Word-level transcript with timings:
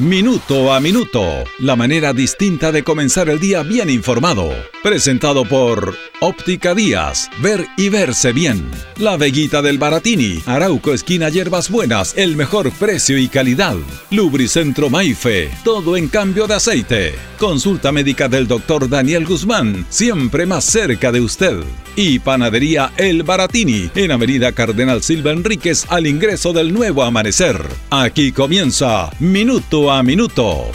Minuto 0.00 0.72
a 0.72 0.80
Minuto, 0.80 1.44
la 1.58 1.76
manera 1.76 2.14
distinta 2.14 2.72
de 2.72 2.82
comenzar 2.82 3.28
el 3.28 3.38
día 3.38 3.62
bien 3.62 3.90
informado. 3.90 4.50
Presentado 4.82 5.44
por 5.44 5.94
Óptica 6.20 6.74
Díaz, 6.74 7.28
ver 7.42 7.66
y 7.76 7.90
verse 7.90 8.32
bien. 8.32 8.64
La 8.96 9.18
Veguita 9.18 9.60
del 9.60 9.76
Baratini, 9.76 10.42
Arauco 10.46 10.94
Esquina 10.94 11.28
Hierbas 11.28 11.68
Buenas, 11.68 12.14
el 12.16 12.34
mejor 12.34 12.72
precio 12.72 13.18
y 13.18 13.28
calidad. 13.28 13.76
Lubricentro 14.10 14.88
Maife, 14.88 15.50
todo 15.64 15.98
en 15.98 16.08
cambio 16.08 16.46
de 16.46 16.54
aceite. 16.54 17.14
Consulta 17.38 17.92
médica 17.92 18.26
del 18.26 18.46
doctor 18.46 18.88
Daniel 18.88 19.26
Guzmán, 19.26 19.84
siempre 19.90 20.46
más 20.46 20.64
cerca 20.64 21.12
de 21.12 21.20
usted. 21.20 21.58
Y 21.96 22.20
Panadería 22.20 22.92
El 22.96 23.22
Baratini, 23.22 23.90
en 23.94 24.12
Avenida 24.12 24.52
Cardenal 24.52 25.02
Silva 25.02 25.32
Enríquez, 25.32 25.84
al 25.88 26.06
ingreso 26.06 26.54
del 26.54 26.72
nuevo 26.72 27.02
amanecer. 27.02 27.62
Aquí 27.90 28.32
comienza 28.32 29.10
Minuto 29.18 29.89
a 29.89 29.89
Minuto. 29.98 30.70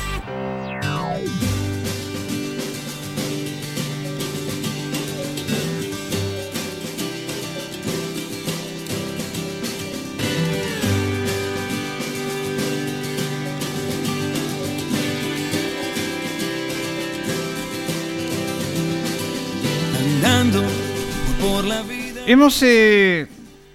Hemos. 22.28 22.62
Eh, 22.64 23.28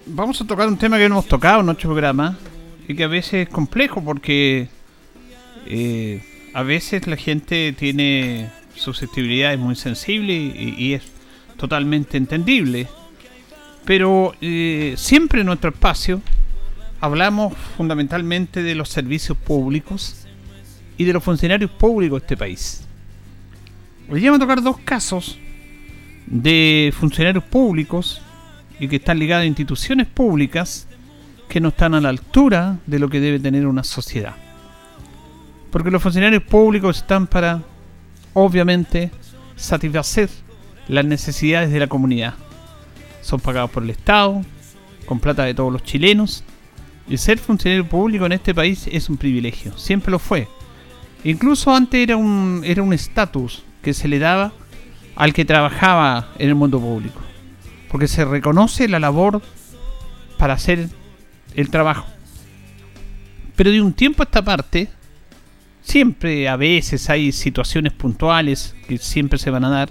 vamos 0.05 0.39
a 0.39 0.45
tocar 0.45 0.67
un 0.67 0.77
tema 0.77 0.97
que 0.97 1.09
no 1.09 1.15
hemos 1.15 1.25
tocado 1.25 1.61
en 1.61 1.65
nuestro 1.65 1.89
programa 1.89 2.37
y 2.87 2.95
que 2.95 3.05
a 3.05 3.07
veces 3.07 3.47
es 3.47 3.49
complejo 3.49 4.03
porque 4.03 4.69
eh, 5.65 6.21
a 6.53 6.63
veces 6.63 7.07
la 7.07 7.15
gente 7.15 7.73
tiene 7.77 8.49
susceptibilidades 8.75 9.59
muy 9.59 9.75
sensibles 9.75 10.55
y, 10.55 10.93
es 10.93 11.03
totalmente 11.57 12.17
entendible. 12.17 12.87
Pero 13.85 14.33
eh, 14.41 14.95
siempre 14.97 15.41
en 15.41 15.47
nuestro 15.47 15.69
espacio 15.71 16.21
hablamos 16.99 17.53
fundamentalmente 17.77 18.63
de 18.63 18.75
los 18.75 18.89
servicios 18.89 19.37
públicos 19.37 20.27
y 20.97 21.03
de 21.03 21.13
los 21.13 21.23
funcionarios 21.23 21.71
públicos 21.71 22.21
de 22.21 22.25
este 22.25 22.37
país. 22.37 22.85
Hoy 24.09 24.23
vamos 24.23 24.37
a 24.37 24.41
tocar 24.41 24.61
dos 24.61 24.77
casos 24.79 25.39
de 26.27 26.93
funcionarios 26.97 27.43
públicos 27.43 28.21
y 28.79 28.87
que 28.87 28.97
están 28.97 29.19
ligados 29.19 29.43
a 29.43 29.47
instituciones 29.47 30.07
públicas 30.07 30.87
que 31.47 31.59
no 31.59 31.69
están 31.69 31.93
a 31.93 32.01
la 32.01 32.09
altura 32.09 32.79
de 32.85 32.99
lo 32.99 33.09
que 33.09 33.19
debe 33.19 33.39
tener 33.39 33.67
una 33.67 33.83
sociedad. 33.83 34.35
Porque 35.71 35.91
los 35.91 36.03
funcionarios 36.03 36.43
públicos 36.43 36.97
están 36.97 37.27
para, 37.27 37.61
obviamente, 38.33 39.11
satisfacer 39.55 40.29
las 40.87 41.05
necesidades 41.05 41.71
de 41.71 41.79
la 41.79 41.87
comunidad. 41.87 42.33
Son 43.21 43.39
pagados 43.39 43.71
por 43.71 43.83
el 43.83 43.89
Estado, 43.89 44.41
con 45.05 45.19
plata 45.19 45.43
de 45.43 45.53
todos 45.53 45.71
los 45.71 45.83
chilenos, 45.83 46.43
y 47.07 47.17
ser 47.17 47.37
funcionario 47.39 47.87
público 47.87 48.25
en 48.25 48.33
este 48.33 48.53
país 48.53 48.87
es 48.91 49.09
un 49.09 49.17
privilegio, 49.17 49.77
siempre 49.77 50.11
lo 50.11 50.19
fue. 50.19 50.47
Incluso 51.23 51.73
antes 51.73 51.99
era 52.01 52.17
un 52.17 52.61
era 52.65 52.81
un 52.81 52.93
estatus 52.93 53.63
que 53.81 53.93
se 53.93 54.07
le 54.07 54.19
daba 54.19 54.53
al 55.15 55.33
que 55.33 55.45
trabajaba 55.45 56.29
en 56.39 56.49
el 56.49 56.55
mundo 56.55 56.79
público 56.79 57.21
porque 57.91 58.07
se 58.07 58.23
reconoce 58.23 58.87
la 58.87 58.99
labor 58.99 59.41
para 60.37 60.53
hacer 60.53 60.87
el 61.55 61.69
trabajo. 61.69 62.07
Pero 63.57 63.69
de 63.69 63.81
un 63.81 63.91
tiempo 63.91 64.23
a 64.23 64.25
esta 64.25 64.41
parte, 64.41 64.87
siempre 65.81 66.47
a 66.47 66.55
veces 66.55 67.09
hay 67.09 67.31
situaciones 67.31 67.93
puntuales 67.93 68.75
que 68.87 68.97
siempre 68.97 69.39
se 69.39 69.49
van 69.49 69.65
a 69.65 69.69
dar. 69.69 69.89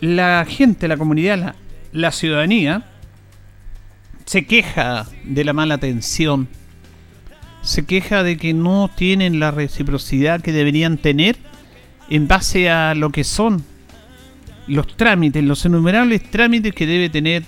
La 0.00 0.46
gente, 0.48 0.88
la 0.88 0.96
comunidad, 0.96 1.38
la, 1.38 1.54
la 1.92 2.12
ciudadanía 2.12 2.84
se 4.24 4.46
queja 4.46 5.06
de 5.24 5.44
la 5.44 5.52
mala 5.52 5.74
atención, 5.74 6.48
se 7.62 7.84
queja 7.84 8.22
de 8.22 8.36
que 8.36 8.54
no 8.54 8.90
tienen 8.94 9.40
la 9.40 9.50
reciprocidad 9.50 10.40
que 10.40 10.52
deberían 10.52 10.98
tener 10.98 11.36
en 12.08 12.28
base 12.28 12.70
a 12.70 12.94
lo 12.94 13.10
que 13.10 13.24
son 13.24 13.64
los 14.66 14.96
trámites, 14.96 15.42
los 15.42 15.64
innumerables 15.64 16.30
trámites 16.30 16.74
que 16.74 16.86
debe 16.86 17.08
tener 17.08 17.42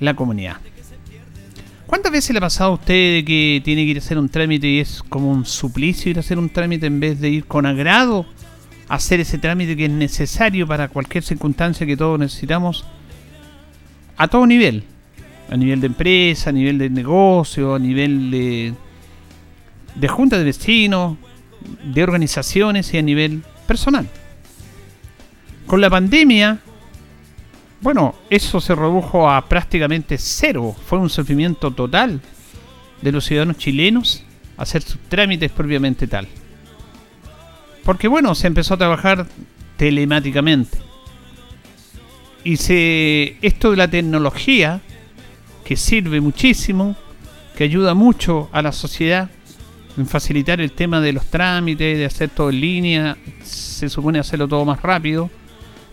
la 0.00 0.14
comunidad. 0.14 0.56
¿Cuántas 1.88 2.12
veces 2.12 2.32
le 2.32 2.36
ha 2.36 2.42
pasado 2.42 2.72
a 2.72 2.74
usted 2.74 3.14
de 3.14 3.24
que 3.24 3.62
tiene 3.64 3.82
que 3.86 3.92
ir 3.92 3.96
a 3.96 4.00
hacer 4.00 4.18
un 4.18 4.28
trámite 4.28 4.68
y 4.68 4.80
es 4.80 5.02
como 5.08 5.30
un 5.30 5.46
suplicio 5.46 6.10
ir 6.10 6.18
a 6.18 6.20
hacer 6.20 6.38
un 6.38 6.50
trámite 6.50 6.84
en 6.84 7.00
vez 7.00 7.18
de 7.18 7.30
ir 7.30 7.46
con 7.46 7.64
agrado 7.64 8.26
a 8.88 8.96
hacer 8.96 9.20
ese 9.20 9.38
trámite 9.38 9.74
que 9.74 9.86
es 9.86 9.90
necesario 9.90 10.66
para 10.66 10.88
cualquier 10.88 11.24
circunstancia 11.24 11.86
que 11.86 11.96
todos 11.96 12.18
necesitamos 12.18 12.84
a 14.18 14.28
todo 14.28 14.46
nivel? 14.46 14.84
A 15.48 15.56
nivel 15.56 15.80
de 15.80 15.86
empresa, 15.86 16.50
a 16.50 16.52
nivel 16.52 16.76
de 16.76 16.90
negocio, 16.90 17.76
a 17.76 17.78
nivel 17.78 18.30
de, 18.30 18.74
de 19.94 20.08
junta 20.08 20.36
de 20.36 20.44
vecinos, 20.44 21.16
de 21.84 22.02
organizaciones 22.02 22.92
y 22.92 22.98
a 22.98 23.02
nivel 23.02 23.42
personal. 23.66 24.06
Con 25.66 25.80
la 25.80 25.88
pandemia, 25.88 26.58
bueno, 27.80 28.14
eso 28.30 28.60
se 28.60 28.74
redujo 28.74 29.30
a 29.30 29.48
prácticamente 29.48 30.18
cero. 30.18 30.74
Fue 30.86 30.98
un 30.98 31.10
sufrimiento 31.10 31.70
total 31.70 32.20
de 33.00 33.12
los 33.12 33.24
ciudadanos 33.24 33.58
chilenos 33.58 34.24
hacer 34.56 34.82
sus 34.82 34.98
trámites 35.08 35.50
propiamente 35.52 36.06
tal. 36.06 36.26
Porque 37.84 38.08
bueno, 38.08 38.34
se 38.34 38.48
empezó 38.48 38.74
a 38.74 38.78
trabajar 38.78 39.26
telemáticamente. 39.76 40.78
Y 42.44 42.56
se 42.56 43.36
esto 43.42 43.70
de 43.70 43.76
la 43.76 43.88
tecnología 43.88 44.80
que 45.64 45.76
sirve 45.76 46.20
muchísimo, 46.20 46.96
que 47.56 47.64
ayuda 47.64 47.94
mucho 47.94 48.48
a 48.52 48.62
la 48.62 48.72
sociedad 48.72 49.30
en 49.96 50.06
facilitar 50.06 50.60
el 50.60 50.72
tema 50.72 51.00
de 51.00 51.12
los 51.12 51.26
trámites, 51.26 51.98
de 51.98 52.04
hacer 52.04 52.30
todo 52.30 52.50
en 52.50 52.60
línea, 52.60 53.16
se 53.42 53.88
supone 53.88 54.18
hacerlo 54.18 54.48
todo 54.48 54.64
más 54.64 54.80
rápido 54.80 55.30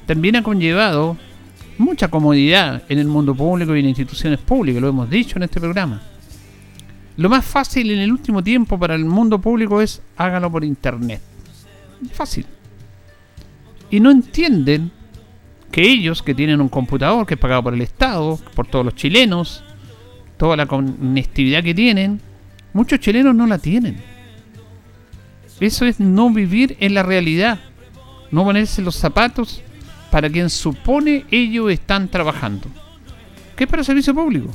también 0.05 0.35
ha 0.35 0.43
conllevado 0.43 1.17
mucha 1.77 2.07
comodidad 2.07 2.83
en 2.89 2.99
el 2.99 3.07
mundo 3.07 3.35
público 3.35 3.75
y 3.75 3.79
en 3.79 3.87
instituciones 3.87 4.39
públicas, 4.39 4.81
lo 4.81 4.89
hemos 4.89 5.09
dicho 5.09 5.37
en 5.37 5.43
este 5.43 5.59
programa. 5.59 6.01
Lo 7.17 7.29
más 7.29 7.45
fácil 7.45 7.91
en 7.91 7.99
el 7.99 8.11
último 8.11 8.43
tiempo 8.43 8.77
para 8.77 8.95
el 8.95 9.05
mundo 9.05 9.39
público 9.39 9.81
es 9.81 10.01
hágalo 10.17 10.51
por 10.51 10.63
internet. 10.63 11.21
Fácil. 12.11 12.45
Y 13.89 13.99
no 13.99 14.11
entienden 14.11 14.91
que 15.71 15.81
ellos, 15.81 16.21
que 16.21 16.35
tienen 16.35 16.61
un 16.61 16.69
computador 16.69 17.25
que 17.25 17.35
es 17.35 17.39
pagado 17.39 17.63
por 17.63 17.73
el 17.73 17.81
Estado, 17.81 18.39
por 18.53 18.67
todos 18.67 18.85
los 18.85 18.95
chilenos, 18.95 19.63
toda 20.37 20.57
la 20.57 20.65
conectividad 20.65 21.63
que 21.63 21.73
tienen, 21.73 22.19
muchos 22.73 22.99
chilenos 22.99 23.35
no 23.35 23.47
la 23.47 23.57
tienen. 23.57 23.97
Eso 25.59 25.85
es 25.85 25.99
no 25.99 26.29
vivir 26.29 26.75
en 26.79 26.93
la 26.93 27.03
realidad, 27.03 27.59
no 28.31 28.43
ponerse 28.43 28.81
los 28.81 28.95
zapatos 28.95 29.61
para 30.15 30.29
quien 30.29 30.49
supone 30.49 31.25
ellos 31.29 31.69
están 31.69 32.07
trabajando. 32.07 32.69
¿Qué 33.53 33.65
es 33.65 33.69
para 33.69 33.81
el 33.81 33.85
servicio 33.85 34.15
público? 34.15 34.49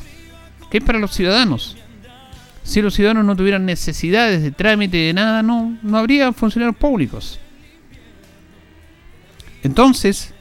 ¿Qué 0.70 0.78
es 0.78 0.84
para 0.84 0.98
los 0.98 1.10
ciudadanos? 1.10 1.76
Si 2.62 2.80
los 2.80 2.94
ciudadanos 2.94 3.26
no 3.26 3.36
tuvieran 3.36 3.66
necesidades 3.66 4.42
de 4.42 4.52
trámite 4.52 4.96
de 4.96 5.12
nada, 5.12 5.42
no, 5.42 5.76
no 5.82 5.98
habría 5.98 6.32
funcionarios 6.32 6.78
públicos. 6.78 7.38
Entonces, 9.62 10.32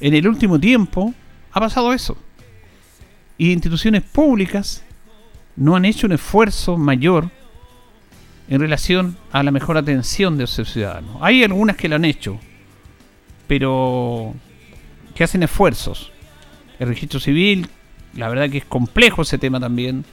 en 0.00 0.14
el 0.14 0.26
último 0.26 0.58
tiempo 0.58 1.12
ha 1.52 1.60
pasado 1.60 1.92
eso. 1.92 2.16
Y 3.36 3.52
instituciones 3.52 4.02
públicas 4.02 4.82
no 5.56 5.76
han 5.76 5.84
hecho 5.84 6.06
un 6.06 6.14
esfuerzo 6.14 6.78
mayor 6.78 7.30
en 8.48 8.60
relación 8.62 9.18
a 9.30 9.42
la 9.42 9.50
mejor 9.50 9.76
atención 9.76 10.38
de 10.38 10.44
los 10.44 10.52
ciudadanos. 10.52 11.18
Hay 11.20 11.44
algunas 11.44 11.76
que 11.76 11.90
lo 11.90 11.96
han 11.96 12.06
hecho, 12.06 12.40
pero 13.48 14.34
que 15.16 15.24
hacen 15.24 15.42
esfuerzos. 15.42 16.12
El 16.78 16.86
registro 16.86 17.18
civil, 17.18 17.68
la 18.14 18.28
verdad 18.28 18.48
que 18.48 18.58
es 18.58 18.64
complejo 18.64 19.22
ese 19.22 19.38
tema 19.38 19.58
también, 19.58 20.04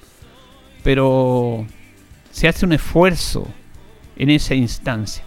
pero 0.83 1.67
se 2.31 2.47
hace 2.47 2.65
un 2.65 2.73
esfuerzo 2.73 3.47
en 4.15 4.31
esa 4.31 4.55
instancia. 4.55 5.23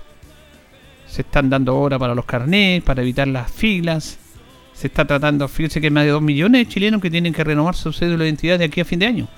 Se 1.07 1.23
están 1.23 1.49
dando 1.49 1.79
hora 1.79 1.99
para 1.99 2.15
los 2.15 2.25
carnets, 2.25 2.85
para 2.85 3.03
evitar 3.03 3.29
las 3.29 3.51
filas. 3.53 4.19
Se 4.75 4.89
está 4.89 5.05
tratando, 5.05 5.47
fíjense 5.49 5.81
que 5.81 5.89
hay 5.89 5.93
más 5.93 6.05
de 6.05 6.11
2 6.11 6.23
millones 6.23 6.67
de 6.67 6.73
chilenos 6.73 7.01
que 7.01 7.11
tienen 7.11 7.33
que 7.33 7.45
renovar 7.45 7.77
su 7.77 7.93
cédula 7.93 8.25
de 8.25 8.31
identidad 8.31 8.59
de 8.59 8.65
aquí 8.65 8.81
a 8.81 8.85
fin 8.85 8.99
de 8.99 9.07
año. 9.07 9.29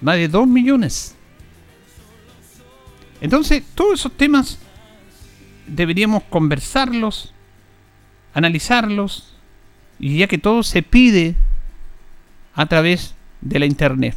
Más 0.00 0.16
de 0.16 0.28
2 0.28 0.46
millones. 0.46 1.16
Entonces, 3.20 3.62
todos 3.74 4.00
esos 4.00 4.12
temas 4.12 4.58
deberíamos 5.66 6.22
conversarlos 6.24 7.32
analizarlos, 8.36 9.34
y 9.98 10.18
ya 10.18 10.26
que 10.26 10.36
todo 10.36 10.62
se 10.62 10.82
pide 10.82 11.34
a 12.54 12.66
través 12.66 13.14
de 13.40 13.58
la 13.58 13.64
internet. 13.64 14.14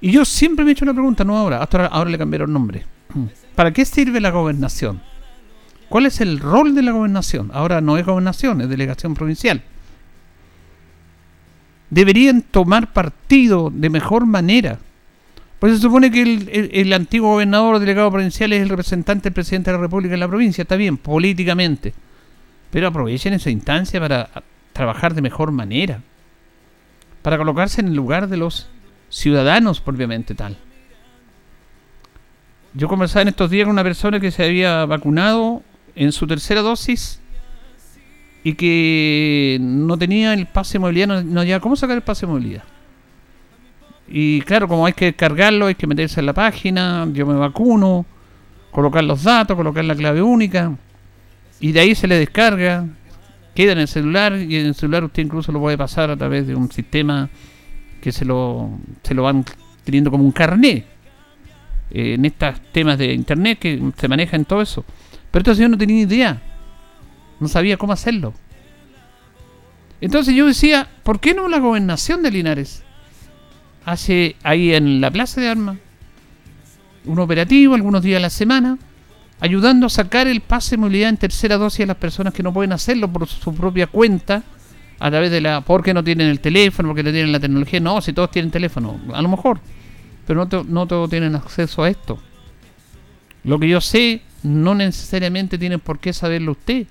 Y 0.00 0.10
yo 0.10 0.24
siempre 0.24 0.64
me 0.64 0.70
he 0.70 0.72
hecho 0.72 0.86
la 0.86 0.94
pregunta, 0.94 1.22
no 1.22 1.36
ahora, 1.36 1.62
hasta 1.62 1.76
ahora, 1.76 1.88
ahora 1.88 2.10
le 2.10 2.18
cambiaron 2.18 2.50
nombre. 2.50 2.86
¿Para 3.54 3.72
qué 3.72 3.84
sirve 3.84 4.20
la 4.20 4.30
gobernación? 4.30 5.02
¿Cuál 5.90 6.06
es 6.06 6.22
el 6.22 6.40
rol 6.40 6.74
de 6.74 6.82
la 6.82 6.92
gobernación? 6.92 7.50
Ahora 7.52 7.82
no 7.82 7.98
es 7.98 8.06
gobernación, 8.06 8.62
es 8.62 8.70
delegación 8.70 9.14
provincial. 9.14 9.62
Deberían 11.90 12.40
tomar 12.42 12.92
partido 12.94 13.70
de 13.70 13.90
mejor 13.90 14.24
manera. 14.24 14.78
Pues 15.58 15.74
se 15.74 15.82
supone 15.82 16.10
que 16.10 16.22
el, 16.22 16.92
antiguo 16.94 17.32
gobernador 17.32 17.74
o 17.74 17.80
delegado 17.80 18.10
provincial 18.10 18.52
es 18.52 18.62
el 18.62 18.68
representante 18.70 19.24
del 19.24 19.34
presidente 19.34 19.70
de 19.70 19.76
la 19.76 19.82
República 19.82 20.14
en 20.14 20.20
la 20.20 20.28
provincia, 20.28 20.62
está 20.62 20.76
bien, 20.76 20.96
políticamente. 20.96 21.92
Pero 22.70 22.88
aprovechen 22.88 23.32
esa 23.32 23.50
instancia 23.50 24.00
para 24.00 24.28
trabajar 24.72 25.14
de 25.14 25.22
mejor 25.22 25.52
manera. 25.52 26.00
Para 27.22 27.38
colocarse 27.38 27.80
en 27.80 27.88
el 27.88 27.94
lugar 27.94 28.28
de 28.28 28.36
los 28.36 28.68
ciudadanos 29.08 29.80
propiamente 29.80 30.34
tal. 30.34 30.56
Yo 32.74 32.88
conversaba 32.88 33.22
en 33.22 33.28
estos 33.28 33.50
días 33.50 33.64
con 33.64 33.72
una 33.72 33.82
persona 33.82 34.20
que 34.20 34.30
se 34.30 34.44
había 34.44 34.84
vacunado 34.84 35.62
en 35.94 36.12
su 36.12 36.26
tercera 36.26 36.60
dosis 36.60 37.20
y 38.44 38.54
que 38.54 39.58
no 39.60 39.98
tenía 39.98 40.32
el 40.34 40.46
pase 40.46 40.74
de 40.74 40.78
movilidad, 40.80 41.22
no, 41.22 41.44
no 41.44 41.60
cómo 41.60 41.76
sacar 41.76 41.96
el 41.96 42.02
pase 42.02 42.26
de 42.26 42.32
movilidad. 42.32 42.64
Y 44.06 44.40
claro, 44.42 44.68
como 44.68 44.86
hay 44.86 44.92
que 44.92 45.12
cargarlo, 45.14 45.66
hay 45.66 45.74
que 45.74 45.86
meterse 45.86 46.20
en 46.20 46.26
la 46.26 46.32
página, 46.32 47.06
yo 47.12 47.26
me 47.26 47.34
vacuno, 47.34 48.06
colocar 48.70 49.04
los 49.04 49.22
datos, 49.22 49.56
colocar 49.56 49.84
la 49.84 49.94
clave 49.94 50.22
única, 50.22 50.72
y 51.60 51.72
de 51.72 51.80
ahí 51.80 51.94
se 51.94 52.06
le 52.06 52.18
descarga, 52.18 52.86
queda 53.54 53.72
en 53.72 53.78
el 53.78 53.88
celular, 53.88 54.36
y 54.36 54.56
en 54.56 54.66
el 54.66 54.74
celular 54.74 55.04
usted 55.04 55.24
incluso 55.24 55.52
lo 55.52 55.60
puede 55.60 55.76
pasar 55.76 56.10
a 56.10 56.16
través 56.16 56.46
de 56.46 56.54
un 56.54 56.70
sistema 56.70 57.28
que 58.00 58.12
se 58.12 58.24
lo, 58.24 58.78
se 59.02 59.14
lo 59.14 59.24
van 59.24 59.44
teniendo 59.84 60.10
como 60.10 60.24
un 60.24 60.32
carnet. 60.32 60.86
Eh, 61.90 62.14
en 62.14 62.24
estos 62.24 62.60
temas 62.72 62.98
de 62.98 63.14
internet 63.14 63.58
que 63.58 63.82
se 63.96 64.08
maneja 64.08 64.36
en 64.36 64.44
todo 64.44 64.60
eso. 64.60 64.84
Pero 65.30 65.42
este 65.42 65.54
señor 65.54 65.70
no 65.70 65.78
tenía 65.78 66.02
idea. 66.02 66.42
No 67.40 67.48
sabía 67.48 67.76
cómo 67.76 67.92
hacerlo. 67.92 68.34
Entonces 70.00 70.34
yo 70.34 70.46
decía, 70.46 70.88
¿por 71.02 71.18
qué 71.18 71.34
no 71.34 71.48
la 71.48 71.58
gobernación 71.58 72.22
de 72.22 72.30
Linares? 72.30 72.84
Hace 73.84 74.36
ahí 74.42 74.74
en 74.74 75.00
la 75.00 75.10
Plaza 75.10 75.40
de 75.40 75.48
Armas 75.48 75.78
un 77.04 77.18
operativo 77.18 77.74
algunos 77.74 78.02
días 78.02 78.18
a 78.18 78.22
la 78.22 78.30
semana, 78.30 78.78
ayudando 79.40 79.86
a 79.86 79.90
sacar 79.90 80.26
el 80.26 80.40
pase 80.40 80.72
de 80.72 80.78
movilidad 80.78 81.10
en 81.10 81.16
tercera 81.16 81.56
dosis 81.56 81.80
a 81.84 81.86
las 81.86 81.96
personas 81.96 82.34
que 82.34 82.42
no 82.42 82.52
pueden 82.52 82.72
hacerlo 82.72 83.12
por 83.12 83.26
su 83.26 83.54
propia 83.54 83.86
cuenta 83.86 84.42
a 84.98 85.10
través 85.10 85.30
de 85.30 85.40
la... 85.40 85.60
porque 85.60 85.94
no 85.94 86.02
tienen 86.02 86.28
el 86.28 86.40
teléfono, 86.40 86.88
porque 86.88 87.02
no 87.02 87.12
tienen 87.12 87.32
la 87.32 87.40
tecnología. 87.40 87.80
No, 87.80 88.00
si 88.00 88.12
todos 88.12 88.30
tienen 88.30 88.50
teléfono, 88.50 89.00
a 89.12 89.22
lo 89.22 89.28
mejor. 89.28 89.60
Pero 90.26 90.44
no, 90.44 90.64
no 90.64 90.86
todos 90.86 91.08
tienen 91.08 91.34
acceso 91.36 91.82
a 91.82 91.88
esto. 91.88 92.18
Lo 93.44 93.58
que 93.58 93.68
yo 93.68 93.80
sé, 93.80 94.22
no 94.42 94.74
necesariamente 94.74 95.56
tiene 95.56 95.78
por 95.78 95.98
qué 96.00 96.12
saberlo 96.12 96.52
usted. 96.52 96.86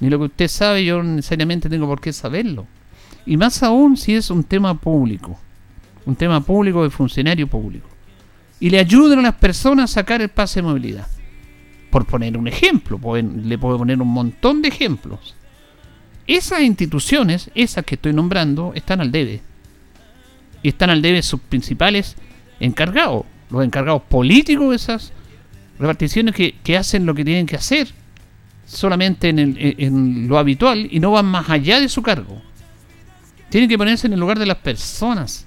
Ni 0.00 0.08
lo 0.08 0.18
que 0.18 0.24
usted 0.24 0.48
sabe, 0.48 0.84
yo 0.84 1.02
necesariamente 1.02 1.68
tengo 1.68 1.86
por 1.86 2.00
qué 2.00 2.12
saberlo. 2.12 2.66
Y 3.26 3.36
más 3.36 3.62
aún 3.62 3.96
si 3.96 4.14
es 4.14 4.30
un 4.30 4.42
tema 4.42 4.74
público. 4.74 5.38
Un 6.06 6.16
tema 6.16 6.40
público 6.40 6.82
de 6.82 6.90
funcionario 6.90 7.46
público. 7.46 7.88
Y 8.58 8.70
le 8.70 8.78
ayudan 8.78 9.18
a 9.18 9.22
las 9.22 9.34
personas 9.34 9.90
a 9.90 9.94
sacar 9.94 10.22
el 10.22 10.30
pase 10.30 10.60
de 10.60 10.66
movilidad. 10.66 11.06
Por 11.90 12.06
poner 12.06 12.36
un 12.36 12.46
ejemplo, 12.46 13.00
le 13.22 13.58
puedo 13.58 13.78
poner 13.78 14.00
un 14.00 14.08
montón 14.08 14.62
de 14.62 14.68
ejemplos. 14.68 15.34
Esas 16.26 16.60
instituciones, 16.60 17.50
esas 17.54 17.84
que 17.84 17.96
estoy 17.96 18.12
nombrando, 18.12 18.72
están 18.74 19.00
al 19.00 19.10
debe. 19.10 19.40
Y 20.62 20.68
están 20.68 20.90
al 20.90 21.02
debe 21.02 21.22
sus 21.22 21.40
principales 21.40 22.16
encargados, 22.60 23.24
los 23.50 23.64
encargados 23.64 24.02
políticos 24.02 24.70
de 24.70 24.76
esas 24.76 25.12
reparticiones 25.78 26.34
que, 26.34 26.76
hacen 26.76 27.06
lo 27.06 27.14
que 27.14 27.24
tienen 27.24 27.46
que 27.46 27.56
hacer, 27.56 27.88
solamente 28.66 29.30
en, 29.30 29.56
en 29.58 30.28
lo 30.28 30.38
habitual 30.38 30.86
y 30.90 31.00
no 31.00 31.10
van 31.10 31.26
más 31.26 31.50
allá 31.50 31.80
de 31.80 31.88
su 31.88 32.02
cargo. 32.02 32.40
Tienen 33.48 33.68
que 33.68 33.78
ponerse 33.78 34.06
en 34.06 34.12
el 34.12 34.20
lugar 34.20 34.38
de 34.38 34.46
las 34.46 34.58
personas. 34.58 35.46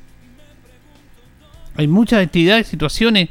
Hay 1.76 1.88
muchas 1.88 2.22
actividades, 2.22 2.68
situaciones 2.68 3.30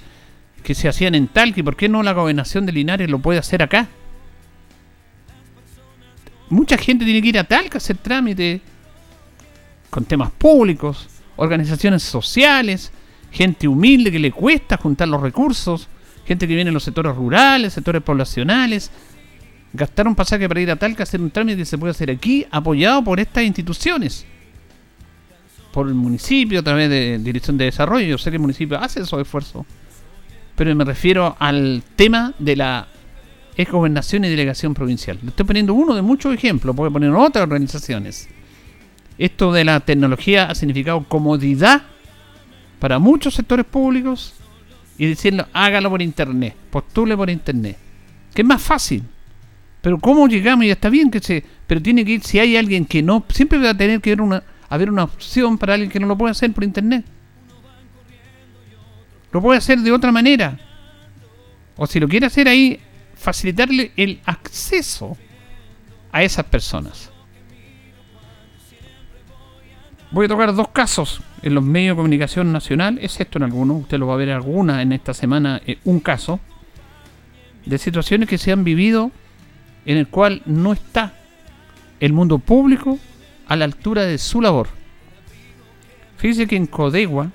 que 0.63 0.75
se 0.75 0.89
hacían 0.89 1.15
en 1.15 1.29
Talca, 1.29 1.63
¿por 1.63 1.77
qué 1.77 1.89
no 1.89 2.03
la 2.03 2.13
gobernación 2.13 2.67
de 2.67 2.73
Linares 2.73 3.11
lo 3.11 3.19
puede 3.19 3.39
hacer 3.39 3.63
acá? 3.63 3.89
mucha 6.53 6.77
gente 6.77 7.05
tiene 7.05 7.23
que 7.23 7.29
ir 7.29 7.39
a 7.39 7.45
Talca 7.45 7.77
a 7.77 7.79
hacer 7.79 7.97
trámite 7.97 8.61
con 9.89 10.05
temas 10.05 10.31
públicos, 10.31 11.09
organizaciones 11.37 12.03
sociales, 12.03 12.93
gente 13.31 13.67
humilde 13.67 14.13
que 14.13 14.19
le 14.19 14.33
cuesta 14.33 14.77
juntar 14.77 15.09
los 15.09 15.23
recursos, 15.23 15.89
gente 16.27 16.47
que 16.47 16.55
viene 16.55 16.69
en 16.69 16.75
los 16.75 16.85
sectores 16.85 17.17
rurales, 17.17 17.73
sectores 17.73 18.03
poblacionales. 18.03 18.91
Gastar 19.75 20.07
un 20.07 20.15
pasaje 20.15 20.47
para 20.47 20.61
ir 20.61 20.71
a 20.71 20.77
Talca 20.77 21.03
a 21.03 21.05
hacer 21.05 21.23
un 21.23 21.31
trámite 21.31 21.59
que 21.59 21.65
se 21.65 21.79
puede 21.79 21.93
hacer 21.93 22.11
aquí, 22.11 22.47
apoyado 22.51 23.03
por 23.03 23.19
estas 23.19 23.45
instituciones. 23.45 24.27
Por 25.73 25.89
el 25.89 25.95
municipio, 25.95 26.61
a 26.61 26.63
través 26.63 26.91
de 26.91 27.19
Dirección 27.19 27.57
de 27.57 27.65
Desarrollo. 27.65 28.07
Yo 28.07 28.19
sé 28.19 28.31
que 28.31 28.37
el 28.37 28.43
municipio 28.43 28.79
hace 28.79 29.01
esos 29.01 29.19
esfuerzos. 29.19 29.65
Pero 30.63 30.77
me 30.77 30.85
refiero 30.85 31.35
al 31.41 31.83
tema 31.97 32.35
de 32.39 32.55
la 32.55 32.87
es 33.57 33.69
gobernación 33.69 34.25
y 34.25 34.29
delegación 34.29 34.75
provincial. 34.75 35.19
Estoy 35.27 35.45
poniendo 35.45 35.75
uno 35.75 35.93
de 35.93 36.03
muchos 36.03 36.33
ejemplos, 36.33 36.77
puedo 36.77 36.93
poner 36.93 37.11
otras 37.11 37.43
organizaciones. 37.43 38.29
Esto 39.19 39.53
de 39.53 39.65
la 39.65 39.81
tecnología 39.81 40.45
ha 40.45 40.55
significado 40.55 41.03
comodidad 41.09 41.83
para 42.79 43.01
muchos 43.01 43.35
sectores 43.35 43.67
públicos 43.67 44.35
y 44.99 45.07
diciendo 45.07 45.49
hágalo 45.53 45.91
por 45.91 46.01
internet, 46.01 46.55
postule 46.71 47.17
por 47.17 47.29
internet, 47.29 47.77
que 48.33 48.43
es 48.43 48.47
más 48.47 48.63
fácil. 48.63 49.03
Pero 49.81 49.99
cómo 49.99 50.29
llegamos 50.29 50.65
y 50.65 50.71
está 50.71 50.91
bien 50.91 51.11
que 51.11 51.19
se, 51.19 51.45
pero 51.67 51.83
tiene 51.83 52.05
que 52.05 52.13
ir 52.13 52.23
si 52.23 52.39
hay 52.39 52.57
alguien 52.57 52.85
que 52.85 53.03
no, 53.03 53.25
siempre 53.31 53.59
va 53.59 53.71
a 53.71 53.77
tener 53.77 54.01
que 54.01 54.11
haber 54.11 54.21
una, 54.21 54.45
haber 54.69 54.93
una 54.93 55.03
opción 55.03 55.59
para 55.59 55.75
alguien 55.75 55.91
que 55.91 55.99
no 55.99 56.07
lo 56.07 56.17
puede 56.17 56.31
hacer 56.31 56.53
por 56.53 56.63
internet. 56.63 57.05
Lo 59.33 59.41
puede 59.41 59.59
hacer 59.59 59.79
de 59.79 59.93
otra 59.93 60.13
manera. 60.13 60.59
O 61.77 61.87
si 61.87 61.99
lo 61.99 62.09
quiere 62.09 62.27
hacer 62.27 62.49
ahí, 62.49 62.79
facilitarle 63.15 63.93
el 63.97 64.21
acceso 64.25 65.17
a 66.13 66.23
esas 66.23 66.45
personas. 66.47 67.11
Voy 70.11 70.27
a 70.27 70.29
tocar 70.29 70.55
dos 70.55 70.69
casos 70.69 71.23
en 71.41 71.55
los 71.55 71.65
medios 71.65 71.97
de 71.97 72.01
comunicación 72.01 72.53
nacional, 72.53 72.99
excepto 73.01 73.39
en 73.39 73.45
algunos, 73.45 73.81
usted 73.81 73.99
lo 73.99 74.09
va 74.09 74.15
a 74.15 74.19
ver 74.19 74.31
alguna 74.31 74.83
en 74.83 74.93
esta 74.93 75.15
semana, 75.15 75.63
eh, 75.67 75.79
un 75.85 76.01
caso 76.01 76.39
de 77.65 77.79
situaciones 77.79 78.29
que 78.29 78.37
se 78.37 78.53
han 78.53 78.63
vivido 78.63 79.11
en 79.87 79.97
el 79.97 80.09
cual 80.09 80.43
no 80.45 80.75
está 80.75 81.15
el 82.01 82.13
mundo 82.13 82.39
público 82.39 82.99
a 83.49 83.57
la 83.57 83.65
altura 83.65 84.03
de 84.03 84.19
su 84.19 84.43
labor. 84.43 84.69
Fíjese 86.19 86.47
que 86.47 86.57
en 86.57 86.67
Codegua, 86.67 87.31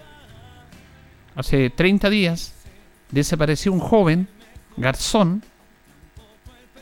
hace 1.37 1.69
30 1.69 2.09
días, 2.09 2.53
desapareció 3.11 3.71
un 3.71 3.79
joven, 3.79 4.27
garzón, 4.75 5.43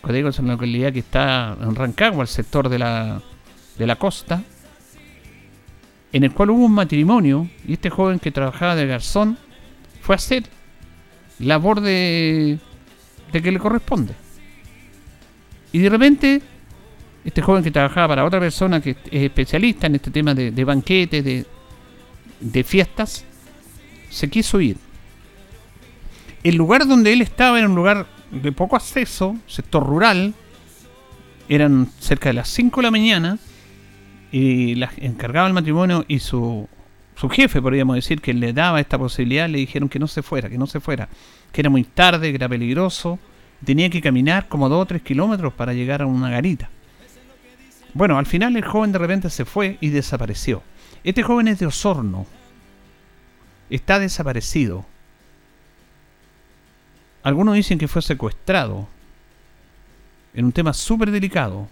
Codego 0.02 0.30
es 0.30 0.40
una 0.40 0.54
localidad 0.54 0.94
que 0.94 1.00
está 1.00 1.58
en 1.60 1.76
Rancagua, 1.76 2.22
el 2.22 2.28
sector 2.28 2.70
de 2.70 2.80
la, 2.80 3.22
de 3.78 3.88
la 3.88 3.96
costa, 3.96 4.44
en 6.14 6.24
el 6.24 6.32
cual 6.32 6.52
hubo 6.52 6.66
un 6.66 6.74
matrimonio 6.74 7.50
y 7.68 7.74
este 7.74 7.90
joven 7.90 8.20
que 8.20 8.32
trabajaba 8.32 8.76
de 8.76 8.86
garzón 8.86 9.38
fue 10.02 10.14
a 10.14 10.18
hacer 10.18 10.44
labor 11.40 11.82
de, 11.82 12.60
de 13.32 13.42
que 13.42 13.52
le 13.52 13.60
corresponde. 13.60 14.14
Y 15.74 15.80
de 15.80 15.90
repente, 15.90 16.42
este 17.26 17.42
joven 17.42 17.64
que 17.64 17.72
trabajaba 17.72 18.10
para 18.10 18.26
otra 18.26 18.40
persona 18.40 18.80
que 18.80 18.92
es 18.92 19.24
especialista 19.24 19.88
en 19.88 19.96
este 19.96 20.12
tema 20.12 20.34
de, 20.36 20.52
de 20.52 20.64
banquetes, 20.64 21.26
de, 21.26 21.46
de 22.40 22.64
fiestas, 22.64 23.26
se 24.16 24.30
quiso 24.30 24.62
ir. 24.62 24.78
El 26.42 26.56
lugar 26.56 26.88
donde 26.88 27.12
él 27.12 27.22
estaba 27.22 27.60
era 27.60 27.68
un 27.68 27.76
lugar 27.76 28.08
de 28.32 28.52
poco 28.54 28.78
acceso, 28.78 29.36
sector 29.46 29.86
rural, 29.86 30.34
eran 31.50 31.90
cerca 32.00 32.30
de 32.30 32.34
las 32.34 32.48
5 32.48 32.80
de 32.80 32.84
la 32.84 32.92
mañana, 32.92 33.40
y 34.32 34.76
la 34.76 34.90
encargaba 34.98 35.48
el 35.48 35.54
matrimonio 35.54 36.06
y 36.08 36.20
su, 36.20 36.68
su 37.16 37.30
jefe, 37.30 37.62
podríamos 37.62 37.96
decir, 37.98 38.22
que 38.22 38.34
le 38.34 38.54
daba 38.54 38.80
esta 38.80 38.98
posibilidad, 38.98 39.50
le 39.50 39.58
dijeron 39.58 39.90
que 39.90 40.00
no 40.00 40.08
se 40.08 40.22
fuera, 40.22 40.50
que 40.50 40.58
no 40.58 40.66
se 40.66 40.80
fuera, 40.80 41.10
que 41.52 41.60
era 41.60 41.70
muy 41.70 41.84
tarde, 41.84 42.30
que 42.30 42.38
era 42.38 42.48
peligroso, 42.48 43.20
tenía 43.66 43.90
que 43.90 44.02
caminar 44.02 44.48
como 44.48 44.70
2 44.70 44.82
o 44.82 44.86
3 44.86 45.02
kilómetros 45.02 45.54
para 45.54 45.74
llegar 45.74 46.02
a 46.02 46.06
una 46.06 46.30
garita. 46.30 46.70
Bueno, 47.94 48.18
al 48.18 48.26
final 48.26 48.56
el 48.56 48.64
joven 48.64 48.94
de 48.94 49.00
repente 49.00 49.30
se 49.30 49.44
fue 49.44 49.78
y 49.82 49.90
desapareció. 49.90 50.64
Este 51.04 51.22
joven 51.22 51.50
es 51.50 51.60
de 51.60 51.66
Osorno. 51.66 52.26
Está 53.70 54.00
desaparecido. 54.00 54.86
Algunos 57.24 57.56
dicen 57.56 57.80
que 57.80 57.88
fue 57.88 58.02
secuestrado 58.02 58.88
en 60.36 60.46
un 60.46 60.52
tema 60.52 60.74
súper 60.74 61.10
delicado. 61.10 61.68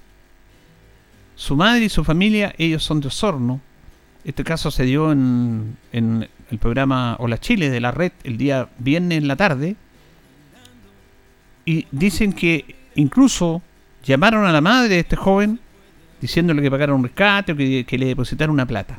Su 1.35 1.55
madre 1.55 1.85
y 1.85 1.89
su 1.89 2.03
familia, 2.03 2.53
ellos 2.57 2.83
son 2.83 3.01
de 3.01 3.07
Osorno, 3.07 3.61
Este 4.23 4.43
caso 4.43 4.71
se 4.71 4.83
dio 4.83 5.11
en, 5.11 5.77
en 5.91 6.29
el 6.49 6.57
programa 6.57 7.17
Hola 7.19 7.39
Chile 7.39 7.69
de 7.69 7.81
la 7.81 7.91
red 7.91 8.13
el 8.23 8.37
día 8.37 8.69
viernes 8.79 9.17
en 9.17 9.27
la 9.27 9.35
tarde. 9.35 9.75
Y 11.65 11.87
dicen 11.91 12.33
que 12.33 12.75
incluso 12.95 13.61
llamaron 14.03 14.45
a 14.45 14.51
la 14.51 14.61
madre 14.61 14.89
de 14.89 14.99
este 14.99 15.15
joven 15.15 15.59
diciéndole 16.21 16.61
que 16.61 16.71
pagara 16.71 16.93
un 16.93 17.03
rescate 17.03 17.51
o 17.51 17.55
que, 17.57 17.85
que 17.85 17.97
le 17.97 18.05
depositara 18.05 18.51
una 18.51 18.65
plata. 18.65 18.97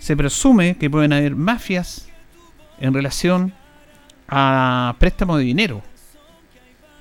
Se 0.00 0.16
presume 0.16 0.76
que 0.76 0.90
pueden 0.90 1.12
haber 1.12 1.36
mafias 1.36 2.08
en 2.80 2.94
relación 2.94 3.52
a 4.26 4.96
préstamo 4.98 5.36
de 5.36 5.44
dinero. 5.44 5.82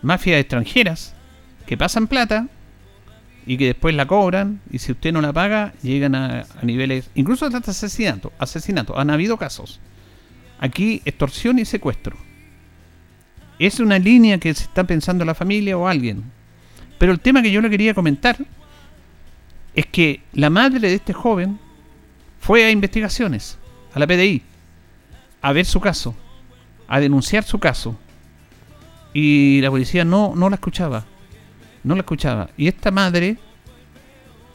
Mafias 0.01 0.39
extranjeras 0.39 1.15
que 1.65 1.77
pasan 1.77 2.08
plata 2.08 2.48
y 3.46 3.58
que 3.58 3.68
después 3.68 3.96
la 3.96 4.06
cobran 4.06 4.60
y 4.70 4.79
si 4.79 4.91
usted 4.91 5.13
no 5.13 5.22
la 5.22 5.32
paga 5.32 5.74
llegan 5.82 6.13
a, 6.13 6.41
a 6.41 6.63
niveles 6.65 7.10
incluso 7.15 7.46
hasta 7.46 7.72
asesinato, 7.72 8.34
asesinato. 8.38 9.00
Han 9.00 9.10
habido 9.10 9.38
casos. 9.38 9.79
Aquí 10.60 11.01
extorsión 11.06 11.58
y 11.58 11.65
secuestro. 11.65 12.18
Es 13.60 13.79
una 13.79 13.98
línea 13.98 14.39
que 14.39 14.53
se 14.53 14.65
está 14.65 14.84
pensando 14.84 15.24
la 15.24 15.36
familia 15.36 15.77
o 15.77 15.88
alguien. 15.88 16.24
Pero 16.98 17.13
el 17.13 17.22
tema 17.22 17.41
que 17.41 17.51
yo 17.51 17.62
le 17.62 17.70
quería 17.70 17.94
comentar 17.94 18.38
es 19.74 19.86
que 19.86 20.22
la 20.34 20.50
madre 20.50 20.82
de 20.82 20.96
este 20.96 21.13
joven 21.13 21.60
fue 22.39 22.65
a 22.65 22.72
investigaciones, 22.72 23.58
a 23.93 24.00
la 24.00 24.08
PDI, 24.08 24.41
a 25.41 25.53
ver 25.53 25.65
su 25.65 25.79
caso, 25.79 26.15
a 26.88 27.00
denunciar 27.00 27.43
su 27.43 27.60
caso. 27.60 27.98
Y 29.13 29.62
la 29.62 29.69
policía 29.69 30.05
no, 30.05 30.34
no 30.36 30.50
la 30.50 30.55
escuchaba. 30.55 31.05
No 31.84 31.96
la 31.96 32.01
escuchaba. 32.01 32.50
Y 32.58 32.67
esta 32.67 32.91
madre 32.91 33.38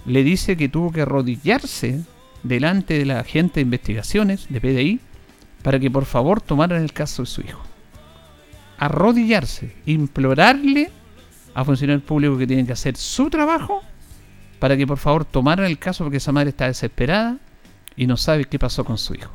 le 0.06 0.22
dice 0.22 0.56
que 0.56 0.68
tuvo 0.68 0.92
que 0.92 1.02
arrodillarse 1.02 2.02
delante 2.42 2.98
de 2.98 3.06
la 3.06 3.20
agente 3.20 3.54
de 3.56 3.62
investigaciones 3.62 4.46
de 4.48 4.60
PDI 4.60 5.00
para 5.62 5.80
que 5.80 5.90
por 5.90 6.04
favor 6.04 6.40
tomaran 6.40 6.82
el 6.82 6.92
caso 6.92 7.22
de 7.22 7.26
su 7.26 7.40
hijo. 7.40 7.62
Arrodillarse, 8.78 9.74
implorarle 9.86 10.90
a 11.54 11.64
funcionarios 11.64 12.04
públicos 12.04 12.38
que 12.38 12.46
tienen 12.46 12.66
que 12.66 12.72
hacer 12.72 12.96
su 12.96 13.30
trabajo 13.30 13.82
para 14.58 14.76
que 14.76 14.86
por 14.86 14.98
favor 14.98 15.24
tomaran 15.24 15.66
el 15.66 15.78
caso 15.78 16.04
porque 16.04 16.18
esa 16.18 16.32
madre 16.32 16.50
está 16.50 16.66
desesperada 16.66 17.38
y 17.96 18.06
no 18.06 18.16
sabe 18.16 18.44
qué 18.44 18.58
pasó 18.58 18.84
con 18.84 18.98
su 18.98 19.14
hijo. 19.14 19.32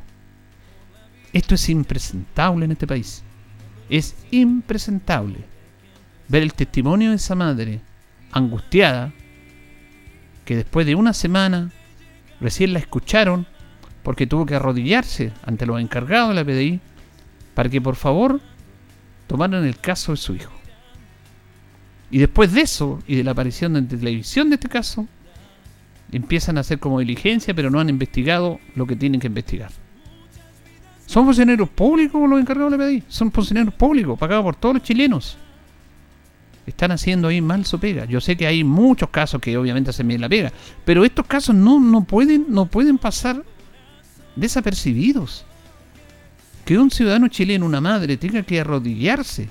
Esto 1.32 1.54
es 1.54 1.68
impresentable 1.68 2.64
en 2.64 2.72
este 2.72 2.86
país. 2.86 3.22
Es 3.88 4.16
impresentable 4.30 5.38
ver 6.28 6.42
el 6.42 6.54
testimonio 6.54 7.10
de 7.10 7.16
esa 7.16 7.34
madre 7.34 7.80
angustiada 8.32 9.12
que 10.44 10.56
después 10.56 10.86
de 10.86 10.94
una 10.94 11.12
semana 11.12 11.70
recién 12.40 12.72
la 12.72 12.78
escucharon 12.78 13.46
porque 14.02 14.26
tuvo 14.26 14.46
que 14.46 14.54
arrodillarse 14.54 15.32
ante 15.44 15.66
los 15.66 15.80
encargados 15.80 16.30
de 16.30 16.34
la 16.34 16.44
PDI 16.44 16.80
para 17.54 17.68
que 17.68 17.80
por 17.80 17.96
favor 17.96 18.40
tomaran 19.26 19.64
el 19.64 19.78
caso 19.78 20.12
de 20.12 20.16
su 20.16 20.34
hijo. 20.34 20.52
Y 22.10 22.18
después 22.18 22.52
de 22.52 22.62
eso 22.62 23.00
y 23.06 23.16
de 23.16 23.24
la 23.24 23.32
aparición 23.32 23.76
en 23.76 23.86
televisión 23.86 24.48
de 24.48 24.56
este 24.56 24.68
caso, 24.68 25.06
empiezan 26.12 26.58
a 26.58 26.60
hacer 26.60 26.78
como 26.78 27.00
diligencia, 27.00 27.54
pero 27.54 27.70
no 27.70 27.80
han 27.80 27.88
investigado 27.88 28.60
lo 28.74 28.86
que 28.86 28.96
tienen 28.96 29.20
que 29.20 29.26
investigar. 29.26 29.70
¿Son 31.06 31.24
funcionarios 31.24 31.68
públicos 31.68 32.28
los 32.28 32.40
encargados 32.40 32.72
de 32.72 32.78
la 32.78 32.84
PDI? 32.84 33.02
Son 33.08 33.32
funcionarios 33.32 33.74
públicos, 33.74 34.18
pagados 34.18 34.44
por 34.44 34.56
todos 34.56 34.76
los 34.76 34.84
chilenos. 34.84 35.36
Están 36.66 36.92
haciendo 36.92 37.28
ahí 37.28 37.40
mal 37.40 37.64
su 37.64 37.80
pega. 37.80 38.04
Yo 38.04 38.20
sé 38.20 38.36
que 38.36 38.46
hay 38.46 38.62
muchos 38.62 39.10
casos 39.10 39.40
que 39.40 39.56
obviamente 39.56 39.90
hacen 39.90 40.06
bien 40.06 40.20
la 40.20 40.28
pega, 40.28 40.52
pero 40.84 41.04
estos 41.04 41.26
casos 41.26 41.54
no, 41.54 41.80
no, 41.80 42.04
pueden, 42.04 42.46
no 42.48 42.66
pueden 42.66 42.96
pasar 42.98 43.44
desapercibidos. 44.36 45.44
Que 46.64 46.78
un 46.78 46.90
ciudadano 46.90 47.26
chileno, 47.26 47.66
una 47.66 47.80
madre, 47.80 48.16
tenga 48.16 48.42
que 48.42 48.60
arrodillarse 48.60 49.48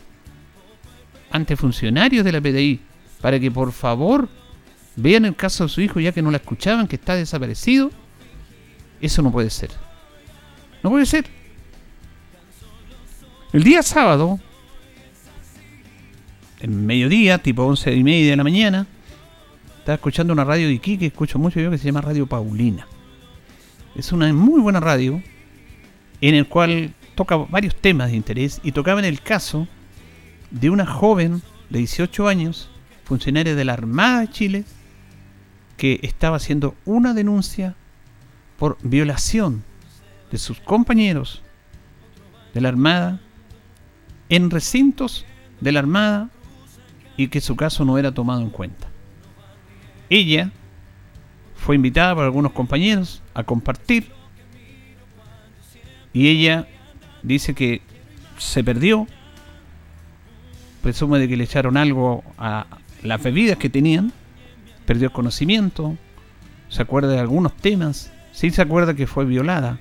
ante 1.32 1.58
funcionarios 1.58 2.24
de 2.24 2.32
la 2.32 2.40
PDI 2.40 2.80
para 3.22 3.40
que 3.40 3.52
por 3.52 3.72
favor 3.72 4.30
vean 5.02 5.26
el 5.26 5.36
caso 5.36 5.64
de 5.64 5.70
su 5.70 5.82
hijo 5.82 6.00
ya 6.00 6.12
que 6.12 6.22
no 6.22 6.32
la 6.32 6.38
escuchaban, 6.38 6.88
que 6.88 6.96
está 6.96 7.16
desaparecido, 7.16 7.92
eso 9.02 9.22
no 9.22 9.32
puede 9.32 9.50
ser. 9.50 9.72
No 10.84 10.90
puede 10.90 11.06
ser. 11.06 11.26
El 13.52 13.64
día 13.64 13.82
sábado, 13.82 14.40
en 16.60 16.86
mediodía, 16.86 17.38
tipo 17.40 17.64
once 17.64 17.94
y 17.94 18.04
media 18.04 18.32
de 18.32 18.38
la 18.38 18.44
mañana, 18.44 18.88
estaba 19.80 19.96
escuchando 19.96 20.34
una 20.34 20.44
radio 20.44 20.68
de 20.68 20.74
Iquique 20.74 21.00
que 21.00 21.06
escucho 21.08 21.40
mucho 21.40 21.60
yo 21.60 21.72
que 21.72 21.78
se 21.78 21.86
llama 21.86 22.02
Radio 22.02 22.28
Paulina. 22.28 22.88
Es 23.96 24.12
una 24.12 24.32
muy 24.34 24.62
buena 24.62 24.80
radio 24.80 25.22
en 26.22 26.36
el 26.36 26.48
cual 26.48 26.94
toca 27.16 27.38
varios 27.38 27.76
temas 27.76 28.12
de 28.12 28.18
interés 28.18 28.62
y 28.64 28.72
tocaba 28.72 29.00
en 29.00 29.06
el 29.06 29.22
caso 29.22 29.68
de 30.52 30.70
una 30.70 30.86
joven 30.86 31.42
de 31.70 31.80
18 31.80 32.28
años, 32.28 32.70
funcionaria 33.04 33.56
de 33.56 33.66
la 33.66 33.74
Armada 33.74 34.22
de 34.22 34.30
Chile, 34.30 34.64
que 35.80 36.02
estaba 36.04 36.36
haciendo 36.36 36.76
una 36.84 37.14
denuncia 37.14 37.74
por 38.58 38.78
violación 38.84 39.64
de 40.30 40.38
sus 40.38 40.60
compañeros 40.60 41.42
de 42.54 42.60
la 42.60 42.68
Armada 42.68 43.22
en 44.28 44.52
recintos 44.52 45.26
de 45.62 45.72
la 45.72 45.80
Armada 45.80 46.30
y 47.16 47.30
que 47.30 47.40
su 47.40 47.56
caso 47.56 47.86
no 47.86 47.98
era 47.98 48.12
tomado 48.12 48.42
en 48.42 48.50
cuenta. 48.50 48.90
Ella 50.10 50.52
fue 51.56 51.78
invitada 51.78 52.14
por 52.14 52.26
algunos 52.26 52.52
compañeros 52.52 53.24
a 53.34 53.44
compartir 53.44 54.12
y 56.12 56.28
ella 56.28 56.68
dice 57.24 57.56
que 57.56 57.82
se 58.38 58.66
perdió, 58.66 59.08
presume 60.84 61.20
de 61.20 61.30
que 61.30 61.38
le 61.38 61.46
echaron 61.46 61.78
algo 61.78 62.22
a 62.38 62.66
las 63.02 63.24
bebidas 63.24 63.58
que 63.58 63.70
tenían, 63.70 64.12
perdió 64.90 65.06
el 65.06 65.14
conocimiento, 65.14 65.96
se 66.68 66.82
acuerda 66.82 67.10
de 67.10 67.20
algunos 67.20 67.56
temas, 67.56 68.12
sí 68.32 68.50
se 68.50 68.64
acuerda 68.64 68.96
que 68.96 69.06
fue 69.06 69.24
violada 69.24 69.78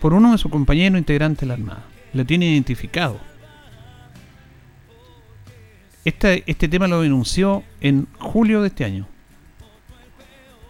por 0.00 0.14
uno 0.14 0.32
de 0.32 0.38
sus 0.38 0.50
compañeros 0.50 0.98
integrantes 0.98 1.42
de 1.42 1.46
la 1.46 1.54
Armada. 1.54 1.84
Lo 2.12 2.26
tiene 2.26 2.50
identificado. 2.50 3.20
Este, 6.04 6.42
este 6.48 6.66
tema 6.66 6.88
lo 6.88 7.02
denunció 7.02 7.62
en 7.80 8.08
julio 8.18 8.62
de 8.62 8.66
este 8.66 8.84
año. 8.84 9.06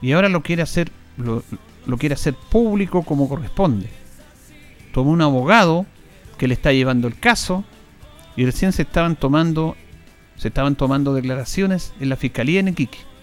Y 0.02 0.12
ahora 0.12 0.28
lo 0.28 0.42
quiere 0.42 0.60
hacer, 0.60 0.90
lo, 1.16 1.42
quiere 1.96 2.16
hacer 2.16 2.34
público 2.34 3.04
como 3.04 3.26
corresponde. 3.26 3.88
Tomó 4.92 5.12
un 5.12 5.22
abogado 5.22 5.86
que 6.36 6.46
le 6.46 6.52
está 6.52 6.74
llevando 6.74 7.08
el 7.08 7.18
caso 7.18 7.64
y 8.36 8.44
recién 8.44 8.72
se 8.72 8.82
estaban 8.82 9.16
tomando 9.16 9.76
se 10.36 10.48
estaban 10.48 10.74
tomando 10.74 11.14
declaraciones 11.14 11.94
en 12.00 12.10
la 12.10 12.16
fiscalía 12.16 12.60
en 12.60 12.68
Iquique. 12.68 13.13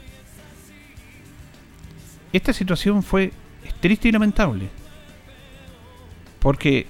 Esta 2.34 2.54
situación 2.54 3.04
fue 3.04 3.32
triste 3.80 4.10
y 4.10 4.12
lamentable 4.12 4.70
porque 6.42 6.88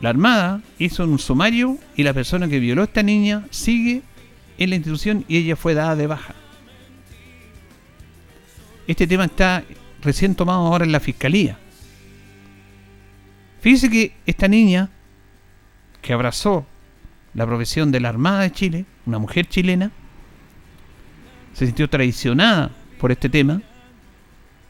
la 0.00 0.10
Armada 0.10 0.60
hizo 0.78 1.04
un 1.04 1.18
sumario 1.18 1.78
y 1.96 2.02
la 2.02 2.12
persona 2.12 2.46
que 2.46 2.60
violó 2.60 2.82
a 2.82 2.84
esta 2.84 3.02
niña 3.02 3.46
sigue 3.50 4.02
en 4.58 4.70
la 4.70 4.76
institución 4.76 5.24
y 5.28 5.38
ella 5.38 5.56
fue 5.56 5.74
dada 5.74 5.96
de 5.96 6.06
baja. 6.06 6.34
Este 8.86 9.06
tema 9.06 9.24
está 9.24 9.64
recién 10.02 10.34
tomado 10.34 10.66
ahora 10.66 10.84
en 10.84 10.92
la 10.92 11.00
fiscalía. 11.00 11.58
Fíjese 13.62 13.88
que 13.88 14.14
esta 14.26 14.46
niña 14.46 14.90
que 16.02 16.12
abrazó 16.12 16.66
la 17.32 17.46
profesión 17.46 17.90
de 17.90 18.00
la 18.00 18.10
Armada 18.10 18.42
de 18.42 18.52
Chile, 18.52 18.84
una 19.06 19.18
mujer 19.18 19.48
chilena, 19.48 19.90
se 21.54 21.64
sintió 21.64 21.88
traicionada 21.88 22.70
por 23.00 23.10
este 23.10 23.30
tema 23.30 23.62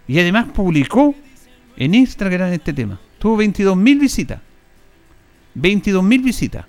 y 0.07 0.19
además 0.19 0.49
publicó 0.55 1.15
en 1.77 1.95
Instagram 1.95 2.53
este 2.53 2.73
tema. 2.73 3.01
Tuvo 3.19 3.39
22.000 3.39 4.01
visitas. 4.01 4.41
22.000 5.57 6.23
visitas. 6.23 6.67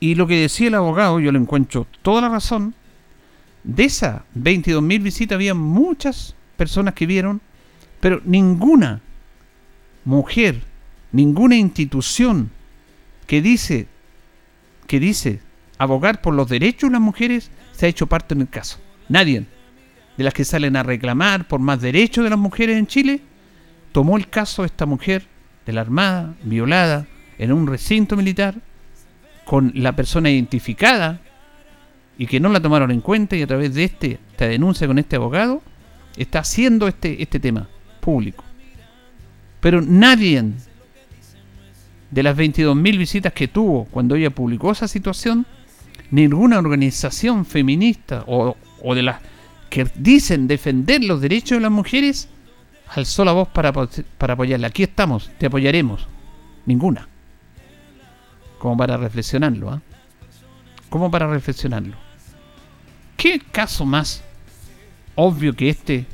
Y 0.00 0.14
lo 0.14 0.26
que 0.26 0.40
decía 0.40 0.68
el 0.68 0.74
abogado, 0.74 1.20
yo 1.20 1.32
le 1.32 1.38
encuentro 1.38 1.86
toda 2.02 2.22
la 2.22 2.28
razón. 2.28 2.74
De 3.62 3.84
esas 3.84 4.22
22.000 4.36 5.02
visitas 5.02 5.36
había 5.36 5.54
muchas 5.54 6.34
personas 6.56 6.94
que 6.94 7.06
vieron, 7.06 7.40
pero 8.00 8.20
ninguna 8.24 9.00
mujer, 10.04 10.62
ninguna 11.12 11.56
institución 11.56 12.50
que 13.26 13.40
dice 13.40 13.88
que 14.86 15.00
dice 15.00 15.40
abogar 15.78 16.20
por 16.20 16.34
los 16.34 16.48
derechos 16.48 16.90
de 16.90 16.92
las 16.92 17.00
mujeres 17.00 17.50
se 17.72 17.86
ha 17.86 17.88
hecho 17.88 18.06
parte 18.06 18.34
en 18.34 18.42
el 18.42 18.48
caso. 18.48 18.78
Nadie 19.08 19.46
de 20.16 20.24
las 20.24 20.34
que 20.34 20.44
salen 20.44 20.76
a 20.76 20.82
reclamar 20.82 21.46
por 21.48 21.60
más 21.60 21.80
derechos 21.80 22.24
de 22.24 22.30
las 22.30 22.38
mujeres 22.38 22.76
en 22.76 22.86
Chile 22.86 23.20
tomó 23.92 24.16
el 24.16 24.28
caso 24.28 24.62
de 24.62 24.66
esta 24.66 24.86
mujer 24.86 25.26
de 25.66 25.72
la 25.72 25.80
Armada 25.80 26.34
violada 26.42 27.06
en 27.38 27.52
un 27.52 27.66
recinto 27.66 28.16
militar 28.16 28.54
con 29.44 29.72
la 29.74 29.94
persona 29.94 30.30
identificada 30.30 31.20
y 32.18 32.26
que 32.26 32.40
no 32.40 32.48
la 32.48 32.60
tomaron 32.60 32.90
en 32.90 33.00
cuenta 33.00 33.36
y 33.36 33.42
a 33.42 33.46
través 33.46 33.74
de 33.74 33.84
este, 33.84 34.18
esta 34.30 34.46
denuncia 34.46 34.86
con 34.86 34.98
este 34.98 35.16
abogado 35.16 35.62
está 36.16 36.40
haciendo 36.40 36.86
este, 36.88 37.22
este 37.22 37.40
tema 37.40 37.68
público. 38.00 38.44
Pero 39.60 39.80
nadie 39.80 40.44
de 42.10 42.22
las 42.22 42.36
22.000 42.36 42.98
visitas 42.98 43.32
que 43.32 43.48
tuvo 43.48 43.86
cuando 43.86 44.14
ella 44.14 44.30
publicó 44.30 44.72
esa 44.72 44.86
situación, 44.86 45.46
ninguna 46.10 46.58
organización 46.58 47.44
feminista 47.44 48.24
o, 48.26 48.56
o 48.82 48.94
de 48.94 49.02
las 49.02 49.20
que 49.74 49.90
dicen 49.96 50.46
defender 50.46 51.02
los 51.02 51.20
derechos 51.20 51.58
de 51.58 51.62
las 51.62 51.70
mujeres 51.72 52.28
alzó 52.86 53.24
la 53.24 53.32
voz 53.32 53.48
para, 53.48 53.72
para 53.72 54.34
apoyarla. 54.34 54.68
Aquí 54.68 54.84
estamos, 54.84 55.32
te 55.36 55.46
apoyaremos. 55.46 56.06
Ninguna. 56.64 57.08
Como 58.60 58.76
para 58.76 58.96
reflexionarlo, 58.96 59.72
¿ah? 59.72 59.82
Como 60.88 61.10
para 61.10 61.26
reflexionarlo. 61.26 61.96
¿Qué 63.16 63.40
caso 63.40 63.84
más 63.84 64.22
obvio 65.16 65.54
que 65.54 65.70
este, 65.70 66.06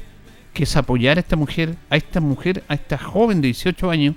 que 0.54 0.62
es 0.62 0.74
apoyar 0.74 1.18
a 1.18 1.20
esta 1.20 1.36
mujer, 1.36 1.76
a 1.90 1.98
esta 1.98 2.18
mujer, 2.18 2.64
a 2.66 2.72
esta 2.72 2.96
joven 2.96 3.42
de 3.42 3.48
18 3.48 3.90
años, 3.90 4.14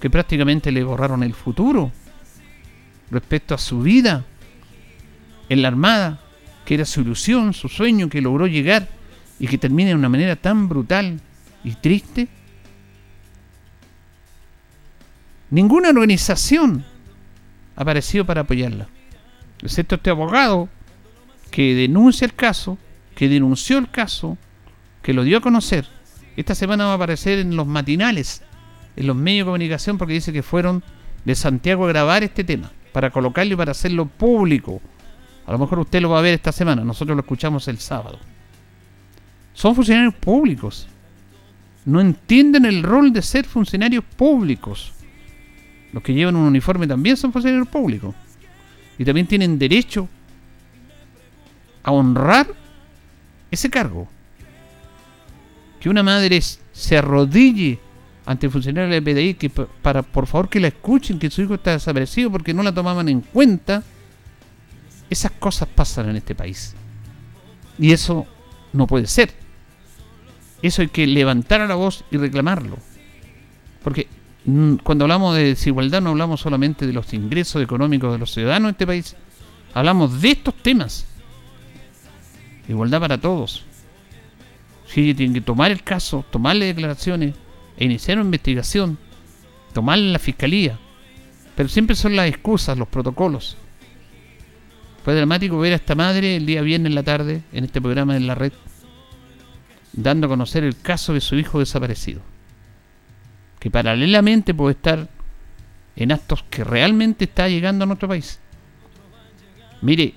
que 0.00 0.10
prácticamente 0.10 0.72
le 0.72 0.82
borraron 0.82 1.22
el 1.22 1.34
futuro 1.34 1.92
respecto 3.12 3.54
a 3.54 3.58
su 3.58 3.80
vida 3.80 4.24
en 5.48 5.62
la 5.62 5.68
Armada, 5.68 6.23
que 6.64 6.74
era 6.74 6.84
su 6.84 7.00
ilusión, 7.00 7.52
su 7.52 7.68
sueño, 7.68 8.08
que 8.08 8.20
logró 8.20 8.46
llegar 8.46 8.88
y 9.38 9.46
que 9.46 9.58
termina 9.58 9.90
de 9.90 9.96
una 9.96 10.08
manera 10.08 10.36
tan 10.36 10.68
brutal 10.68 11.20
y 11.62 11.72
triste? 11.72 12.28
Ninguna 15.50 15.90
organización 15.90 16.84
ha 17.76 17.82
aparecido 17.82 18.24
para 18.24 18.42
apoyarla, 18.42 18.88
excepto 19.62 19.96
este 19.96 20.10
abogado 20.10 20.68
que 21.50 21.74
denuncia 21.74 22.24
el 22.24 22.34
caso, 22.34 22.78
que 23.14 23.28
denunció 23.28 23.78
el 23.78 23.90
caso, 23.90 24.36
que 25.02 25.12
lo 25.12 25.22
dio 25.22 25.38
a 25.38 25.40
conocer. 25.40 25.86
Esta 26.36 26.54
semana 26.56 26.86
va 26.86 26.92
a 26.92 26.94
aparecer 26.94 27.38
en 27.38 27.54
los 27.54 27.66
matinales, 27.66 28.42
en 28.96 29.06
los 29.06 29.14
medios 29.14 29.44
de 29.44 29.50
comunicación, 29.50 29.98
porque 29.98 30.14
dice 30.14 30.32
que 30.32 30.42
fueron 30.42 30.82
de 31.24 31.34
Santiago 31.34 31.84
a 31.84 31.88
grabar 31.88 32.24
este 32.24 32.42
tema, 32.42 32.72
para 32.92 33.10
colocarlo 33.10 33.54
y 33.54 33.56
para 33.56 33.70
hacerlo 33.70 34.06
público. 34.06 34.82
A 35.46 35.52
lo 35.52 35.58
mejor 35.58 35.80
usted 35.80 36.00
lo 36.00 36.10
va 36.10 36.18
a 36.18 36.22
ver 36.22 36.34
esta 36.34 36.52
semana, 36.52 36.84
nosotros 36.84 37.16
lo 37.16 37.20
escuchamos 37.20 37.68
el 37.68 37.78
sábado. 37.78 38.18
Son 39.52 39.74
funcionarios 39.74 40.14
públicos. 40.14 40.88
No 41.84 42.00
entienden 42.00 42.64
el 42.64 42.82
rol 42.82 43.12
de 43.12 43.22
ser 43.22 43.44
funcionarios 43.44 44.04
públicos. 44.04 44.92
Los 45.92 46.02
que 46.02 46.14
llevan 46.14 46.36
un 46.36 46.46
uniforme 46.46 46.86
también 46.86 47.16
son 47.16 47.32
funcionarios 47.32 47.68
públicos. 47.68 48.14
Y 48.98 49.04
también 49.04 49.26
tienen 49.26 49.58
derecho 49.58 50.08
a 51.82 51.92
honrar 51.92 52.48
ese 53.50 53.70
cargo. 53.70 54.08
Que 55.78 55.88
una 55.88 56.02
madre 56.02 56.40
se 56.72 56.96
arrodille 56.96 57.78
ante 58.26 58.46
el 58.46 58.52
funcionario 58.52 58.90
de 58.90 59.00
la 59.00 59.04
PDI 59.04 59.34
que 59.34 59.50
para 59.50 60.02
por 60.02 60.26
favor 60.26 60.48
que 60.48 60.58
la 60.58 60.68
escuchen 60.68 61.18
que 61.18 61.30
su 61.30 61.42
hijo 61.42 61.54
está 61.54 61.72
desaparecido 61.72 62.30
porque 62.30 62.54
no 62.54 62.62
la 62.62 62.72
tomaban 62.72 63.08
en 63.08 63.20
cuenta. 63.20 63.82
Esas 65.14 65.30
cosas 65.30 65.68
pasan 65.68 66.10
en 66.10 66.16
este 66.16 66.34
país. 66.34 66.74
Y 67.78 67.92
eso 67.92 68.26
no 68.72 68.88
puede 68.88 69.06
ser. 69.06 69.32
Eso 70.60 70.82
hay 70.82 70.88
que 70.88 71.06
levantar 71.06 71.60
a 71.60 71.68
la 71.68 71.76
voz 71.76 72.02
y 72.10 72.16
reclamarlo. 72.16 72.78
Porque 73.84 74.08
mm, 74.44 74.78
cuando 74.82 75.04
hablamos 75.04 75.36
de 75.36 75.44
desigualdad 75.44 76.02
no 76.02 76.10
hablamos 76.10 76.40
solamente 76.40 76.84
de 76.84 76.92
los 76.92 77.14
ingresos 77.14 77.62
económicos 77.62 78.10
de 78.10 78.18
los 78.18 78.32
ciudadanos 78.32 78.66
de 78.66 78.72
este 78.72 78.86
país. 78.88 79.16
Hablamos 79.72 80.20
de 80.20 80.32
estos 80.32 80.54
temas. 80.56 81.06
Igualdad 82.68 82.98
para 82.98 83.20
todos. 83.20 83.62
Si 84.88 85.14
tienen 85.14 85.34
que 85.34 85.42
tomar 85.42 85.70
el 85.70 85.84
caso, 85.84 86.24
tomarle 86.28 86.66
declaraciones 86.66 87.36
e 87.76 87.84
iniciar 87.84 88.18
una 88.18 88.24
investigación, 88.24 88.98
tomarle 89.72 90.10
la 90.10 90.18
fiscalía. 90.18 90.76
Pero 91.54 91.68
siempre 91.68 91.94
son 91.94 92.16
las 92.16 92.28
excusas, 92.28 92.76
los 92.76 92.88
protocolos. 92.88 93.58
Fue 95.04 95.14
dramático 95.14 95.58
ver 95.58 95.74
a 95.74 95.76
esta 95.76 95.94
madre 95.94 96.36
el 96.36 96.46
día 96.46 96.62
viernes 96.62 96.88
en 96.88 96.94
la 96.94 97.02
tarde 97.02 97.42
en 97.52 97.64
este 97.64 97.78
programa 97.78 98.16
en 98.16 98.26
la 98.26 98.34
red, 98.34 98.54
dando 99.92 100.26
a 100.26 100.30
conocer 100.30 100.64
el 100.64 100.80
caso 100.80 101.12
de 101.12 101.20
su 101.20 101.36
hijo 101.36 101.58
desaparecido. 101.58 102.22
Que 103.60 103.70
paralelamente 103.70 104.54
puede 104.54 104.76
estar 104.76 105.10
en 105.94 106.10
actos 106.10 106.42
que 106.48 106.64
realmente 106.64 107.26
está 107.26 107.50
llegando 107.50 107.84
a 107.84 107.86
nuestro 107.86 108.08
país. 108.08 108.40
Mire, 109.82 110.14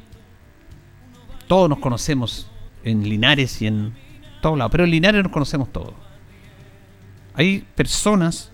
todos 1.47 1.67
nos 1.67 1.79
conocemos 1.79 2.49
en 2.85 3.03
Linares 3.03 3.61
y 3.61 3.67
en 3.67 3.93
todos 4.41 4.57
lados, 4.57 4.71
pero 4.71 4.85
en 4.85 4.91
Linares 4.91 5.21
nos 5.21 5.33
conocemos 5.33 5.69
todos. 5.73 5.95
Hay 7.33 7.65
personas, 7.75 8.53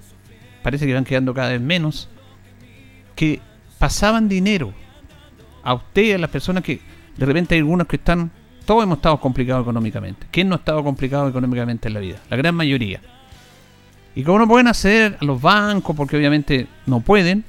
parece 0.63 0.87
que 0.87 0.95
van 0.95 1.05
quedando 1.05 1.31
cada 1.35 1.49
vez 1.49 1.61
menos, 1.61 2.09
que 3.15 3.39
pasaban 3.77 4.27
dinero 4.27 4.73
a 5.63 5.73
usted 5.73 6.03
y 6.03 6.11
a 6.11 6.17
las 6.17 6.29
personas 6.29 6.63
que 6.63 6.81
de 7.17 7.25
repente 7.25 7.55
hay 7.55 7.59
algunos 7.59 7.87
que 7.87 7.95
están, 7.95 8.31
todos 8.65 8.83
hemos 8.83 8.97
estado 8.97 9.19
complicados 9.19 9.61
económicamente. 9.61 10.27
¿Quién 10.31 10.49
no 10.49 10.55
ha 10.55 10.57
estado 10.57 10.83
complicado 10.83 11.29
económicamente 11.29 11.87
en 11.87 11.93
la 11.93 11.99
vida? 11.99 12.19
La 12.29 12.37
gran 12.37 12.55
mayoría. 12.55 13.01
Y 14.15 14.23
como 14.23 14.39
no 14.39 14.47
pueden 14.47 14.67
acceder 14.67 15.17
a 15.19 15.25
los 15.25 15.41
bancos, 15.41 15.95
porque 15.95 16.17
obviamente 16.17 16.67
no 16.85 16.99
pueden, 16.99 17.43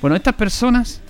bueno, 0.00 0.14
estas 0.14 0.34
personas 0.34 1.00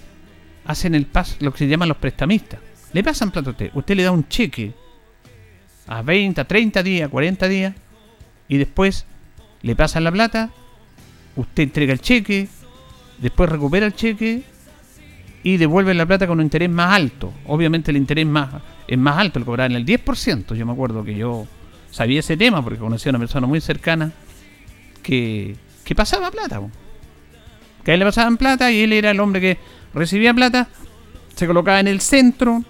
hacen 0.64 0.94
el 0.94 1.06
paso, 1.06 1.36
lo 1.40 1.52
que 1.52 1.58
se 1.58 1.68
llaman 1.68 1.88
los 1.88 1.98
prestamistas. 1.98 2.60
Le 2.92 3.02
pasan 3.04 3.30
plata 3.30 3.50
a 3.50 3.52
usted. 3.52 3.70
Usted 3.74 3.96
le 3.96 4.02
da 4.02 4.12
un 4.12 4.28
cheque 4.28 4.72
a 5.86 6.02
20, 6.02 6.44
30 6.44 6.82
días, 6.82 7.08
40 7.10 7.48
días. 7.48 7.74
Y 8.48 8.56
después 8.56 9.04
le 9.62 9.76
pasan 9.76 10.04
la 10.04 10.12
plata. 10.12 10.50
Usted 11.36 11.64
entrega 11.64 11.92
el 11.92 12.00
cheque. 12.00 12.48
Después 13.18 13.50
recupera 13.50 13.86
el 13.86 13.94
cheque. 13.94 14.42
Y 15.42 15.56
devuelve 15.56 15.94
la 15.94 16.06
plata 16.06 16.26
con 16.26 16.38
un 16.38 16.44
interés 16.44 16.68
más 16.68 16.92
alto. 16.92 17.32
Obviamente 17.46 17.90
el 17.90 17.96
interés 17.96 18.26
más, 18.26 18.48
es 18.86 18.98
más 18.98 19.18
alto. 19.18 19.38
El 19.38 19.60
en 19.60 19.72
el 19.72 19.86
10%. 19.86 20.54
Yo 20.54 20.66
me 20.66 20.72
acuerdo 20.72 21.04
que 21.04 21.14
yo 21.14 21.46
sabía 21.90 22.20
ese 22.20 22.36
tema 22.36 22.62
porque 22.62 22.78
conocía 22.78 23.10
a 23.10 23.12
una 23.12 23.20
persona 23.20 23.46
muy 23.46 23.60
cercana 23.60 24.12
que, 25.02 25.56
que 25.84 25.94
pasaba 25.94 26.30
plata. 26.30 26.60
Que 27.84 27.92
a 27.92 27.94
él 27.94 28.00
le 28.00 28.06
pasaban 28.06 28.36
plata 28.36 28.70
y 28.72 28.82
él 28.82 28.92
era 28.92 29.10
el 29.10 29.20
hombre 29.20 29.40
que 29.40 29.58
recibía 29.94 30.34
plata. 30.34 30.68
Se 31.34 31.46
colocaba 31.46 31.80
en 31.80 31.88
el 31.88 32.00
centro 32.00 32.64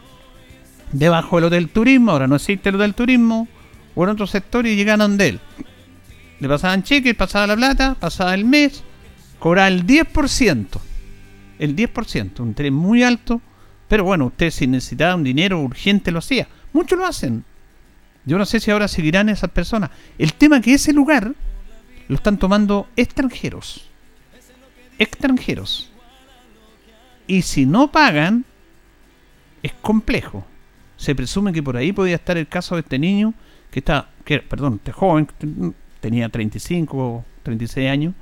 debajo 0.93 1.37
del 1.37 1.47
hotel 1.47 1.69
turismo, 1.69 2.13
ahora 2.13 2.27
no 2.27 2.37
existe 2.37 2.69
el 2.69 2.77
hotel 2.77 2.95
turismo, 2.95 3.49
o 3.95 4.05
en 4.05 4.11
otro 4.11 4.27
sector 4.27 4.67
y 4.67 4.77
llegan 4.77 5.01
donde 5.01 5.29
él. 5.29 5.41
Le 6.41 6.49
pasaban 6.49 6.83
cheques, 6.83 7.15
pasaba 7.15 7.47
la 7.49 7.57
plata, 7.57 7.97
pasaba 7.99 8.35
el 8.35 8.45
mes, 8.45 8.83
cobraba 9.39 9.69
el 9.69 9.87
10%. 9.87 10.67
El 11.59 11.75
10%, 11.75 12.41
un 12.41 12.55
tren 12.55 12.75
muy 12.75 13.03
alto, 13.03 13.41
pero 13.89 14.05
bueno, 14.05 14.27
usted 14.27 14.51
si 14.51 14.67
necesitaba 14.67 15.15
un 15.15 15.25
dinero 15.25 15.61
urgente 15.61 16.11
lo 16.11 16.21
hacía. 16.21 16.49
Muchos 16.73 16.99
lo 16.99 17.07
hacen. 17.07 17.45
Yo 18.25 18.39
no 18.39 18.45
sé 18.45 18.61
si 18.61 18.71
ahora 18.71 18.89
seguirán 18.89 19.29
esas 19.29 19.51
personas. 19.51 19.91
El 20.19 20.35
tema 20.35 20.61
que 20.61 20.75
ese 20.75 20.93
lugar 20.93 21.35
lo 22.09 22.15
están 22.15 22.39
tomando 22.39 22.89
extranjeros. 22.97 23.89
Extranjeros. 24.99 25.91
Y 27.27 27.43
si 27.43 27.67
no 27.67 27.91
pagan, 27.91 28.45
es 29.63 29.73
complejo 29.75 30.45
se 30.99 31.15
presume 31.15 31.53
que 31.53 31.63
por 31.63 31.77
ahí 31.77 31.93
podía 31.93 32.17
estar 32.17 32.37
el 32.37 32.49
caso 32.49 32.75
de 32.75 32.83
este 32.83 32.99
niño 32.99 33.33
que 33.71 33.79
está, 33.79 34.11
que, 34.25 34.41
perdón, 34.41 34.75
este 34.75 34.93
joven, 34.93 35.29
tenía 36.01 36.29
35 36.29 36.99
o 36.99 37.25
36 37.45 37.89
años, 37.89 38.15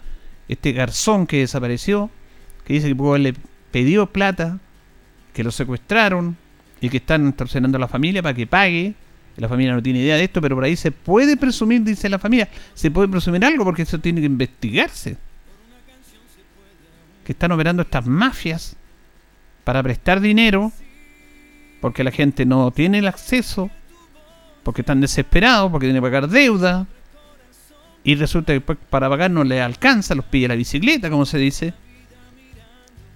este 0.46 0.72
garzón 0.72 1.27
que 1.27 1.38
desapareció, 1.38 2.11
que 2.66 2.74
dice 2.74 2.94
que 2.94 3.18
le 3.18 3.35
pedido 3.70 4.07
plata, 4.09 4.59
que 5.33 5.44
lo 5.44 5.52
secuestraron 5.52 6.37
y 6.81 6.90
que 6.90 6.96
están 6.96 7.29
extorsionando 7.29 7.76
a 7.76 7.81
la 7.81 7.88
familia 7.88 8.22
para 8.22 8.35
que 8.35 8.46
pague. 8.46 8.94
La 9.37 9.48
familia 9.48 9.74
no 9.74 9.83
tiene 9.83 10.00
idea 10.00 10.16
de 10.16 10.24
esto, 10.24 10.40
pero 10.40 10.57
por 10.57 10.64
ahí 10.64 10.76
se 10.76 10.90
puede 10.90 11.37
presumir, 11.37 11.83
dice 11.83 12.09
la 12.09 12.18
familia, 12.18 12.48
se 12.74 12.90
puede 12.90 13.07
presumir 13.07 13.44
algo 13.44 13.64
porque 13.64 13.83
eso 13.83 14.00
tiene 14.00 14.20
que 14.20 14.26
investigarse. 14.26 15.16
Que 17.24 17.33
están 17.33 17.52
operando 17.52 17.83
estas 17.83 18.07
mafias 18.07 18.76
para 19.62 19.83
prestar 19.83 20.20
dinero 20.20 20.72
porque 21.81 22.02
la 22.02 22.11
gente 22.11 22.46
no 22.46 22.70
tiene 22.72 22.98
el 22.98 23.07
acceso, 23.07 23.70
porque 24.64 24.81
están 24.81 25.00
desesperados, 25.00 25.70
porque 25.70 25.87
tienen 25.87 26.02
que 26.02 26.07
pagar 26.07 26.29
deuda, 26.29 26.87
y 28.02 28.14
resulta 28.14 28.52
que 28.55 28.61
para 28.61 29.09
pagar 29.09 29.31
no 29.31 29.44
le 29.44 29.61
alcanza, 29.61 30.14
los 30.14 30.24
pilla 30.24 30.48
la 30.48 30.55
bicicleta, 30.55 31.11
como 31.11 31.26
se 31.26 31.38
dice. 31.38 31.74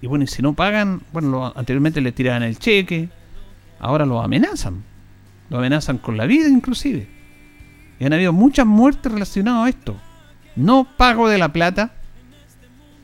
Y 0.03 0.07
bueno, 0.07 0.25
y 0.25 0.27
si 0.27 0.43
no 0.43 0.55
pagan, 0.55 1.03
bueno, 1.13 1.53
anteriormente 1.55 2.01
le 2.01 2.13
tiraban 2.13 2.43
el 2.43 2.59
cheque, 2.59 3.09
ahora 3.79 4.07
lo 4.07 4.23
amenazan. 4.23 4.83
Lo 5.51 5.59
amenazan 5.59 5.99
con 5.99 6.17
la 6.17 6.27
vida 6.27 6.49
inclusive. 6.49 7.09
Y 7.99 8.05
han 8.05 8.13
habido 8.13 8.33
muchas 8.33 8.67
muertes 8.67 9.13
relacionadas 9.13 9.67
a 9.67 9.69
esto. 9.69 9.97
No 10.57 10.87
pago 10.97 11.29
de 11.29 11.39
la 11.39 11.53
plata 11.53 11.93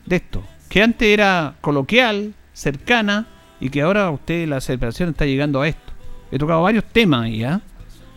de 0.07 0.17
esto, 0.17 0.43
que 0.69 0.83
antes 0.83 1.09
era 1.09 1.57
coloquial, 1.61 2.35
cercana, 2.53 3.27
y 3.61 3.71
que 3.71 3.83
ahora 3.83 4.11
usted 4.11 4.47
la 4.49 4.61
celebración 4.61 5.11
está 5.11 5.27
llegando 5.27 5.61
a 5.61 5.69
esto. 5.69 5.93
He 6.31 6.39
tocado 6.39 6.63
varios 6.63 6.85
temas 6.85 7.25
ahí, 7.25 7.45
¿ah? 7.45 7.61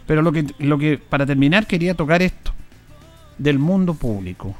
Pero 0.05 0.21
lo 0.21 0.31
que, 0.31 0.45
lo 0.59 0.77
que, 0.77 0.97
para 0.97 1.25
terminar, 1.25 1.67
quería 1.67 1.95
tocar 1.95 2.21
esto. 2.21 2.51
Del 3.37 3.59
mundo 3.59 3.93
público, 3.93 4.55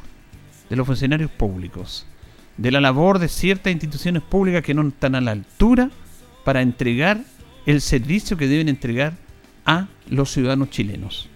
de 0.69 0.75
los 0.75 0.87
funcionarios 0.87 1.31
públicos, 1.31 2.05
de 2.59 2.71
la 2.71 2.81
labor 2.81 3.19
de 3.19 3.29
ciertas 3.29 3.71
instituciones 3.71 4.21
públicas 4.21 4.61
que 4.61 4.73
no 4.73 4.85
están 4.85 5.15
a 5.15 5.21
la 5.21 5.31
altura 5.31 5.89
para 6.43 6.61
entregar 6.61 7.21
el 7.65 7.79
servicio 7.79 8.35
que 8.35 8.49
deben 8.49 8.67
entregar 8.67 9.13
a 9.65 9.87
los 10.09 10.31
ciudadanos 10.31 10.69
chilenos. 10.69 11.29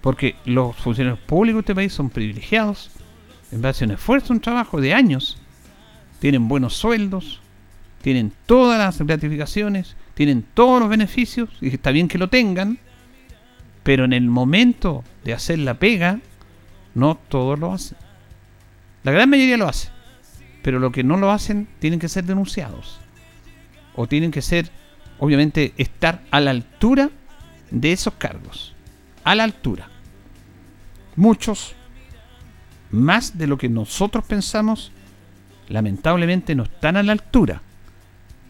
Porque 0.00 0.36
los 0.46 0.74
funcionarios 0.76 1.20
públicos 1.20 1.58
de 1.58 1.60
este 1.60 1.74
país 1.74 1.92
son 1.92 2.08
privilegiados 2.08 2.90
en 3.52 3.60
base 3.60 3.84
a 3.84 3.86
un 3.86 3.94
esfuerzo, 3.94 4.32
un 4.32 4.40
trabajo 4.40 4.80
de 4.80 4.94
años. 4.94 5.36
Tienen 6.20 6.48
buenos 6.48 6.74
sueldos, 6.74 7.42
tienen 8.00 8.32
todas 8.46 8.78
las 8.78 9.06
gratificaciones, 9.06 9.94
tienen 10.14 10.42
todos 10.54 10.80
los 10.80 10.88
beneficios, 10.88 11.50
y 11.60 11.68
está 11.68 11.90
bien 11.90 12.08
que 12.08 12.16
lo 12.16 12.28
tengan, 12.28 12.78
pero 13.82 14.06
en 14.06 14.14
el 14.14 14.26
momento 14.26 15.04
de 15.22 15.34
hacer 15.34 15.58
la 15.58 15.74
pega, 15.74 16.20
no 16.94 17.18
todos 17.28 17.58
lo 17.58 17.74
hacen. 17.74 17.98
La 19.02 19.12
gran 19.12 19.28
mayoría 19.28 19.58
lo 19.58 19.68
hace, 19.68 19.90
pero 20.66 20.80
lo 20.80 20.90
que 20.90 21.04
no 21.04 21.16
lo 21.16 21.30
hacen 21.30 21.68
tienen 21.78 22.00
que 22.00 22.08
ser 22.08 22.24
denunciados. 22.24 22.98
O 23.94 24.08
tienen 24.08 24.32
que 24.32 24.42
ser, 24.42 24.68
obviamente, 25.20 25.72
estar 25.76 26.24
a 26.32 26.40
la 26.40 26.50
altura 26.50 27.08
de 27.70 27.92
esos 27.92 28.14
cargos. 28.14 28.74
A 29.22 29.36
la 29.36 29.44
altura. 29.44 29.88
Muchos, 31.14 31.76
más 32.90 33.38
de 33.38 33.46
lo 33.46 33.56
que 33.56 33.68
nosotros 33.68 34.24
pensamos, 34.24 34.90
lamentablemente 35.68 36.56
no 36.56 36.64
están 36.64 36.96
a 36.96 37.04
la 37.04 37.12
altura. 37.12 37.62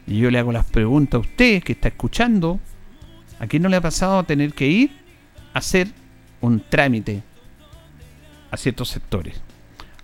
Y 0.07 0.18
yo 0.18 0.31
le 0.31 0.38
hago 0.38 0.52
las 0.52 0.64
preguntas 0.64 1.18
a 1.18 1.20
usted 1.20 1.62
que 1.62 1.72
está 1.72 1.88
escuchando. 1.88 2.61
¿A 3.40 3.46
quién 3.46 3.62
no 3.62 3.68
le 3.68 3.76
ha 3.76 3.83
pasado 3.83 4.24
tener 4.24 4.55
que 4.55 4.68
ir 4.68 4.90
a 5.52 5.59
hacer 5.59 5.88
un 6.40 6.61
trámite 6.61 7.22
a 8.50 8.57
ciertos 8.57 8.88
sectores? 8.88 9.38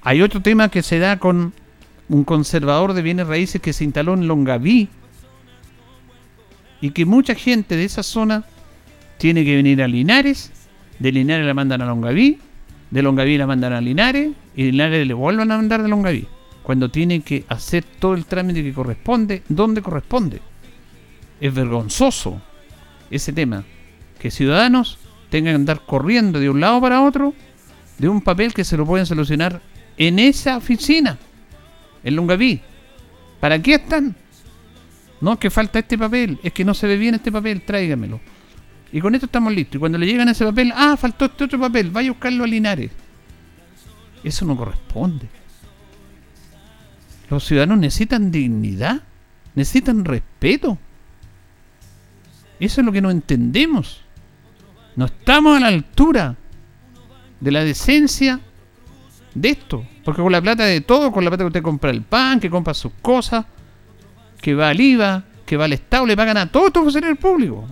Hay 0.03 0.21
otro 0.21 0.43
tema 0.43 0.69
que 0.69 0.83
se 0.83 0.99
da 0.99 1.19
con 1.19 1.55
un 2.13 2.25
conservador 2.25 2.93
de 2.93 3.01
bienes 3.01 3.27
raíces 3.27 3.61
que 3.63 3.73
se 3.73 3.85
instaló 3.85 4.13
en 4.13 4.29
Longaví 4.29 4.91
y 6.83 6.91
que 6.91 7.07
mucha 7.07 7.35
gente 7.35 7.75
de 7.75 7.85
esa 7.85 8.03
zona 8.03 8.45
tiene 9.17 9.47
que 9.47 9.57
venir 9.57 9.83
a 9.83 9.89
Linares, 9.89 10.53
de 10.99 11.11
Linares 11.11 11.47
la 11.47 11.55
mandan 11.55 11.81
a 11.81 11.87
Longaví, 11.87 12.39
de 12.91 13.03
Longaví 13.03 13.39
la 13.39 13.47
mandan 13.47 13.73
a 13.73 13.81
Linares 13.81 14.31
y 14.55 14.65
de 14.65 14.73
Linares 14.73 15.07
le 15.07 15.15
vuelvan 15.15 15.51
a 15.53 15.57
mandar 15.57 15.83
de 15.83 15.89
Longaví 15.89 16.29
cuando 16.63 16.91
tiene 16.91 17.23
que 17.23 17.47
hacer 17.49 17.83
todo 17.99 18.13
el 18.13 18.27
trámite 18.27 18.63
que 18.63 18.75
corresponde, 18.75 19.43
donde 19.49 19.81
corresponde. 19.81 20.41
Es 21.41 21.53
vergonzoso 21.55 22.43
ese 23.11 23.33
tema, 23.33 23.65
que 24.21 24.31
ciudadanos 24.31 24.99
tengan 25.31 25.55
que 25.55 25.57
andar 25.57 25.81
corriendo 25.87 26.39
de 26.39 26.51
un 26.51 26.61
lado 26.61 26.79
para 26.81 27.03
otro 27.03 27.33
de 27.97 28.09
un 28.09 28.21
papel 28.21 28.53
que 28.53 28.65
se 28.65 28.77
lo 28.77 28.85
pueden 28.85 29.07
solucionar 29.07 29.63
en 29.97 30.19
esa 30.19 30.59
oficina, 30.59 31.19
en 32.05 32.17
Lungaví. 32.17 32.61
¿Para 33.41 33.61
qué 33.61 33.75
están? 33.75 34.15
No, 35.21 35.39
que 35.39 35.51
falta 35.51 35.79
este 35.79 35.97
papel, 35.97 36.39
es 36.43 36.53
que 36.53 36.65
no 36.65 36.75
se 36.75 36.87
ve 36.87 36.97
bien 36.97 37.15
este 37.15 37.31
papel, 37.31 37.63
tráigamelo. 37.63 38.21
Y 38.93 39.01
con 39.01 39.15
esto 39.15 39.27
estamos 39.27 39.53
listos. 39.53 39.77
Y 39.77 39.79
cuando 39.79 39.99
le 39.99 40.07
llegan 40.07 40.29
ese 40.29 40.45
papel, 40.45 40.73
ah, 40.75 40.97
faltó 40.97 41.25
este 41.27 41.45
otro 41.45 41.59
papel, 41.59 41.91
vaya 41.91 42.11
a 42.11 42.13
buscarlo 42.13 42.45
a 42.45 42.47
Linares. 42.47 42.91
Eso 44.23 44.45
no 44.45 44.57
corresponde. 44.57 45.29
Los 47.31 47.45
ciudadanos 47.45 47.79
necesitan 47.79 48.31
dignidad, 48.31 49.01
necesitan 49.55 50.05
respeto. 50.05 50.79
Eso 52.61 52.81
es 52.81 52.85
lo 52.85 52.93
que 52.93 53.01
no 53.01 53.11
entendemos. 53.11 54.03
No 54.95 55.07
estamos 55.07 55.57
a 55.57 55.61
la 55.61 55.69
altura 55.69 56.37
de 57.41 57.51
la 57.51 57.65
decencia 57.65 58.41
de 59.35 59.51
esto. 59.51 59.85
Porque 60.05 60.23
con 60.23 60.33
la 60.33 60.41
plata 60.41 60.65
de 60.65 60.81
todo, 60.81 61.13
con 61.13 61.25
la 61.25 61.31
plata 61.31 61.45
que 61.45 61.49
usted 61.49 61.63
compra 61.63 61.91
el 61.91 62.03
pan, 62.03 62.41
que 62.41 62.51
compra 62.51 62.75
sus 62.75 62.93
cosas, 63.01 63.47
que 64.41 64.55
va 64.55 64.71
al 64.71 64.81
IVA, 64.81 65.25
que 65.47 65.57
va 65.57 65.65
al 65.67 65.73
Estado, 65.73 66.07
le 66.07 66.17
pagan 66.17 66.37
a 66.37 66.47
todos 66.51 66.69
estos 66.69 66.83
funcionarios 66.83 67.19
públicos. 67.19 67.65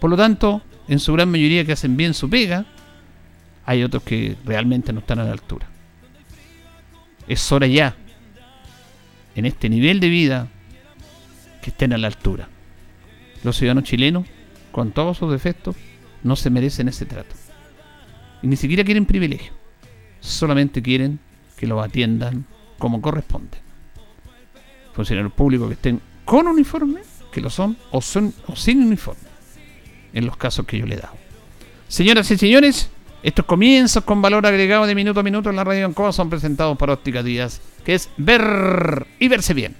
Por 0.00 0.10
lo 0.10 0.16
tanto, 0.16 0.62
en 0.88 0.98
su 0.98 1.12
gran 1.12 1.30
mayoría 1.30 1.64
que 1.64 1.72
hacen 1.72 1.96
bien 1.96 2.14
su 2.14 2.28
pega, 2.28 2.66
hay 3.66 3.82
otros 3.82 4.02
que 4.02 4.36
realmente 4.44 4.92
no 4.92 5.00
están 5.00 5.18
a 5.20 5.24
la 5.24 5.32
altura. 5.32 5.66
Es 7.28 7.52
hora 7.52 7.66
ya 7.66 7.96
en 9.34 9.46
este 9.46 9.68
nivel 9.68 10.00
de 10.00 10.08
vida 10.08 10.48
que 11.62 11.70
estén 11.70 11.92
a 11.92 11.98
la 11.98 12.08
altura. 12.08 12.48
Los 13.44 13.56
ciudadanos 13.56 13.84
chilenos, 13.84 14.26
con 14.72 14.92
todos 14.92 15.18
sus 15.18 15.30
defectos, 15.30 15.76
no 16.22 16.36
se 16.36 16.50
merecen 16.50 16.88
ese 16.88 17.06
trato. 17.06 17.34
Y 18.42 18.48
ni 18.48 18.56
siquiera 18.56 18.84
quieren 18.84 19.06
privilegio. 19.06 19.59
Solamente 20.20 20.82
quieren 20.82 21.18
que 21.56 21.66
los 21.66 21.84
atiendan 21.84 22.44
como 22.78 23.00
corresponde. 23.00 23.58
Funcionarios 24.94 25.32
públicos 25.32 25.68
que 25.68 25.74
estén 25.74 26.00
con 26.24 26.46
uniforme, 26.46 27.00
que 27.32 27.40
lo 27.40 27.50
son, 27.50 27.76
o, 27.90 28.00
son, 28.00 28.32
o 28.46 28.56
sin 28.56 28.82
uniforme. 28.82 29.20
En 30.12 30.26
los 30.26 30.36
casos 30.36 30.66
que 30.66 30.78
yo 30.78 30.86
le 30.86 30.96
he 30.96 30.98
dado. 30.98 31.14
Señoras 31.88 32.30
y 32.30 32.38
señores, 32.38 32.90
estos 33.22 33.44
comienzos 33.44 34.04
con 34.04 34.22
valor 34.22 34.46
agregado 34.46 34.86
de 34.86 34.94
minuto 34.94 35.20
a 35.20 35.22
minuto 35.22 35.50
en 35.50 35.56
la 35.56 35.64
radio 35.64 35.86
Ancoa 35.86 36.12
son 36.12 36.30
presentados 36.30 36.76
por 36.78 36.90
Óptica 36.90 37.22
Díaz, 37.22 37.60
que 37.84 37.94
es 37.94 38.08
ver 38.16 39.06
y 39.18 39.28
verse 39.28 39.54
bien. 39.54 39.76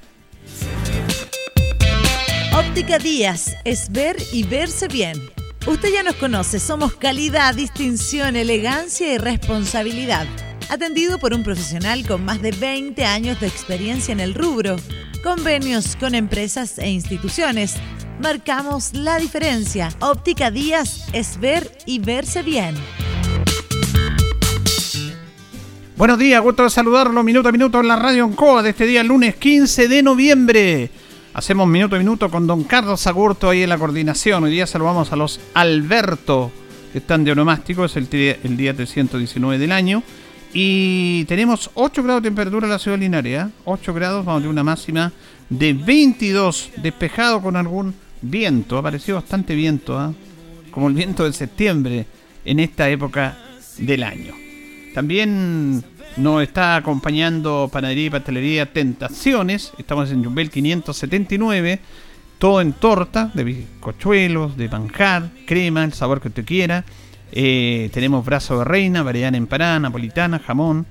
Óptica 2.54 2.98
Díaz 2.98 3.56
es 3.64 3.90
ver 3.90 4.16
y 4.32 4.42
verse 4.42 4.88
bien. 4.88 5.39
Usted 5.70 5.92
ya 5.92 6.02
nos 6.02 6.16
conoce, 6.16 6.58
somos 6.58 6.96
calidad, 6.96 7.54
distinción, 7.54 8.34
elegancia 8.34 9.14
y 9.14 9.18
responsabilidad. 9.18 10.26
Atendido 10.68 11.20
por 11.20 11.32
un 11.32 11.44
profesional 11.44 12.04
con 12.08 12.24
más 12.24 12.42
de 12.42 12.50
20 12.50 13.04
años 13.04 13.38
de 13.38 13.46
experiencia 13.46 14.10
en 14.10 14.18
el 14.18 14.34
rubro. 14.34 14.74
Convenios 15.22 15.94
con 15.94 16.16
empresas 16.16 16.76
e 16.78 16.90
instituciones. 16.90 17.76
Marcamos 18.20 18.94
la 18.94 19.18
diferencia. 19.18 19.90
Óptica 20.00 20.50
Díaz 20.50 21.06
es 21.12 21.38
ver 21.38 21.70
y 21.86 22.00
verse 22.00 22.42
bien. 22.42 22.74
Buenos 25.96 26.18
días, 26.18 26.42
gusto 26.42 26.64
de 26.64 26.70
saludarlo 26.70 27.22
minuto 27.22 27.48
a 27.48 27.52
minuto 27.52 27.78
en 27.78 27.86
la 27.86 27.94
radio 27.94 28.24
Oncoa 28.24 28.64
de 28.64 28.70
este 28.70 28.86
día, 28.86 29.04
lunes 29.04 29.36
15 29.36 29.86
de 29.86 30.02
noviembre. 30.02 30.90
Hacemos 31.32 31.68
minuto 31.68 31.94
a 31.94 31.98
minuto 32.00 32.28
con 32.28 32.48
don 32.48 32.64
Carlos 32.64 33.06
Agurto 33.06 33.48
ahí 33.48 33.62
en 33.62 33.68
la 33.68 33.78
coordinación. 33.78 34.42
Hoy 34.42 34.50
día 34.50 34.66
saludamos 34.66 35.12
a 35.12 35.16
los 35.16 35.40
Alberto, 35.54 36.50
que 36.92 36.98
están 36.98 37.22
de 37.22 37.30
onomástico, 37.30 37.84
es 37.84 37.94
el, 37.96 38.08
día 38.08 38.74
319 38.74 39.56
del 39.58 39.70
año. 39.70 40.02
Y 40.52 41.24
tenemos 41.26 41.70
8 41.74 42.02
grados 42.02 42.24
de 42.24 42.30
temperatura 42.30 42.66
en 42.66 42.72
la 42.72 42.80
ciudad 42.80 42.96
de 42.96 43.04
Linares. 43.04 43.46
8 43.64 43.90
¿eh? 43.90 43.94
grados, 43.94 44.24
vamos 44.24 44.40
a 44.40 44.42
tener 44.42 44.50
una 44.50 44.64
máxima 44.64 45.12
de 45.48 45.72
22, 45.72 46.70
despejado 46.78 47.40
con 47.40 47.54
algún 47.54 47.94
viento. 48.20 48.74
Ha 48.76 48.80
aparecido 48.80 49.14
bastante 49.14 49.54
viento, 49.54 50.04
¿eh? 50.04 50.12
como 50.72 50.88
el 50.88 50.94
viento 50.94 51.24
de 51.24 51.32
septiembre 51.32 52.06
en 52.44 52.58
esta 52.58 52.90
época 52.90 53.38
del 53.78 54.02
año. 54.02 54.34
También 54.94 55.84
nos 56.16 56.42
está 56.42 56.76
acompañando 56.76 57.68
Panadería 57.72 58.06
y 58.06 58.10
Pastelería 58.10 58.72
Tentaciones. 58.72 59.72
Estamos 59.78 60.10
en 60.10 60.24
Jumbel 60.24 60.50
579. 60.50 61.80
Todo 62.38 62.60
en 62.60 62.72
torta, 62.72 63.30
de 63.34 63.44
bizcochuelos, 63.44 64.56
de 64.56 64.68
manjar, 64.68 65.30
crema, 65.46 65.84
el 65.84 65.92
sabor 65.92 66.20
que 66.20 66.28
usted 66.28 66.44
quiera. 66.44 66.84
Eh, 67.32 67.90
tenemos 67.92 68.24
brazo 68.24 68.58
de 68.58 68.64
reina, 68.64 69.02
variedad 69.02 69.34
empanada, 69.34 69.78
napolitana, 69.78 70.38
jamón, 70.38 70.86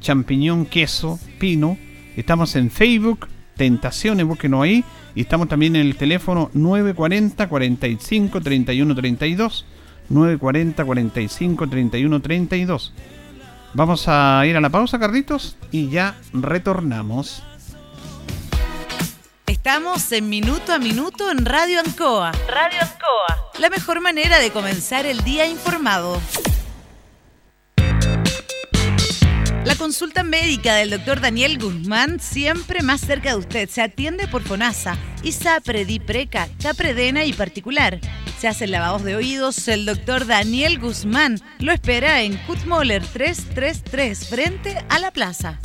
champiñón, 0.00 0.66
queso, 0.66 1.18
pino. 1.38 1.76
Estamos 2.16 2.56
en 2.56 2.70
Facebook, 2.70 3.28
Tentaciones, 3.56 4.26
búsquenos 4.26 4.64
ahí. 4.64 4.84
Y 5.14 5.20
estamos 5.20 5.48
también 5.48 5.76
en 5.76 5.82
el 5.82 5.96
teléfono 5.96 6.50
940 6.54 7.48
45 7.48 8.40
31 8.40 8.94
32. 8.94 9.66
940 10.08 10.84
45 10.84 11.68
31 11.68 12.20
32. 12.20 12.92
Vamos 13.74 14.04
a 14.06 14.46
ir 14.46 14.56
a 14.56 14.60
la 14.60 14.70
pausa, 14.70 15.00
Carlitos, 15.00 15.56
y 15.72 15.90
ya 15.90 16.14
retornamos. 16.32 17.42
Estamos 19.48 20.12
en 20.12 20.28
Minuto 20.28 20.72
a 20.72 20.78
Minuto 20.78 21.28
en 21.28 21.44
Radio 21.44 21.80
Ancoa. 21.80 22.30
Radio 22.48 22.78
Ancoa. 22.80 23.50
La 23.58 23.70
mejor 23.70 24.00
manera 24.00 24.38
de 24.38 24.52
comenzar 24.52 25.06
el 25.06 25.24
día 25.24 25.46
informado. 25.46 26.20
La 29.64 29.74
consulta 29.74 30.22
médica 30.22 30.76
del 30.76 30.90
doctor 30.90 31.20
Daniel 31.20 31.58
Guzmán 31.58 32.20
siempre 32.20 32.82
más 32.82 33.00
cerca 33.00 33.30
de 33.30 33.36
usted. 33.36 33.68
Se 33.68 33.82
atiende 33.82 34.28
por 34.28 34.42
FONASA, 34.42 34.96
ISAPRE, 35.24 35.84
DIPRECA, 35.84 36.48
CAPREDENA 36.62 37.24
y 37.24 37.32
particular. 37.32 37.98
Se 38.38 38.48
hacen 38.48 38.70
lavados 38.70 39.04
de 39.04 39.16
oídos. 39.16 39.68
El 39.68 39.86
doctor 39.86 40.26
Daniel 40.26 40.78
Guzmán 40.78 41.40
lo 41.58 41.72
espera 41.72 42.22
en 42.22 42.36
Kutmoller 42.46 43.04
333 43.04 44.28
frente 44.28 44.84
a 44.88 44.98
la 44.98 45.10
plaza. 45.10 45.60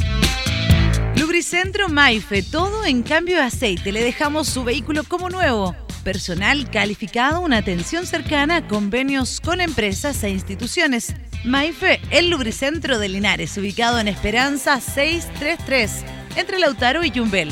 Lubricentro 1.15 1.89
Maife, 1.89 2.43
todo 2.43 2.85
en 2.85 3.03
cambio 3.03 3.37
de 3.37 3.43
aceite. 3.43 3.91
Le 3.91 4.03
dejamos 4.03 4.47
su 4.47 4.63
vehículo 4.63 5.03
como 5.03 5.29
nuevo 5.29 5.75
personal 5.99 6.69
calificado, 6.71 7.41
una 7.41 7.57
atención 7.57 8.05
cercana, 8.05 8.67
convenios 8.67 9.41
con 9.41 9.61
empresas 9.61 10.23
e 10.23 10.29
instituciones. 10.29 11.13
Maife, 11.43 11.99
el 12.09 12.29
lubricentro 12.29 12.99
de 12.99 13.09
Linares, 13.09 13.57
ubicado 13.57 13.99
en 13.99 14.07
Esperanza 14.07 14.79
633, 14.81 16.03
entre 16.35 16.59
Lautaro 16.59 17.03
y 17.03 17.11
Yumbel. 17.11 17.49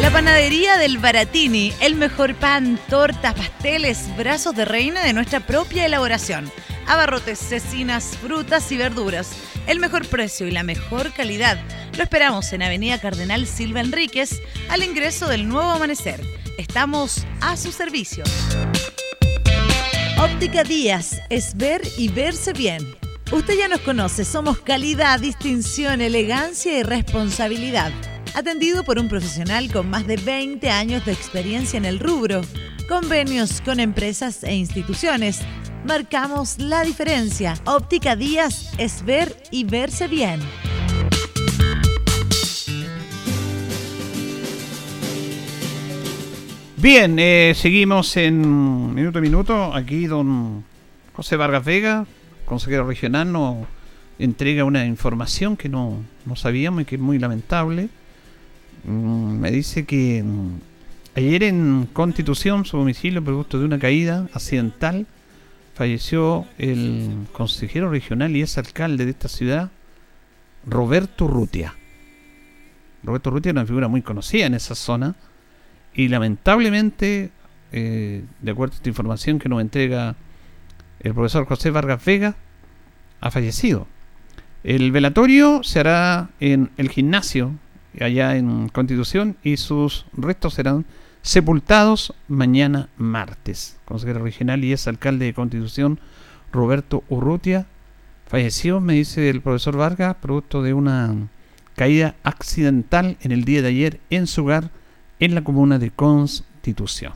La 0.00 0.12
panadería 0.12 0.78
del 0.78 0.98
Baratini, 0.98 1.72
el 1.80 1.96
mejor 1.96 2.36
pan, 2.36 2.78
tortas, 2.88 3.34
pasteles, 3.34 4.04
brazos 4.16 4.54
de 4.54 4.64
reina 4.64 5.02
de 5.02 5.12
nuestra 5.12 5.40
propia 5.40 5.86
elaboración. 5.86 6.50
Abarrotes, 6.86 7.40
cecinas, 7.40 8.16
frutas 8.22 8.70
y 8.70 8.76
verduras. 8.76 9.32
El 9.66 9.80
mejor 9.80 10.06
precio 10.06 10.46
y 10.46 10.52
la 10.52 10.62
mejor 10.62 11.12
calidad. 11.12 11.58
Lo 11.96 12.04
esperamos 12.04 12.52
en 12.52 12.62
Avenida 12.62 13.00
Cardenal 13.00 13.44
Silva 13.48 13.80
Enríquez, 13.80 14.40
al 14.70 14.84
ingreso 14.84 15.26
del 15.26 15.48
nuevo 15.48 15.68
amanecer. 15.68 16.22
Estamos 16.58 17.26
a 17.40 17.56
su 17.56 17.72
servicio. 17.72 18.22
Óptica 20.20 20.62
Díaz 20.62 21.20
es 21.28 21.56
ver 21.56 21.82
y 21.96 22.08
verse 22.08 22.52
bien. 22.52 22.86
Usted 23.32 23.58
ya 23.58 23.66
nos 23.66 23.80
conoce, 23.80 24.24
somos 24.24 24.60
calidad, 24.60 25.18
distinción, 25.18 26.00
elegancia 26.00 26.78
y 26.78 26.82
responsabilidad 26.84 27.92
atendido 28.34 28.84
por 28.84 28.98
un 28.98 29.08
profesional 29.08 29.70
con 29.72 29.88
más 29.90 30.06
de 30.06 30.16
20 30.16 30.70
años 30.70 31.04
de 31.04 31.12
experiencia 31.12 31.76
en 31.76 31.84
el 31.84 31.98
rubro, 31.98 32.42
convenios 32.88 33.60
con 33.60 33.80
empresas 33.80 34.44
e 34.44 34.54
instituciones. 34.54 35.40
Marcamos 35.84 36.58
la 36.58 36.82
diferencia. 36.82 37.54
Óptica 37.64 38.16
Díaz 38.16 38.72
es 38.78 39.04
ver 39.04 39.34
y 39.50 39.64
verse 39.64 40.08
bien. 40.08 40.40
Bien, 46.76 47.18
eh, 47.18 47.54
seguimos 47.56 48.16
en 48.16 48.94
minuto 48.94 49.18
a 49.18 49.22
minuto. 49.22 49.74
Aquí 49.74 50.06
don 50.06 50.64
José 51.12 51.36
Vargas 51.36 51.64
Vega, 51.64 52.06
consejero 52.44 52.86
regional, 52.86 53.32
nos 53.32 53.66
entrega 54.18 54.64
una 54.64 54.86
información 54.86 55.56
que 55.56 55.68
no, 55.68 56.02
no 56.24 56.36
sabíamos 56.36 56.82
y 56.82 56.84
que 56.84 56.94
es 56.94 57.00
muy 57.00 57.18
lamentable. 57.18 57.88
Mm, 58.88 59.40
me 59.40 59.50
dice 59.50 59.84
que 59.84 60.22
mm, 60.22 60.60
ayer 61.14 61.42
en 61.42 61.88
Constitución, 61.92 62.64
su 62.64 62.78
domicilio, 62.78 63.22
producto 63.22 63.58
de 63.58 63.66
una 63.66 63.78
caída 63.78 64.26
accidental, 64.32 65.06
falleció 65.74 66.46
el 66.56 67.26
consejero 67.32 67.90
regional 67.90 68.34
y 68.34 68.42
es 68.42 68.56
alcalde 68.56 69.04
de 69.04 69.10
esta 69.10 69.28
ciudad, 69.28 69.70
Roberto 70.66 71.28
Rutia. 71.28 71.74
Roberto 73.02 73.30
Rutia 73.30 73.50
era 73.50 73.60
una 73.60 73.66
figura 73.66 73.88
muy 73.88 74.00
conocida 74.00 74.46
en 74.46 74.54
esa 74.54 74.74
zona 74.74 75.14
y 75.94 76.08
lamentablemente, 76.08 77.30
eh, 77.72 78.24
de 78.40 78.50
acuerdo 78.50 78.72
a 78.72 78.76
esta 78.76 78.88
información 78.88 79.38
que 79.38 79.50
nos 79.50 79.60
entrega 79.60 80.16
el 81.00 81.12
profesor 81.12 81.44
José 81.44 81.70
Vargas 81.70 82.04
Vega, 82.04 82.36
ha 83.20 83.30
fallecido. 83.30 83.86
El 84.64 84.90
velatorio 84.92 85.62
se 85.62 85.80
hará 85.80 86.30
en 86.40 86.70
el 86.78 86.88
gimnasio 86.88 87.54
allá 88.00 88.36
en 88.36 88.68
Constitución 88.68 89.36
y 89.42 89.56
sus 89.56 90.06
restos 90.12 90.54
serán 90.54 90.84
sepultados 91.22 92.14
mañana 92.28 92.88
martes. 92.96 93.78
Consejero 93.84 94.22
regional 94.22 94.64
y 94.64 94.72
es 94.72 94.86
alcalde 94.88 95.26
de 95.26 95.34
Constitución 95.34 96.00
Roberto 96.52 97.04
Urrutia 97.08 97.66
falleció, 98.28 98.80
me 98.80 98.92
dice 98.92 99.30
el 99.30 99.40
profesor 99.40 99.76
Vargas, 99.76 100.16
producto 100.20 100.62
de 100.62 100.74
una 100.74 101.14
caída 101.74 102.14
accidental 102.22 103.16
en 103.22 103.32
el 103.32 103.44
día 103.44 103.62
de 103.62 103.68
ayer 103.68 104.00
en 104.10 104.26
su 104.26 104.42
hogar 104.44 104.70
en 105.18 105.34
la 105.34 105.42
comuna 105.42 105.78
de 105.78 105.90
Constitución. 105.90 107.14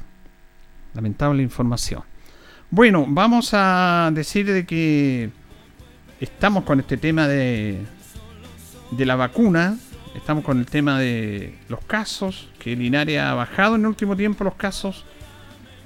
Lamentable 0.95 1.43
información. 1.43 2.03
Bueno, 2.71 3.05
vamos 3.07 3.51
a 3.53 4.11
decir 4.15 4.51
de 4.51 4.65
que 4.65 5.31
estamos 6.21 6.65
con 6.65 6.81
este 6.81 6.97
tema 6.97 7.29
de, 7.29 7.79
de 8.91 9.07
la 9.07 9.17
vacuna 9.17 9.77
Estamos 10.15 10.45
con 10.45 10.59
el 10.59 10.67
tema 10.67 11.01
de 11.01 11.55
los 11.69 11.81
casos, 11.81 12.51
que 12.59 12.77
Linares 12.77 13.19
ha 13.19 13.33
bajado 13.33 13.77
en 13.77 13.83
el 13.83 13.87
último 13.87 14.15
tiempo 14.15 14.45
los 14.45 14.55
casos. 14.55 15.07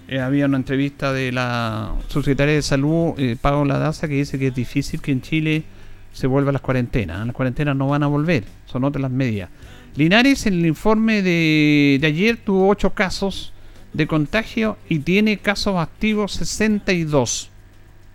Eh, 0.08 0.18
había 0.18 0.46
una 0.46 0.56
entrevista 0.56 1.12
de 1.12 1.30
la 1.30 1.94
subsecretaria 2.08 2.54
de 2.54 2.62
Salud, 2.62 3.14
eh, 3.18 3.36
Paola 3.40 3.78
Daza, 3.78 4.08
que 4.08 4.14
dice 4.14 4.36
que 4.36 4.48
es 4.48 4.54
difícil 4.54 5.00
que 5.00 5.12
en 5.12 5.22
Chile 5.22 5.64
se 6.12 6.26
vuelva 6.26 6.50
a 6.50 6.52
las 6.54 6.62
cuarentenas. 6.62 7.24
Las 7.24 7.36
cuarentenas 7.36 7.76
no 7.76 7.86
van 7.88 8.02
a 8.02 8.08
volver, 8.08 8.44
son 8.66 8.82
otras 8.82 9.00
las 9.00 9.12
medidas. 9.12 9.48
Linares 9.94 10.46
en 10.46 10.54
el 10.54 10.66
informe 10.66 11.22
de, 11.22 11.98
de 12.00 12.06
ayer 12.06 12.36
tuvo 12.36 12.68
8 12.68 12.94
casos 12.94 13.52
de 13.92 14.08
contagio 14.08 14.76
y 14.88 14.98
tiene 14.98 15.38
casos 15.38 15.76
activos 15.76 16.32
62. 16.32 17.50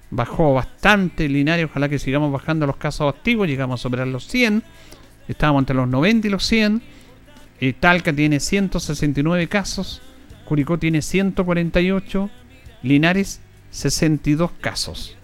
Bajó 0.10 0.54
bastante 0.56 1.30
Linares, 1.30 1.68
ojalá 1.70 1.88
que 1.88 2.00
sigamos 2.00 2.34
bajando 2.34 2.68
los 2.68 2.76
casos 2.76 3.14
activos, 3.14 3.48
llegamos 3.48 3.80
a 3.80 3.84
superar 3.84 4.08
los 4.08 4.28
100 4.28 4.62
Estábamos 5.32 5.62
entre 5.62 5.76
los 5.78 5.88
90 5.88 6.28
y 6.28 6.30
los 6.30 6.46
100. 6.46 6.82
Eh, 7.62 7.74
Talca 7.80 8.14
tiene 8.14 8.40
169 8.40 9.48
casos. 9.48 10.02
Curicó 10.46 10.78
tiene 10.78 11.02
148. 11.02 12.30
Linares 12.84 13.40
62 13.70 14.52
casos 14.60 15.16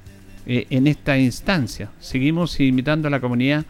eh, 0.46 0.66
en 0.70 0.88
esta 0.88 1.18
instancia. 1.18 1.92
Seguimos 2.00 2.58
invitando 2.60 3.10
a 3.10 3.12
la 3.12 3.20
comunidad 3.20 3.66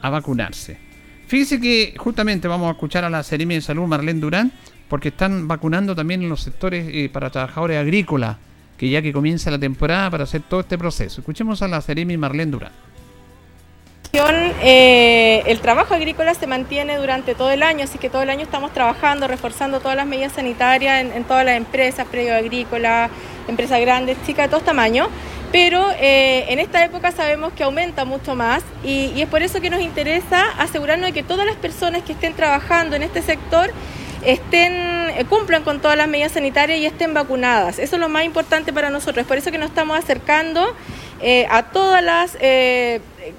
a 0.00 0.08
vacunarse. 0.08 0.78
Fíjese 1.26 1.60
que 1.60 1.94
justamente 1.98 2.48
vamos 2.48 2.68
a 2.68 2.72
escuchar 2.72 3.04
a 3.04 3.10
la 3.10 3.22
Seremi 3.22 3.56
de 3.56 3.60
Salud 3.60 3.86
Marlene 3.86 4.20
Durán 4.20 4.52
porque 4.88 5.08
están 5.08 5.46
vacunando 5.46 5.94
también 5.94 6.22
en 6.22 6.28
los 6.28 6.40
sectores 6.40 6.86
eh, 6.88 7.10
para 7.12 7.30
trabajadores 7.30 7.78
agrícolas, 7.78 8.36
que 8.78 8.88
ya 8.88 9.02
que 9.02 9.12
comienza 9.12 9.50
la 9.50 9.58
temporada 9.58 10.10
para 10.10 10.24
hacer 10.24 10.42
todo 10.42 10.60
este 10.60 10.78
proceso. 10.78 11.20
Escuchemos 11.20 11.60
a 11.60 11.68
la 11.68 11.80
Seremi 11.80 12.16
Marlene 12.16 12.50
Durán. 12.50 12.72
Eh, 14.14 15.42
el 15.46 15.60
trabajo 15.60 15.94
agrícola 15.94 16.34
se 16.34 16.46
mantiene 16.46 16.98
durante 16.98 17.34
todo 17.34 17.50
el 17.50 17.62
año, 17.62 17.84
así 17.84 17.96
que 17.96 18.10
todo 18.10 18.20
el 18.20 18.28
año 18.28 18.42
estamos 18.42 18.70
trabajando, 18.74 19.26
reforzando 19.26 19.80
todas 19.80 19.96
las 19.96 20.06
medidas 20.06 20.32
sanitarias 20.32 21.06
en, 21.14 21.24
todas 21.24 21.46
las 21.46 21.56
empresas, 21.56 22.06
predio 22.06 22.34
agrícola, 22.34 23.08
empresas 23.48 23.80
grandes, 23.80 24.18
chicas 24.26 24.46
de 24.46 24.50
todos 24.50 24.64
tamaños. 24.64 25.08
Pero 25.50 25.90
eh, 25.98 26.44
en 26.48 26.58
esta 26.58 26.84
época 26.84 27.10
sabemos 27.10 27.54
que 27.54 27.62
aumenta 27.62 28.04
mucho 28.04 28.34
más 28.34 28.62
y, 28.84 29.18
es 29.18 29.28
por 29.28 29.42
eso 29.42 29.62
que 29.62 29.70
nos 29.70 29.80
interesa 29.80 30.44
asegurarnos 30.58 31.06
de 31.06 31.12
que 31.14 31.22
todas 31.22 31.46
las 31.46 31.56
personas 31.56 32.02
que 32.02 32.12
estén 32.12 32.34
trabajando 32.34 32.96
en 32.96 33.04
este 33.04 33.22
sector 33.22 33.72
estén, 34.26 34.74
eh, 34.74 35.24
cumplan 35.26 35.62
con 35.62 35.80
todas 35.80 35.96
las 35.96 36.06
medidas 36.06 36.32
sanitarias 36.32 36.78
y 36.78 36.84
estén 36.84 37.14
vacunadas. 37.14 37.78
Eso 37.78 37.96
es 37.96 38.00
lo 38.00 38.10
más 38.10 38.24
importante 38.24 38.74
para 38.74 38.90
nosotros. 38.90 39.22
Es 39.22 39.26
por 39.26 39.38
eso 39.38 39.50
que 39.50 39.56
nos 39.56 39.70
estamos 39.70 39.98
acercando 39.98 40.74
a 41.48 41.62
todas 41.64 42.02
las 42.02 42.36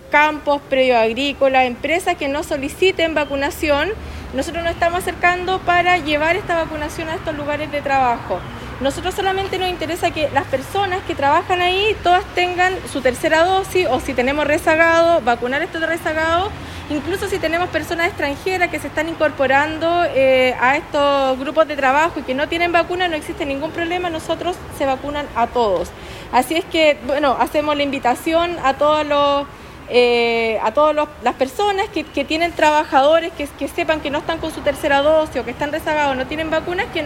campos, 0.10 0.62
predio 0.69 0.98
agrícola, 0.98 1.65
empresas 1.65 2.15
que 2.15 2.28
no 2.28 2.43
soliciten 2.43 3.13
vacunación, 3.13 3.89
nosotros 4.34 4.63
nos 4.63 4.74
estamos 4.74 5.00
acercando 5.00 5.60
para 5.60 5.98
llevar 5.98 6.36
esta 6.36 6.56
vacunación 6.56 7.10
a 7.10 7.15
estos 7.15 7.36
lugares 7.36 7.72
de 7.72 7.82
trabajo. 7.82 8.39
Nosotros 8.82 9.13
solamente 9.13 9.60
nos 9.60 9.69
interesa 9.69 10.12
que 10.12 10.30
las 10.32 10.46
personas 10.46 11.02
que 11.08 11.13
trabajan 11.13 11.62
ahí 11.62 11.96
todas 12.04 12.26
tengan 12.34 12.74
su 12.91 13.02
tercera 13.02 13.43
dosis 13.43 13.88
o 13.88 14.00
si 14.00 14.13
tenemos 14.13 14.46
rezagado, 14.48 15.22
vacunar 15.22 15.62
estos 15.62 15.82
rezagados, 15.82 16.50
incluso 16.89 17.30
si 17.30 17.38
tenemos 17.38 17.69
personas 17.69 18.08
extranjeras 18.08 18.69
que 18.69 18.80
se 18.80 18.88
están 18.88 19.08
incorporando 19.08 20.04
eh, 20.15 20.56
a 20.60 20.78
estos 20.78 21.39
grupos 21.39 21.67
de 21.67 21.76
trabajo 21.76 22.19
y 22.19 22.24
que 22.24 22.34
no 22.34 22.50
tienen 22.50 22.72
vacuna, 22.72 23.08
no 23.08 23.15
existe 23.15 23.46
ningún 23.46 23.72
problema, 23.72 24.10
nosotros 24.10 24.56
se 24.78 24.86
vacunan 24.86 25.28
a 25.36 25.48
todos. 25.48 25.89
Así 26.34 26.56
es 26.56 26.65
que, 26.65 26.98
bueno, 27.06 27.38
hacemos 27.39 27.78
la 27.78 27.84
invitación 27.84 28.58
a 28.63 28.74
todos 28.74 29.06
los 29.06 29.48
eh, 29.89 30.58
a 30.63 30.74
todas 30.74 30.96
las 30.96 31.36
personas 31.36 31.88
que, 31.89 32.04
tienen 32.24 32.54
trabajadores 32.54 33.32
que, 33.34 33.67
sepan 33.67 34.00
que 34.00 34.10
no 34.10 34.19
están 34.19 34.39
con 34.39 34.52
su 34.52 34.62
tercera 34.62 35.02
dosis 35.02 35.41
o 35.41 35.46
que 35.46 35.52
están 35.52 35.72
rezagados, 35.72 36.15
no 36.15 36.26
tienen 36.26 36.50
vacunas, 36.50 36.88
que, 36.93 37.06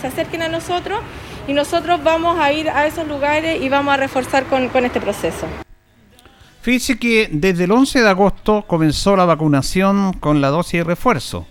se 0.00 0.06
acerquen 0.06 0.42
a 0.42 0.48
nosotros 0.48 1.00
y 1.46 1.54
nosotros 1.54 2.02
vamos 2.02 2.38
a 2.38 2.52
ir 2.52 2.68
a 2.68 2.86
esos 2.86 3.06
lugares 3.06 3.62
y 3.62 3.68
vamos 3.68 3.94
a 3.94 3.96
reforzar 3.96 4.44
con, 4.46 4.64
este 4.84 5.00
proceso. 5.00 5.46
Fíjese 6.60 6.98
que 6.98 7.30
desde 7.32 7.64
el 7.64 7.72
11 7.72 8.02
de 8.02 8.08
agosto 8.08 8.64
comenzó 8.66 9.16
la 9.16 9.24
vacunación 9.24 10.12
con 10.14 10.40
la 10.40 10.48
dosis 10.48 10.80
de 10.80 10.84
refuerzo. 10.84 11.46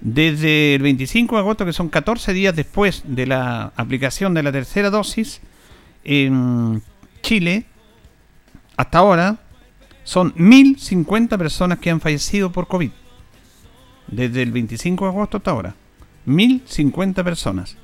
Desde 0.00 0.74
el 0.74 0.82
25 0.82 1.36
de 1.36 1.40
agosto, 1.40 1.66
que 1.66 1.72
son 1.72 1.90
14 1.90 2.32
días 2.32 2.56
después 2.56 3.02
de 3.04 3.26
la 3.26 3.72
aplicación 3.76 4.32
de 4.32 4.42
la 4.42 4.52
tercera 4.52 4.88
dosis, 4.88 5.42
en 6.06 6.82
Chile, 7.20 7.66
hasta 8.76 8.98
ahora, 8.98 9.40
son 10.04 10.32
1.050 10.36 11.36
personas 11.36 11.80
que 11.80 11.90
han 11.90 12.00
fallecido 12.00 12.52
por 12.52 12.68
COVID. 12.68 12.92
Desde 14.06 14.42
el 14.42 14.52
25 14.52 15.04
de 15.04 15.10
agosto 15.10 15.38
hasta 15.38 15.50
ahora. 15.50 15.74
1.050 16.26 17.24
personas. 17.24 17.76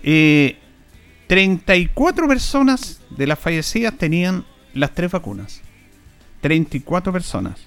34 0.00 2.24
eh, 2.24 2.28
personas 2.28 3.00
de 3.10 3.26
las 3.26 3.40
fallecidas 3.40 3.98
tenían 3.98 4.44
las 4.74 4.94
tres 4.94 5.10
vacunas. 5.10 5.62
34 6.40 7.12
personas. 7.12 7.58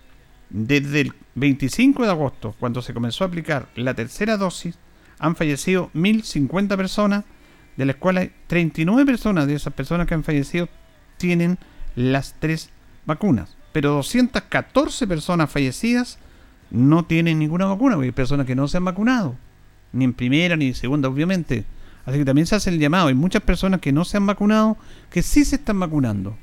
desde 0.49 1.01
el 1.01 1.13
25 1.35 2.03
de 2.03 2.09
agosto, 2.09 2.55
cuando 2.59 2.81
se 2.81 2.93
comenzó 2.93 3.23
a 3.23 3.27
aplicar 3.27 3.69
la 3.75 3.93
tercera 3.93 4.37
dosis, 4.37 4.79
han 5.19 5.35
fallecido 5.35 5.91
1.050 5.93 6.75
personas, 6.77 7.25
de 7.77 7.85
las 7.85 7.97
cuales 7.97 8.31
39 8.47 9.05
personas 9.05 9.45
de 9.47 9.55
esas 9.55 9.73
personas 9.73 10.07
que 10.07 10.13
han 10.13 10.23
fallecido 10.23 10.69
tienen 11.17 11.57
las 11.95 12.35
tres 12.39 12.69
vacunas. 13.05 13.55
Pero 13.71 13.91
214 13.93 15.07
personas 15.07 15.49
fallecidas 15.49 16.19
no 16.69 17.05
tienen 17.05 17.39
ninguna 17.39 17.65
vacuna, 17.65 17.95
porque 17.95 18.07
hay 18.07 18.11
personas 18.11 18.45
que 18.45 18.55
no 18.55 18.67
se 18.67 18.77
han 18.77 18.85
vacunado, 18.85 19.35
ni 19.91 20.05
en 20.05 20.13
primera 20.13 20.55
ni 20.55 20.67
en 20.67 20.75
segunda, 20.75 21.09
obviamente. 21.09 21.65
Así 22.05 22.17
que 22.17 22.25
también 22.25 22.47
se 22.47 22.55
hace 22.55 22.69
el 22.69 22.79
llamado. 22.79 23.07
Hay 23.07 23.13
muchas 23.13 23.41
personas 23.41 23.79
que 23.79 23.91
no 23.91 24.05
se 24.05 24.17
han 24.17 24.25
vacunado, 24.25 24.77
que 25.09 25.21
sí 25.21 25.45
se 25.45 25.55
están 25.55 25.79
vacunando. 25.79 26.37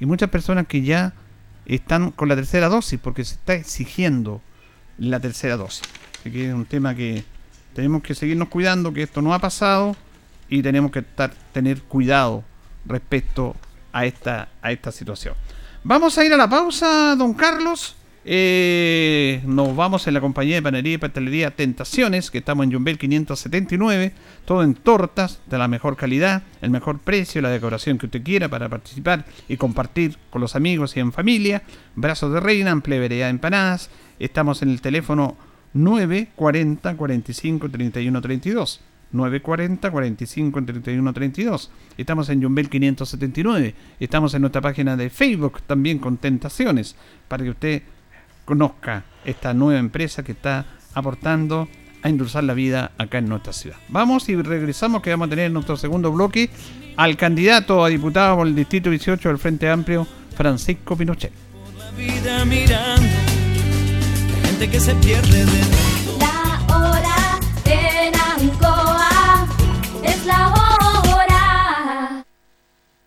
Y 0.00 0.06
muchas 0.06 0.30
personas 0.30 0.66
que 0.66 0.82
ya 0.82 1.14
están 1.66 2.10
con 2.10 2.28
la 2.28 2.36
tercera 2.36 2.68
dosis, 2.68 2.98
porque 3.00 3.24
se 3.24 3.34
está 3.34 3.54
exigiendo 3.54 4.42
la 4.98 5.20
tercera 5.20 5.56
dosis. 5.56 5.82
Así 6.20 6.30
que 6.30 6.48
es 6.48 6.54
un 6.54 6.64
tema 6.64 6.94
que 6.94 7.24
tenemos 7.74 8.02
que 8.02 8.14
seguirnos 8.14 8.48
cuidando, 8.48 8.92
que 8.92 9.02
esto 9.02 9.22
no 9.22 9.34
ha 9.34 9.38
pasado 9.38 9.96
y 10.48 10.62
tenemos 10.62 10.90
que 10.90 11.00
estar, 11.00 11.32
tener 11.52 11.82
cuidado 11.82 12.44
respecto 12.86 13.56
a 13.94 14.04
esta, 14.04 14.48
a 14.60 14.72
esta 14.72 14.92
situación. 14.92 15.34
Vamos 15.84 16.18
a 16.18 16.24
ir 16.24 16.32
a 16.32 16.36
la 16.36 16.50
pausa, 16.50 17.14
don 17.16 17.32
Carlos. 17.32 17.94
Eh, 18.26 19.42
nos 19.46 19.76
vamos 19.76 20.06
en 20.06 20.14
la 20.14 20.20
compañía 20.20 20.56
de 20.56 20.62
panería 20.62 20.94
y 20.94 20.98
pastelería 20.98 21.50
Tentaciones, 21.52 22.30
que 22.30 22.38
estamos 22.38 22.64
en 22.64 22.72
Jumbel 22.72 22.98
579, 22.98 24.12
todo 24.46 24.62
en 24.62 24.74
tortas 24.74 25.40
de 25.46 25.58
la 25.58 25.68
mejor 25.68 25.96
calidad, 25.96 26.42
el 26.60 26.70
mejor 26.70 26.98
precio, 26.98 27.40
la 27.40 27.50
decoración 27.50 27.98
que 27.98 28.06
usted 28.06 28.22
quiera 28.22 28.48
para 28.48 28.68
participar 28.68 29.26
y 29.46 29.56
compartir 29.56 30.16
con 30.30 30.40
los 30.40 30.56
amigos 30.56 30.96
y 30.96 31.00
en 31.00 31.12
familia. 31.12 31.62
Brazos 31.94 32.32
de 32.32 32.40
reina, 32.40 32.72
amplia 32.72 32.98
variedad 32.98 33.26
de 33.26 33.30
empanadas. 33.30 33.90
Estamos 34.18 34.62
en 34.62 34.70
el 34.70 34.80
teléfono 34.80 35.36
940 35.74 36.96
45 36.96 37.70
31 37.70 38.20
32. 38.20 38.80
940 39.14 39.90
45 39.90 40.64
31 40.64 41.12
32. 41.12 41.70
Estamos 41.96 42.28
en 42.28 42.42
Jumbel 42.42 42.68
579. 42.68 43.74
Estamos 44.00 44.34
en 44.34 44.42
nuestra 44.42 44.60
página 44.60 44.96
de 44.96 45.08
Facebook 45.08 45.62
también 45.62 45.98
con 45.98 46.18
Tentaciones 46.18 46.96
para 47.28 47.44
que 47.44 47.50
usted 47.50 47.82
conozca 48.44 49.04
esta 49.24 49.54
nueva 49.54 49.80
empresa 49.80 50.22
que 50.22 50.32
está 50.32 50.66
aportando 50.92 51.68
a 52.02 52.08
endulzar 52.08 52.44
la 52.44 52.54
vida 52.54 52.92
acá 52.98 53.18
en 53.18 53.28
nuestra 53.28 53.52
ciudad. 53.52 53.76
Vamos 53.88 54.28
y 54.28 54.36
regresamos 54.36 55.00
que 55.02 55.10
vamos 55.10 55.28
a 55.28 55.30
tener 55.30 55.46
en 55.46 55.54
nuestro 55.54 55.76
segundo 55.76 56.12
bloque 56.12 56.50
al 56.96 57.16
candidato 57.16 57.84
a 57.84 57.88
diputado 57.88 58.36
por 58.36 58.46
el 58.46 58.54
Distrito 58.54 58.90
18 58.90 59.28
del 59.28 59.38
Frente 59.38 59.70
Amplio, 59.70 60.06
Francisco 60.36 60.96
Pinochet. 60.96 61.32
que 64.70 64.80
se 64.80 64.94
pierde 64.94 65.44
La 65.44 65.93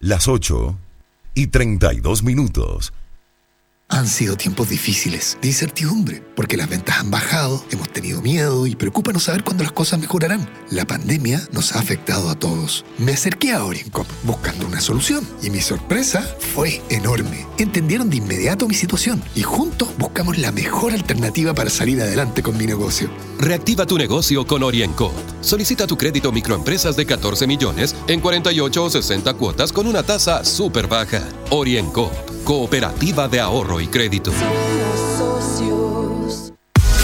Las 0.08 0.30
8 0.30 0.74
y 1.34 1.48
32 1.48 2.24
minutos. 2.24 2.94
Han 3.90 4.06
sido 4.06 4.36
tiempos 4.36 4.68
difíciles, 4.68 5.38
de 5.42 5.48
incertidumbre, 5.48 6.22
porque 6.36 6.58
las 6.58 6.70
ventas 6.70 6.98
han 6.98 7.10
bajado, 7.10 7.64
hemos 7.72 7.90
tenido 7.90 8.22
miedo 8.22 8.68
y 8.68 8.76
preocupa 8.76 9.14
no 9.14 9.20
saber 9.20 9.46
cuándo 9.46 9.64
las 9.64 9.72
cosas 9.72 10.00
mejorarán. 10.00 10.50
La 10.70 10.86
pandemia 10.86 11.42
nos 11.54 11.74
ha 11.74 11.80
afectado 11.80 12.30
a 12.30 12.38
todos. 12.38 12.84
Me 12.98 13.14
acerqué 13.14 13.54
a 13.54 13.64
Oriencop 13.64 14.06
buscando 14.24 14.68
una 14.68 14.82
solución 14.82 15.26
y 15.42 15.50
mi 15.50 15.62
sorpresa 15.62 16.22
fue 16.54 16.82
enorme. 16.90 17.46
Entendieron 17.58 18.10
de 18.10 18.18
inmediato 18.18 18.68
mi 18.68 18.76
situación 18.76 19.24
y 19.36 19.44
juntos 19.44 19.90
buscamos 19.98 20.38
la 20.38 20.52
mejor 20.52 20.92
alternativa 20.92 21.54
para 21.54 21.70
salir 21.70 22.02
adelante 22.02 22.44
con 22.44 22.58
mi 22.58 22.66
negocio. 22.66 23.10
Reactiva 23.40 23.86
tu 23.86 23.98
negocio 23.98 24.46
con 24.46 24.64
Oriencop. 24.64 25.14
Solicita 25.40 25.88
tu 25.88 25.98
crédito 25.98 26.34
microempresas 26.34 26.98
de 26.98 27.06
14 27.06 27.48
millones 27.48 27.96
en 28.08 28.20
48 28.20 28.84
o 28.84 28.90
60 28.90 29.34
cuotas 29.36 29.72
con 29.72 29.88
una 29.88 30.04
tasa 30.04 30.44
súper 30.44 30.88
baja. 30.88 31.24
Oriencop 31.52 32.37
Cooperativa 32.48 33.28
de 33.28 33.42
Ahorro 33.42 33.82
y 33.82 33.88
Crédito. 33.88 34.32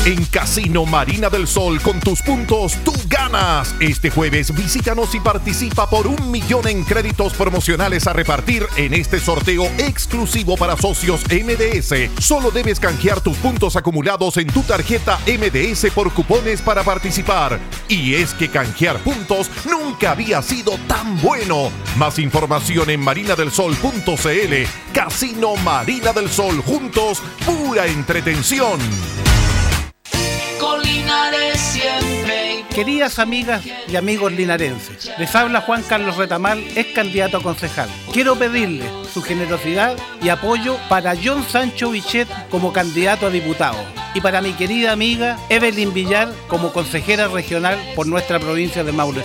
En 0.06 0.26
Casino 0.26 0.86
Marina 0.86 1.30
del 1.30 1.48
Sol, 1.48 1.80
con 1.82 2.02
tus 2.02 2.22
puntos, 2.22 2.76
tú 2.84 2.92
ganas. 3.08 3.74
Este 3.80 4.10
jueves 4.10 4.54
visítanos 4.54 5.16
y 5.16 5.22
participa 5.22 5.90
por 5.90 6.08
un 6.08 6.30
millón 6.30 6.68
en 6.68 6.84
créditos 6.84 7.32
promocionales 7.32 8.06
a 8.06 8.12
repartir 8.12 8.68
en 8.76 8.94
este 8.94 9.22
sorteo 9.22 9.64
exclusivo 9.78 10.58
para 10.58 10.76
socios 10.76 11.24
MDS. 11.32 12.22
Solo 12.22 12.52
debes 12.52 12.82
canjear 12.82 13.22
tus 13.22 13.38
puntos 13.38 13.78
acumulados 13.78 14.36
en 14.36 14.48
tu 14.48 14.62
tarjeta 14.64 15.20
MDS 15.26 15.90
por 15.96 16.12
cupones 16.12 16.62
para 16.62 16.84
participar. 16.84 17.58
Y 17.88 18.16
es 18.16 18.34
que 18.34 18.50
canjear 18.50 19.00
puntos 19.00 19.50
nunca 19.64 20.12
había 20.12 20.42
sido 20.42 20.78
tan 20.86 21.22
bueno. 21.22 21.72
Más 21.96 22.20
información 22.20 22.90
en 22.90 23.00
marinadelsol.cl. 23.00 24.54
Casino 24.94 25.56
Marina 25.64 26.12
del 26.12 26.30
Sol, 26.30 26.62
juntos, 26.62 27.24
pura 27.46 27.88
entretención. 27.88 28.82
Queridas 32.74 33.20
amigas 33.20 33.64
y 33.88 33.96
amigos 33.96 34.32
linarenses, 34.32 35.12
les 35.20 35.36
habla 35.36 35.62
Juan 35.62 35.84
Carlos 35.84 36.18
Retamal, 36.18 36.58
es 36.76 36.88
candidato 36.88 37.38
a 37.38 37.44
concejal. 37.44 37.88
Quiero 38.12 38.36
pedirle 38.36 38.90
su 39.14 39.22
generosidad 39.22 39.96
y 40.24 40.30
apoyo 40.30 40.78
para 40.90 41.14
John 41.24 41.46
Sancho 41.48 41.92
Bichet 41.92 42.28
como 42.50 42.74
candidato 42.74 43.28
a 43.28 43.30
diputado 43.30 43.78
y 44.16 44.22
para 44.22 44.42
mi 44.42 44.54
querida 44.54 44.92
amiga 44.92 45.38
Evelyn 45.50 45.94
Villar 45.94 46.34
como 46.48 46.74
consejera 46.74 47.28
regional 47.28 47.78
por 47.96 48.08
nuestra 48.08 48.40
provincia 48.40 48.84
de 48.84 48.92
Maule 48.92 49.22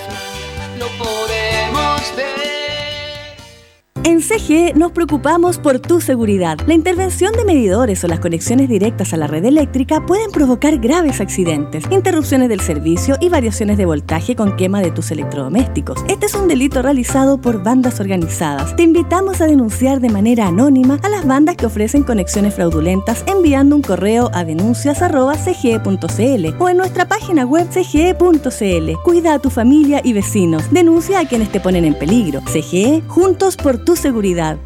en 4.08 4.22
CGE 4.22 4.72
nos 4.74 4.92
preocupamos 4.92 5.58
por 5.58 5.80
tu 5.80 6.00
seguridad. 6.00 6.56
La 6.66 6.72
intervención 6.72 7.34
de 7.34 7.44
medidores 7.44 8.02
o 8.04 8.08
las 8.08 8.20
conexiones 8.20 8.70
directas 8.70 9.12
a 9.12 9.18
la 9.18 9.26
red 9.26 9.44
eléctrica 9.44 10.06
pueden 10.06 10.30
provocar 10.30 10.78
graves 10.78 11.20
accidentes, 11.20 11.84
interrupciones 11.90 12.48
del 12.48 12.60
servicio 12.60 13.18
y 13.20 13.28
variaciones 13.28 13.76
de 13.76 13.84
voltaje 13.84 14.34
con 14.34 14.56
quema 14.56 14.80
de 14.80 14.92
tus 14.92 15.10
electrodomésticos. 15.10 16.02
Este 16.08 16.24
es 16.24 16.34
un 16.34 16.48
delito 16.48 16.80
realizado 16.80 17.38
por 17.38 17.62
bandas 17.62 18.00
organizadas. 18.00 18.74
Te 18.76 18.82
invitamos 18.82 19.42
a 19.42 19.46
denunciar 19.46 20.00
de 20.00 20.08
manera 20.08 20.46
anónima 20.46 20.98
a 21.02 21.10
las 21.10 21.26
bandas 21.26 21.56
que 21.56 21.66
ofrecen 21.66 22.02
conexiones 22.02 22.54
fraudulentas 22.54 23.24
enviando 23.26 23.76
un 23.76 23.82
correo 23.82 24.30
a 24.32 24.42
denuncias.cge.cl 24.42 26.56
o 26.58 26.68
en 26.70 26.76
nuestra 26.78 27.08
página 27.08 27.44
web 27.44 27.68
cge.cl. 27.70 28.92
Cuida 29.04 29.34
a 29.34 29.38
tu 29.38 29.50
familia 29.50 30.00
y 30.02 30.14
vecinos. 30.14 30.70
Denuncia 30.70 31.20
a 31.20 31.28
quienes 31.28 31.52
te 31.52 31.60
ponen 31.60 31.84
en 31.84 31.94
peligro. 31.94 32.40
CGE, 32.46 33.02
juntos 33.06 33.56
por 33.56 33.76
tu 33.76 33.97
seguridad. 33.98 34.56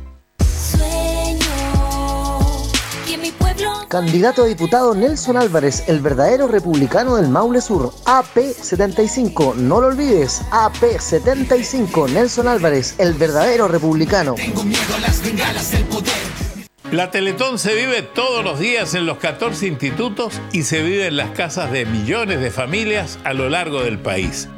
Candidato 3.89 4.45
a 4.45 4.47
diputado 4.47 4.95
Nelson 4.95 5.37
Álvarez, 5.37 5.85
el 5.87 6.01
verdadero 6.01 6.49
republicano 6.49 7.17
del 7.17 7.29
Maule 7.29 7.61
Sur, 7.61 7.93
AP75, 8.07 9.55
no 9.57 9.83
lo 9.83 9.89
olvides, 9.89 10.41
AP75, 10.51 12.09
Nelson 12.09 12.49
Álvarez, 12.49 12.95
el 12.97 13.13
verdadero 13.13 13.69
republicano. 13.69 14.35
Tengo 14.35 14.65
miedo 14.65 14.95
a 14.97 15.01
las 15.01 15.23
bengalas 15.23 15.73
del 15.73 15.85
poder. 15.85 16.13
La 16.91 17.11
Teletón 17.11 17.59
se 17.59 17.75
vive 17.75 18.01
todos 18.01 18.43
los 18.43 18.59
días 18.59 18.95
en 18.95 19.05
los 19.05 19.19
14 19.19 19.67
institutos 19.67 20.41
y 20.53 20.63
se 20.63 20.83
vive 20.83 21.09
en 21.09 21.19
las 21.19 21.31
casas 21.33 21.71
de 21.71 21.85
millones 21.85 22.41
de 22.41 22.51
familias 22.51 23.19
a 23.25 23.35
lo 23.35 23.51
largo 23.51 23.83
del 23.83 23.99
país. 23.99 24.49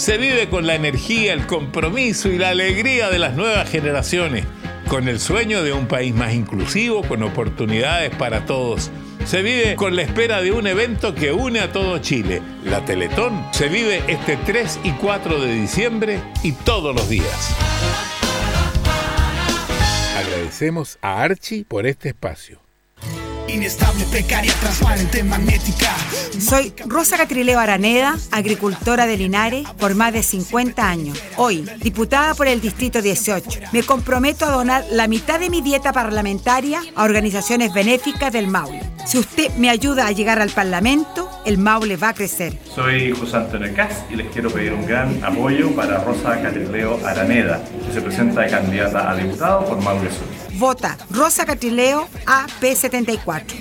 Se 0.00 0.16
vive 0.16 0.48
con 0.48 0.66
la 0.66 0.76
energía, 0.76 1.34
el 1.34 1.46
compromiso 1.46 2.30
y 2.30 2.38
la 2.38 2.48
alegría 2.48 3.10
de 3.10 3.18
las 3.18 3.34
nuevas 3.36 3.68
generaciones, 3.68 4.46
con 4.88 5.08
el 5.08 5.20
sueño 5.20 5.62
de 5.62 5.74
un 5.74 5.88
país 5.88 6.14
más 6.14 6.32
inclusivo, 6.32 7.02
con 7.02 7.22
oportunidades 7.22 8.08
para 8.16 8.46
todos. 8.46 8.90
Se 9.26 9.42
vive 9.42 9.76
con 9.76 9.96
la 9.96 10.00
espera 10.00 10.40
de 10.40 10.52
un 10.52 10.66
evento 10.66 11.14
que 11.14 11.32
une 11.32 11.60
a 11.60 11.70
todo 11.70 11.98
Chile. 11.98 12.40
La 12.64 12.82
Teletón 12.86 13.46
se 13.52 13.68
vive 13.68 14.02
este 14.08 14.38
3 14.38 14.80
y 14.84 14.92
4 14.92 15.38
de 15.38 15.52
diciembre 15.52 16.18
y 16.42 16.52
todos 16.52 16.96
los 16.96 17.06
días. 17.10 17.54
Agradecemos 20.16 20.98
a 21.02 21.20
Archie 21.20 21.66
por 21.68 21.86
este 21.86 22.08
espacio. 22.08 22.69
Inestable, 23.52 24.04
precaria, 24.04 24.52
transparente, 24.60 25.24
magnética. 25.24 25.92
Soy 26.38 26.72
Rosa 26.86 27.16
Catrileo 27.16 27.58
Araneda, 27.58 28.16
agricultora 28.30 29.06
de 29.06 29.16
Linares 29.16 29.68
por 29.78 29.96
más 29.96 30.12
de 30.12 30.22
50 30.22 30.88
años. 30.88 31.20
Hoy, 31.36 31.68
diputada 31.82 32.34
por 32.34 32.46
el 32.46 32.60
Distrito 32.60 33.02
18, 33.02 33.60
me 33.72 33.82
comprometo 33.82 34.44
a 34.44 34.52
donar 34.52 34.84
la 34.92 35.08
mitad 35.08 35.40
de 35.40 35.50
mi 35.50 35.62
dieta 35.62 35.92
parlamentaria 35.92 36.80
a 36.94 37.02
organizaciones 37.02 37.72
benéficas 37.74 38.32
del 38.32 38.46
Maule. 38.46 38.82
Si 39.04 39.18
usted 39.18 39.52
me 39.56 39.68
ayuda 39.68 40.06
a 40.06 40.12
llegar 40.12 40.40
al 40.40 40.50
Parlamento, 40.50 41.28
el 41.44 41.58
Maule 41.58 41.96
va 41.96 42.10
a 42.10 42.14
crecer. 42.14 42.56
Soy 42.72 43.10
José 43.10 43.38
Antonio 43.38 43.74
Cas 43.74 44.04
y 44.10 44.14
les 44.14 44.28
quiero 44.28 44.50
pedir 44.50 44.72
un 44.72 44.86
gran 44.86 45.22
apoyo 45.24 45.74
para 45.74 45.98
Rosa 46.04 46.40
Catrileo 46.40 47.04
Araneda, 47.04 47.64
que 47.86 47.92
se 47.92 48.00
presenta 48.00 48.42
de 48.42 48.50
candidata 48.50 49.10
a 49.10 49.16
diputado 49.16 49.64
por 49.64 49.82
Maule 49.82 50.10
Sur. 50.10 50.49
Vota 50.60 50.98
Rosa 51.10 51.46
Catrileo 51.46 52.06
AP74. 52.26 53.54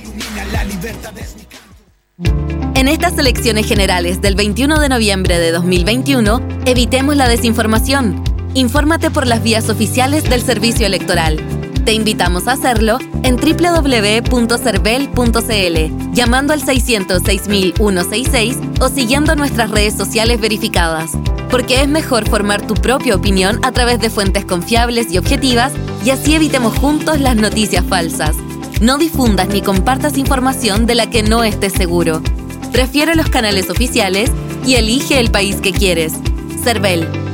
En 2.75 2.87
estas 2.89 3.17
elecciones 3.17 3.65
generales 3.65 4.19
del 4.19 4.35
21 4.35 4.81
de 4.81 4.89
noviembre 4.89 5.39
de 5.39 5.53
2021, 5.53 6.41
evitemos 6.65 7.15
la 7.15 7.29
desinformación. 7.29 8.21
Infórmate 8.53 9.11
por 9.11 9.27
las 9.27 9.41
vías 9.41 9.69
oficiales 9.69 10.29
del 10.29 10.41
Servicio 10.41 10.85
Electoral. 10.85 11.58
Te 11.89 11.95
invitamos 11.95 12.47
a 12.47 12.51
hacerlo 12.51 12.99
en 13.23 13.37
www.cervel.cl, 13.37 16.13
llamando 16.13 16.53
al 16.53 16.61
606.166 16.61 18.79
o 18.79 18.89
siguiendo 18.89 19.35
nuestras 19.35 19.71
redes 19.71 19.95
sociales 19.95 20.39
verificadas. 20.39 21.13
Porque 21.49 21.81
es 21.81 21.87
mejor 21.87 22.29
formar 22.29 22.67
tu 22.67 22.75
propia 22.75 23.15
opinión 23.15 23.59
a 23.63 23.71
través 23.71 23.99
de 23.99 24.11
fuentes 24.11 24.45
confiables 24.45 25.11
y 25.11 25.17
objetivas 25.17 25.73
y 26.05 26.11
así 26.11 26.35
evitemos 26.35 26.77
juntos 26.77 27.19
las 27.19 27.35
noticias 27.35 27.83
falsas. 27.83 28.35
No 28.81 28.99
difundas 28.99 29.47
ni 29.47 29.63
compartas 29.63 30.19
información 30.19 30.85
de 30.85 30.93
la 30.93 31.09
que 31.09 31.23
no 31.23 31.43
estés 31.43 31.73
seguro. 31.73 32.21
Prefiere 32.71 33.15
los 33.15 33.29
canales 33.29 33.71
oficiales 33.71 34.31
y 34.63 34.75
elige 34.75 35.19
el 35.19 35.31
país 35.31 35.55
que 35.55 35.71
quieres. 35.71 36.13
CERVEL. 36.63 37.28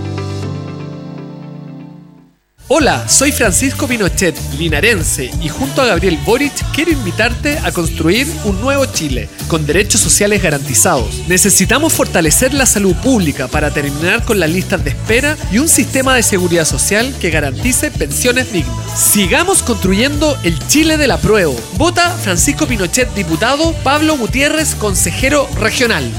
Hola, 2.68 3.08
soy 3.08 3.32
Francisco 3.32 3.88
Pinochet, 3.88 4.36
linarense, 4.58 5.30
y 5.40 5.50
junto 5.50 5.84
a 5.84 5.86
Gabriel 5.86 6.18
Boric 6.26 6.52
quiero 6.74 6.90
invitarte 6.90 7.60
a 7.60 7.72
construir 7.72 8.28
un 8.44 8.60
nuevo 8.60 8.88
Chile, 8.88 9.30
con 9.48 9.68
derechos 9.68 10.02
sociales 10.02 10.42
garantizados. 10.42 11.28
Necesitamos 11.28 11.94
fortalecer 11.94 12.56
la 12.56 12.66
salud 12.66 12.96
pública 12.96 13.48
para 13.48 13.70
terminar 13.70 14.26
con 14.26 14.40
las 14.40 14.50
listas 14.50 14.84
de 14.84 14.90
espera 14.90 15.38
y 15.52 15.60
un 15.60 15.70
sistema 15.70 16.16
de 16.16 16.24
seguridad 16.24 16.66
social 16.66 17.14
que 17.22 17.30
garantice 17.30 17.92
pensiones 17.92 18.52
dignas. 18.52 19.00
Sigamos 19.00 19.62
construyendo 19.62 20.36
el 20.44 20.58
Chile 20.68 20.98
del 20.98 21.12
apruebo. 21.12 21.56
Vota 21.78 22.10
Francisco 22.18 22.66
Pinochet, 22.66 23.14
diputado, 23.14 23.74
Pablo 23.84 24.18
Gutiérrez, 24.18 24.74
consejero 24.74 25.48
regional. 25.60 26.12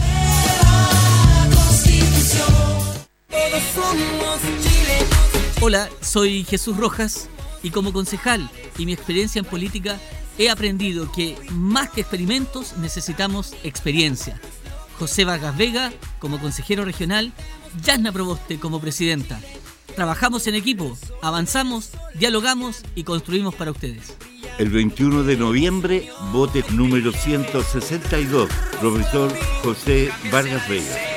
Hola, 5.61 5.89
soy 6.01 6.45
Jesús 6.45 6.77
Rojas 6.77 7.29
y 7.63 7.71
como 7.71 7.93
concejal 7.93 8.49
y 8.77 8.85
mi 8.85 8.93
experiencia 8.93 9.39
en 9.39 9.47
política 9.47 9.99
he 10.39 10.51
aprendido 10.51 11.11
que 11.11 11.37
más 11.51 11.89
que 11.91 12.03
experimentos 12.03 12.77
necesitamos 12.77 13.55
experiencia. 13.65 14.39
José 14.99 15.25
Vargas 15.25 15.57
Vega 15.57 15.93
como 16.19 16.39
consejero 16.39 16.85
regional, 16.85 17.33
Yasna 17.83 18.13
Proboste 18.13 18.59
como 18.59 18.81
presidenta. 18.81 19.41
Trabajamos 19.95 20.47
en 20.47 20.57
equipo, 20.57 20.97
avanzamos, 21.23 21.91
dialogamos 22.15 22.83
y 22.95 23.05
construimos 23.05 23.55
para 23.55 23.71
ustedes. 23.71 24.15
El 24.59 24.69
21 24.69 25.23
de 25.23 25.37
noviembre, 25.39 26.11
vote 26.33 26.65
número 26.71 27.13
162, 27.13 28.51
profesor 28.79 29.33
José 29.63 30.11
Vargas 30.31 30.69
Vega. 30.69 31.16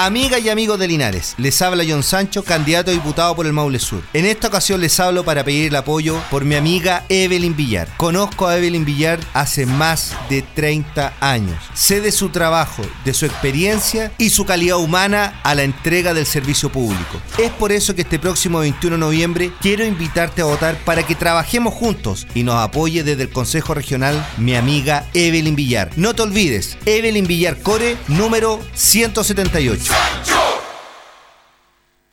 Amiga 0.00 0.38
y 0.38 0.48
amigos 0.48 0.78
de 0.78 0.86
Linares, 0.86 1.34
les 1.38 1.60
habla 1.60 1.82
John 1.84 2.04
Sancho, 2.04 2.44
candidato 2.44 2.92
a 2.92 2.94
diputado 2.94 3.34
por 3.34 3.46
el 3.46 3.52
Maule 3.52 3.80
Sur. 3.80 4.00
En 4.12 4.26
esta 4.26 4.46
ocasión 4.46 4.80
les 4.80 5.00
hablo 5.00 5.24
para 5.24 5.42
pedir 5.42 5.66
el 5.66 5.74
apoyo 5.74 6.22
por 6.30 6.44
mi 6.44 6.54
amiga 6.54 7.04
Evelyn 7.08 7.56
Villar. 7.56 7.88
Conozco 7.96 8.46
a 8.46 8.56
Evelyn 8.56 8.84
Villar 8.84 9.18
hace 9.34 9.66
más 9.66 10.14
de 10.30 10.42
30 10.42 11.14
años. 11.18 11.58
Sé 11.74 12.00
de 12.00 12.12
su 12.12 12.28
trabajo, 12.28 12.84
de 13.04 13.12
su 13.12 13.26
experiencia 13.26 14.12
y 14.18 14.30
su 14.30 14.46
calidad 14.46 14.76
humana 14.76 15.40
a 15.42 15.56
la 15.56 15.64
entrega 15.64 16.14
del 16.14 16.26
servicio 16.26 16.70
público. 16.70 17.20
Es 17.36 17.50
por 17.50 17.72
eso 17.72 17.96
que 17.96 18.02
este 18.02 18.20
próximo 18.20 18.60
21 18.60 18.94
de 18.94 19.00
noviembre 19.00 19.52
quiero 19.60 19.84
invitarte 19.84 20.42
a 20.42 20.44
votar 20.44 20.76
para 20.84 21.04
que 21.04 21.16
trabajemos 21.16 21.74
juntos 21.74 22.28
y 22.36 22.44
nos 22.44 22.54
apoye 22.54 23.02
desde 23.02 23.24
el 23.24 23.30
Consejo 23.30 23.74
Regional 23.74 24.24
mi 24.36 24.54
amiga 24.54 25.08
Evelyn 25.12 25.56
Villar. 25.56 25.90
No 25.96 26.14
te 26.14 26.22
olvides, 26.22 26.78
Evelyn 26.86 27.26
Villar 27.26 27.60
Core, 27.60 27.96
número 28.06 28.60
178. 28.74 29.87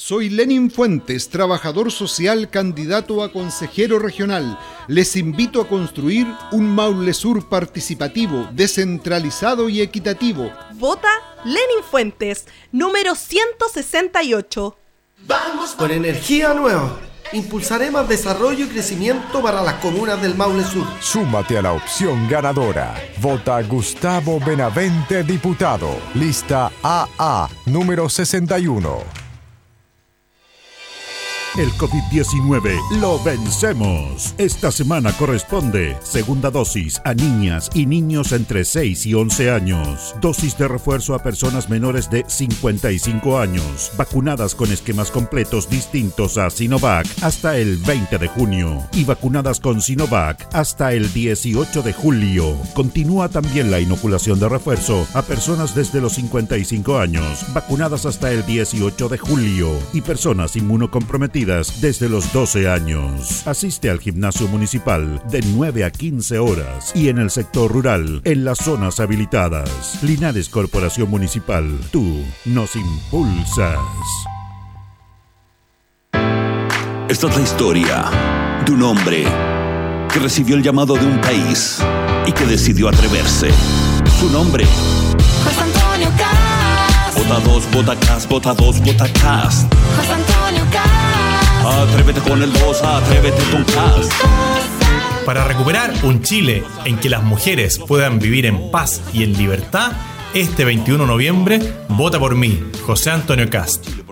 Soy 0.07 0.30
Lenin 0.30 0.69
Fuentes, 0.69 1.30
trabajador 1.30 1.91
social, 1.91 2.51
candidato 2.51 3.23
a 3.23 3.32
consejero 3.32 3.97
regional. 3.97 4.59
Les 4.88 5.15
invito 5.15 5.59
a 5.59 5.67
construir 5.67 6.28
un 6.51 6.67
Maule 6.67 7.11
Sur 7.11 7.49
participativo, 7.49 8.47
descentralizado 8.51 9.67
y 9.67 9.82
equitativo. 9.82 10.51
Vota 10.73 11.09
Lenin 11.43 11.84
Fuentes, 11.89 12.45
número 12.71 13.15
168. 13.15 14.78
Vamos 15.26 15.71
con 15.71 15.89
energía 15.89 16.53
nueva. 16.53 16.99
Impulsaremos 17.34 18.07
desarrollo 18.07 18.65
y 18.65 18.69
crecimiento 18.69 19.41
para 19.41 19.61
las 19.61 19.76
comunas 19.76 20.21
del 20.21 20.36
Maule 20.36 20.63
Sur. 20.63 20.86
Súmate 20.99 21.57
a 21.57 21.61
la 21.61 21.73
opción 21.73 22.28
ganadora. 22.30 22.95
Vota 23.21 23.61
Gustavo 23.63 24.39
Benavente, 24.39 25.23
diputado. 25.23 25.89
Lista 26.13 26.71
AA, 26.84 27.49
número 27.65 28.09
61. 28.09 29.24
El 31.58 31.72
COVID-19 31.72 32.99
lo 32.99 33.18
vencemos. 33.24 34.36
Esta 34.38 34.74
semana 34.74 35.14
corresponde 35.14 35.95
segunda 36.03 36.51
dosis 36.51 36.99
a 37.06 37.14
niñas 37.14 37.70
y 37.74 37.86
niños 37.86 38.34
entre 38.34 38.66
6 38.66 39.06
y 39.06 39.14
11 39.14 39.51
años. 39.51 40.16
Dosis 40.20 40.58
de 40.58 40.68
refuerzo 40.68 41.16
a 41.16 41.24
personas 41.24 41.70
menores 41.70 42.10
de 42.10 42.26
55 42.28 43.39
años, 43.39 43.89
vacunadas 43.97 44.53
con 44.53 44.70
esquemas 44.70 45.12
completos 45.12 45.70
distintos 45.70 46.38
a 46.38 46.49
Sinovac 46.49 47.08
hasta 47.22 47.58
el 47.58 47.78
20 47.78 48.18
de 48.18 48.28
junio 48.28 48.84
y 48.91 49.06
vacunadas 49.06 49.62
con 49.62 49.80
Sinovac 49.80 50.53
hasta 50.53 50.91
el 50.91 51.14
18 51.14 51.84
de 51.84 51.93
julio. 51.93 52.58
Continúa 52.74 53.30
también 53.30 53.72
la 53.72 53.80
inoculación 53.80 54.41
de 54.41 54.49
refuerzo 54.49 55.08
a 55.14 55.22
personas 55.22 55.74
desde 55.74 56.01
los 56.01 56.16
55 56.16 56.99
años, 56.99 57.45
vacunadas 57.53 58.06
hasta 58.06 58.34
el 58.34 58.45
18 58.45 59.08
de 59.08 59.18
julio 59.18 59.72
y 59.93 60.01
personas 60.01 60.58
inmunocomprometidas 60.58 61.44
desde 61.45 62.09
los 62.09 62.33
12 62.33 62.67
años. 62.67 63.45
Asiste 63.45 63.89
al 63.91 63.99
gimnasio 63.99 64.47
municipal 64.47 65.21
de 65.29 65.41
9 65.53 65.83
a 65.83 65.91
15 65.91 66.39
horas 66.39 66.91
y 66.95 67.09
en 67.09 67.19
el 67.19 67.29
sector 67.29 67.71
rural, 67.71 68.21
en 68.23 68.43
las 68.43 68.57
zonas 68.57 68.99
habilitadas. 68.99 70.01
Linares 70.01 70.49
Corporación 70.49 71.09
Municipal, 71.09 71.79
tú 71.91 72.23
nos 72.45 72.75
impulsas. 72.75 73.79
Esta 77.07 77.27
es 77.27 77.37
la 77.37 77.43
historia 77.43 78.05
de 78.65 78.71
un 78.71 78.81
hombre 78.81 79.25
que 80.11 80.19
recibió 80.19 80.55
el 80.55 80.63
llamado 80.63 80.95
de 80.95 81.05
un 81.05 81.21
país 81.21 81.77
y 82.25 82.31
que 82.31 82.45
decidió 82.45 82.89
atreverse. 82.89 83.51
Su 84.19 84.31
nombre. 84.31 84.65
José 84.65 85.61
Antonio 85.61 86.09
Cast. 86.17 87.17
Vota 87.19 87.39
2, 87.39 87.71
vota 87.71 87.95
Cast, 87.99 88.29
vota 88.29 88.53
2, 88.55 88.79
vota 88.81 89.07
Cast. 89.13 89.71
José. 89.97 90.24
Atrévete 91.66 92.22
con 92.22 92.43
el 92.43 92.53
2, 92.53 92.84
atrévete 92.84 93.41
con 93.51 93.63
Cast. 93.63 94.13
Para 95.26 95.45
recuperar 95.45 95.91
un 96.03 96.22
Chile 96.22 96.63
en 96.86 96.97
que 96.99 97.09
las 97.09 97.24
mujeres 97.24 97.80
puedan 97.80 98.20
vivir 98.20 98.45
en 98.45 98.70
paz 98.70 99.01
y 99.13 99.24
en 99.24 99.34
libertad, 99.34 99.93
este 100.36 100.63
21 100.63 101.03
de 101.03 101.07
noviembre, 101.07 101.59
vota 101.89 102.20
por 102.20 102.36
mí, 102.36 102.63
José 102.86 103.09
Antonio 103.09 103.49
Cast. 103.49 104.05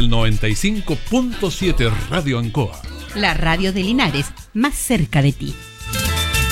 El 0.00 0.10
95.7 0.10 1.92
Radio 2.08 2.38
Ancoa. 2.38 2.80
La 3.16 3.34
radio 3.34 3.70
de 3.70 3.82
Linares, 3.82 4.32
más 4.54 4.74
cerca 4.74 5.20
de 5.20 5.32
ti. 5.32 5.54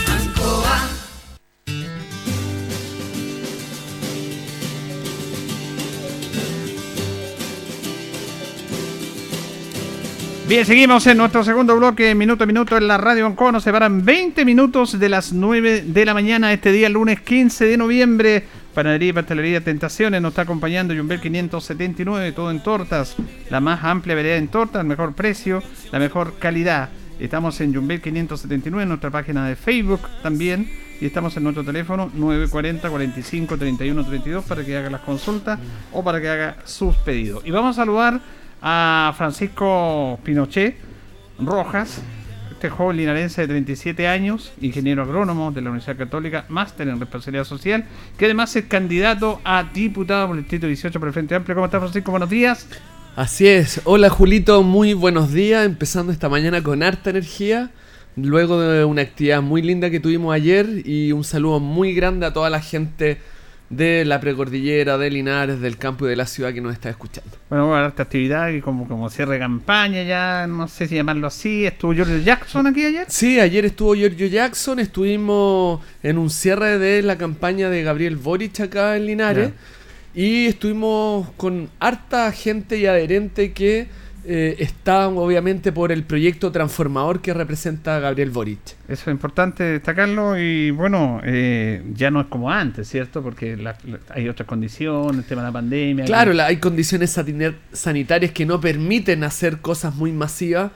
Ancoa. 0.06 0.82
Bien, 10.46 10.66
seguimos 10.66 11.06
en 11.06 11.16
nuestro 11.16 11.42
segundo 11.42 11.74
bloque, 11.74 12.14
minuto 12.14 12.44
a 12.44 12.46
minuto 12.46 12.76
en 12.76 12.86
la 12.86 12.98
radio 12.98 13.24
Ancoa. 13.24 13.52
Nos 13.52 13.64
separan 13.64 14.04
20 14.04 14.44
minutos 14.44 14.98
de 14.98 15.08
las 15.08 15.32
9 15.32 15.84
de 15.86 16.04
la 16.04 16.12
mañana 16.12 16.52
este 16.52 16.70
día, 16.70 16.90
lunes 16.90 17.22
15 17.22 17.64
de 17.64 17.76
noviembre. 17.78 18.44
Panadería 18.78 19.08
y 19.08 19.12
Pastelería 19.12 19.60
Tentaciones 19.60 20.22
nos 20.22 20.30
está 20.30 20.42
acompañando 20.42 20.94
Jumbel 20.94 21.20
579, 21.20 22.30
todo 22.30 22.52
en 22.52 22.62
tortas. 22.62 23.16
La 23.50 23.58
más 23.58 23.82
amplia 23.82 24.14
variedad 24.14 24.38
en 24.38 24.46
tortas, 24.46 24.82
el 24.82 24.86
mejor 24.86 25.14
precio, 25.14 25.60
la 25.90 25.98
mejor 25.98 26.38
calidad. 26.38 26.88
Estamos 27.18 27.60
en 27.60 27.74
Jumbel 27.74 28.00
579, 28.00 28.84
en 28.84 28.88
nuestra 28.88 29.10
página 29.10 29.48
de 29.48 29.56
Facebook 29.56 30.02
también. 30.22 30.70
Y 31.00 31.06
estamos 31.06 31.36
en 31.36 31.42
nuestro 31.42 31.64
teléfono 31.64 32.08
940 32.14 32.88
45 32.88 33.58
31 33.58 34.04
32 34.04 34.44
para 34.44 34.64
que 34.64 34.76
haga 34.76 34.90
las 34.90 35.00
consultas 35.00 35.58
o 35.92 36.04
para 36.04 36.20
que 36.20 36.28
haga 36.28 36.58
sus 36.62 36.94
pedidos. 36.98 37.44
Y 37.44 37.50
vamos 37.50 37.76
a 37.76 37.82
saludar 37.82 38.20
a 38.62 39.12
Francisco 39.16 40.20
Pinochet 40.22 40.76
Rojas, 41.40 42.00
este 42.58 42.70
joven 42.70 42.96
linarense 42.96 43.42
de 43.42 43.46
37 43.46 44.08
años, 44.08 44.52
ingeniero 44.60 45.04
agrónomo 45.04 45.52
de 45.52 45.60
la 45.60 45.70
Universidad 45.70 45.96
Católica, 45.96 46.44
máster 46.48 46.88
en 46.88 46.98
responsabilidad 46.98 47.44
social, 47.44 47.84
que 48.18 48.24
además 48.24 48.56
es 48.56 48.64
candidato 48.64 49.40
a 49.44 49.62
diputado 49.62 50.26
por 50.26 50.36
el 50.36 50.42
distrito 50.42 50.66
18 50.66 50.98
por 50.98 51.06
el 51.06 51.14
Frente 51.14 51.36
Amplio. 51.36 51.54
¿Cómo 51.54 51.66
está 51.66 51.78
Francisco? 51.78 52.10
Buenos 52.10 52.28
días. 52.28 52.66
Así 53.14 53.46
es. 53.46 53.80
Hola 53.84 54.10
Julito, 54.10 54.64
muy 54.64 54.92
buenos 54.92 55.32
días. 55.32 55.64
Empezando 55.64 56.10
esta 56.10 56.28
mañana 56.28 56.60
con 56.60 56.82
harta 56.82 57.10
energía. 57.10 57.70
Luego 58.16 58.60
de 58.60 58.84
una 58.84 59.02
actividad 59.02 59.40
muy 59.40 59.62
linda 59.62 59.88
que 59.88 60.00
tuvimos 60.00 60.34
ayer 60.34 60.82
y 60.84 61.12
un 61.12 61.22
saludo 61.22 61.60
muy 61.60 61.94
grande 61.94 62.26
a 62.26 62.32
toda 62.32 62.50
la 62.50 62.60
gente 62.60 63.18
de 63.70 64.04
la 64.04 64.18
precordillera, 64.18 64.96
de 64.96 65.10
Linares, 65.10 65.60
del 65.60 65.76
campo 65.76 66.06
y 66.06 66.10
de 66.10 66.16
la 66.16 66.26
ciudad 66.26 66.54
que 66.54 66.60
nos 66.60 66.72
está 66.72 66.88
escuchando. 66.88 67.30
Bueno, 67.50 67.68
vamos 67.68 67.84
a 67.84 67.88
esta 67.88 68.04
actividad 68.04 68.48
y 68.48 68.60
como, 68.60 68.88
como 68.88 69.10
cierre 69.10 69.34
de 69.34 69.40
campaña 69.40 70.02
ya, 70.02 70.46
no 70.46 70.68
sé 70.68 70.88
si 70.88 70.94
llamarlo 70.94 71.26
así. 71.26 71.66
¿Estuvo 71.66 71.92
Giorgio 71.92 72.18
Jackson 72.18 72.66
aquí 72.66 72.84
ayer? 72.84 73.06
Sí, 73.08 73.38
ayer 73.38 73.66
estuvo 73.66 73.94
Giorgio 73.94 74.26
Jackson, 74.26 74.78
estuvimos 74.78 75.80
en 76.02 76.16
un 76.16 76.30
cierre 76.30 76.78
de 76.78 77.02
la 77.02 77.18
campaña 77.18 77.68
de 77.68 77.82
Gabriel 77.82 78.16
Boric 78.16 78.60
acá 78.60 78.96
en 78.96 79.06
Linares 79.06 79.52
y 80.14 80.46
estuvimos 80.46 81.28
con 81.36 81.68
harta 81.78 82.32
gente 82.32 82.78
y 82.78 82.86
adherente 82.86 83.52
que 83.52 83.86
eh, 84.30 84.56
está 84.58 85.08
obviamente 85.08 85.72
por 85.72 85.90
el 85.90 86.02
proyecto 86.04 86.52
transformador 86.52 87.20
que 87.22 87.32
representa 87.32 87.98
Gabriel 87.98 88.30
Boric. 88.30 88.58
Eso 88.86 89.02
es 89.02 89.08
importante 89.08 89.64
destacarlo 89.64 90.38
y 90.38 90.70
bueno, 90.70 91.20
eh, 91.24 91.82
ya 91.94 92.10
no 92.10 92.20
es 92.20 92.26
como 92.26 92.50
antes, 92.50 92.88
¿cierto? 92.88 93.22
Porque 93.22 93.56
la- 93.56 93.78
la- 93.84 93.98
hay 94.10 94.28
otras 94.28 94.46
condiciones, 94.46 95.16
el 95.18 95.24
tema 95.24 95.40
de 95.42 95.48
la 95.48 95.52
pandemia. 95.52 96.04
Claro, 96.04 96.32
la- 96.34 96.46
hay 96.46 96.58
condiciones 96.58 97.18
sanitarias 97.72 98.32
que 98.32 98.44
no 98.46 98.60
permiten 98.60 99.24
hacer 99.24 99.58
cosas 99.58 99.94
muy 99.94 100.12
masivas, 100.12 100.72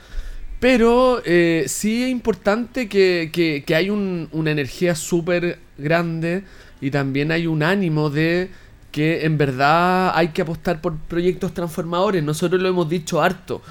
pero 0.59 1.21
eh, 1.25 1.65
sí 1.67 2.05
es 2.05 2.11
importante 2.11 2.89
que, 2.89 3.31
que- 3.33 3.65
que 3.67 3.75
hay 3.75 3.91
un- 3.91 4.29
una 4.33 4.51
energía 4.51 4.95
súper 4.95 5.59
grande 5.77 6.45
y 6.81 6.91
también 6.91 7.33
hay 7.33 7.47
un 7.47 7.63
ánimo 7.63 8.11
de 8.11 8.49
que 8.93 9.25
en 9.25 9.39
verdad 9.39 10.13
hay 10.15 10.29
que 10.29 10.43
apostar 10.43 10.81
por 10.81 10.97
proyectos 10.97 11.53
transformadores. 11.53 12.23
Nosotros 12.23 12.63
lo 12.63 12.69
hemos 12.69 12.89
dicho 12.89 13.21
harto. 13.21 13.63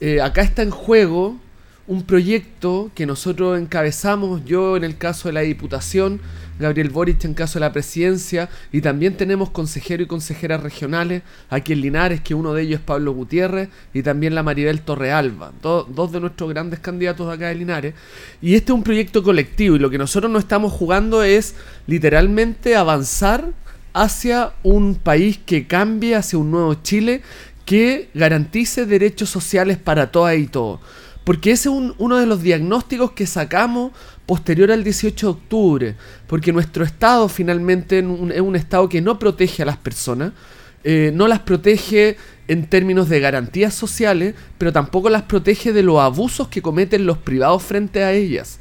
Eh, 0.00 0.20
acá 0.20 0.42
está 0.42 0.62
en 0.62 0.70
juego 0.70 1.36
un 1.86 2.04
proyecto 2.04 2.90
que 2.94 3.06
nosotros 3.06 3.58
encabezamos, 3.58 4.44
yo 4.44 4.76
en 4.76 4.84
el 4.84 4.96
caso 4.96 5.28
de 5.28 5.34
la 5.34 5.40
Diputación, 5.40 6.20
Gabriel 6.58 6.90
Boric 6.90 7.24
en 7.24 7.34
caso 7.34 7.58
de 7.58 7.66
la 7.66 7.72
Presidencia, 7.72 8.48
y 8.70 8.80
también 8.80 9.16
tenemos 9.16 9.50
consejeros 9.50 10.04
y 10.04 10.08
consejeras 10.08 10.62
regionales 10.62 11.22
aquí 11.50 11.72
en 11.72 11.80
Linares, 11.80 12.20
que 12.20 12.34
uno 12.34 12.54
de 12.54 12.62
ellos 12.62 12.80
es 12.80 12.86
Pablo 12.86 13.12
Gutiérrez, 13.12 13.68
y 13.92 14.02
también 14.02 14.34
la 14.34 14.44
Maribel 14.44 14.82
Torrealba, 14.82 15.52
do- 15.60 15.86
dos 15.90 16.12
de 16.12 16.20
nuestros 16.20 16.48
grandes 16.50 16.78
candidatos 16.78 17.26
de 17.26 17.34
acá 17.34 17.48
de 17.48 17.56
Linares. 17.56 17.94
Y 18.40 18.54
este 18.54 18.72
es 18.72 18.76
un 18.76 18.84
proyecto 18.84 19.22
colectivo, 19.24 19.74
y 19.74 19.80
lo 19.80 19.90
que 19.90 19.98
nosotros 19.98 20.30
no 20.30 20.38
estamos 20.38 20.72
jugando 20.72 21.24
es 21.24 21.56
literalmente 21.88 22.76
avanzar 22.76 23.50
hacia 23.94 24.52
un 24.62 24.94
país 24.96 25.38
que 25.44 25.66
cambie, 25.66 26.14
hacia 26.14 26.38
un 26.38 26.50
nuevo 26.50 26.74
Chile, 26.74 27.22
que 27.64 28.08
garantice 28.14 28.86
derechos 28.86 29.30
sociales 29.30 29.78
para 29.78 30.10
todas 30.10 30.36
y 30.36 30.46
todos. 30.46 30.80
Porque 31.24 31.52
ese 31.52 31.68
es 31.68 31.74
un- 31.74 31.94
uno 31.98 32.16
de 32.16 32.26
los 32.26 32.42
diagnósticos 32.42 33.12
que 33.12 33.26
sacamos 33.26 33.92
posterior 34.26 34.72
al 34.72 34.82
18 34.82 35.26
de 35.26 35.30
octubre. 35.32 35.94
Porque 36.26 36.52
nuestro 36.52 36.84
Estado 36.84 37.28
finalmente 37.28 37.98
es 38.00 38.04
un, 38.04 38.32
es 38.32 38.40
un 38.40 38.56
Estado 38.56 38.88
que 38.88 39.00
no 39.00 39.18
protege 39.18 39.62
a 39.62 39.66
las 39.66 39.76
personas, 39.76 40.32
eh, 40.84 41.12
no 41.14 41.28
las 41.28 41.38
protege 41.40 42.16
en 42.48 42.66
términos 42.66 43.08
de 43.08 43.20
garantías 43.20 43.72
sociales, 43.72 44.34
pero 44.58 44.72
tampoco 44.72 45.08
las 45.10 45.22
protege 45.22 45.72
de 45.72 45.84
los 45.84 46.00
abusos 46.00 46.48
que 46.48 46.60
cometen 46.60 47.06
los 47.06 47.18
privados 47.18 47.62
frente 47.62 48.02
a 48.02 48.12
ellas. 48.12 48.58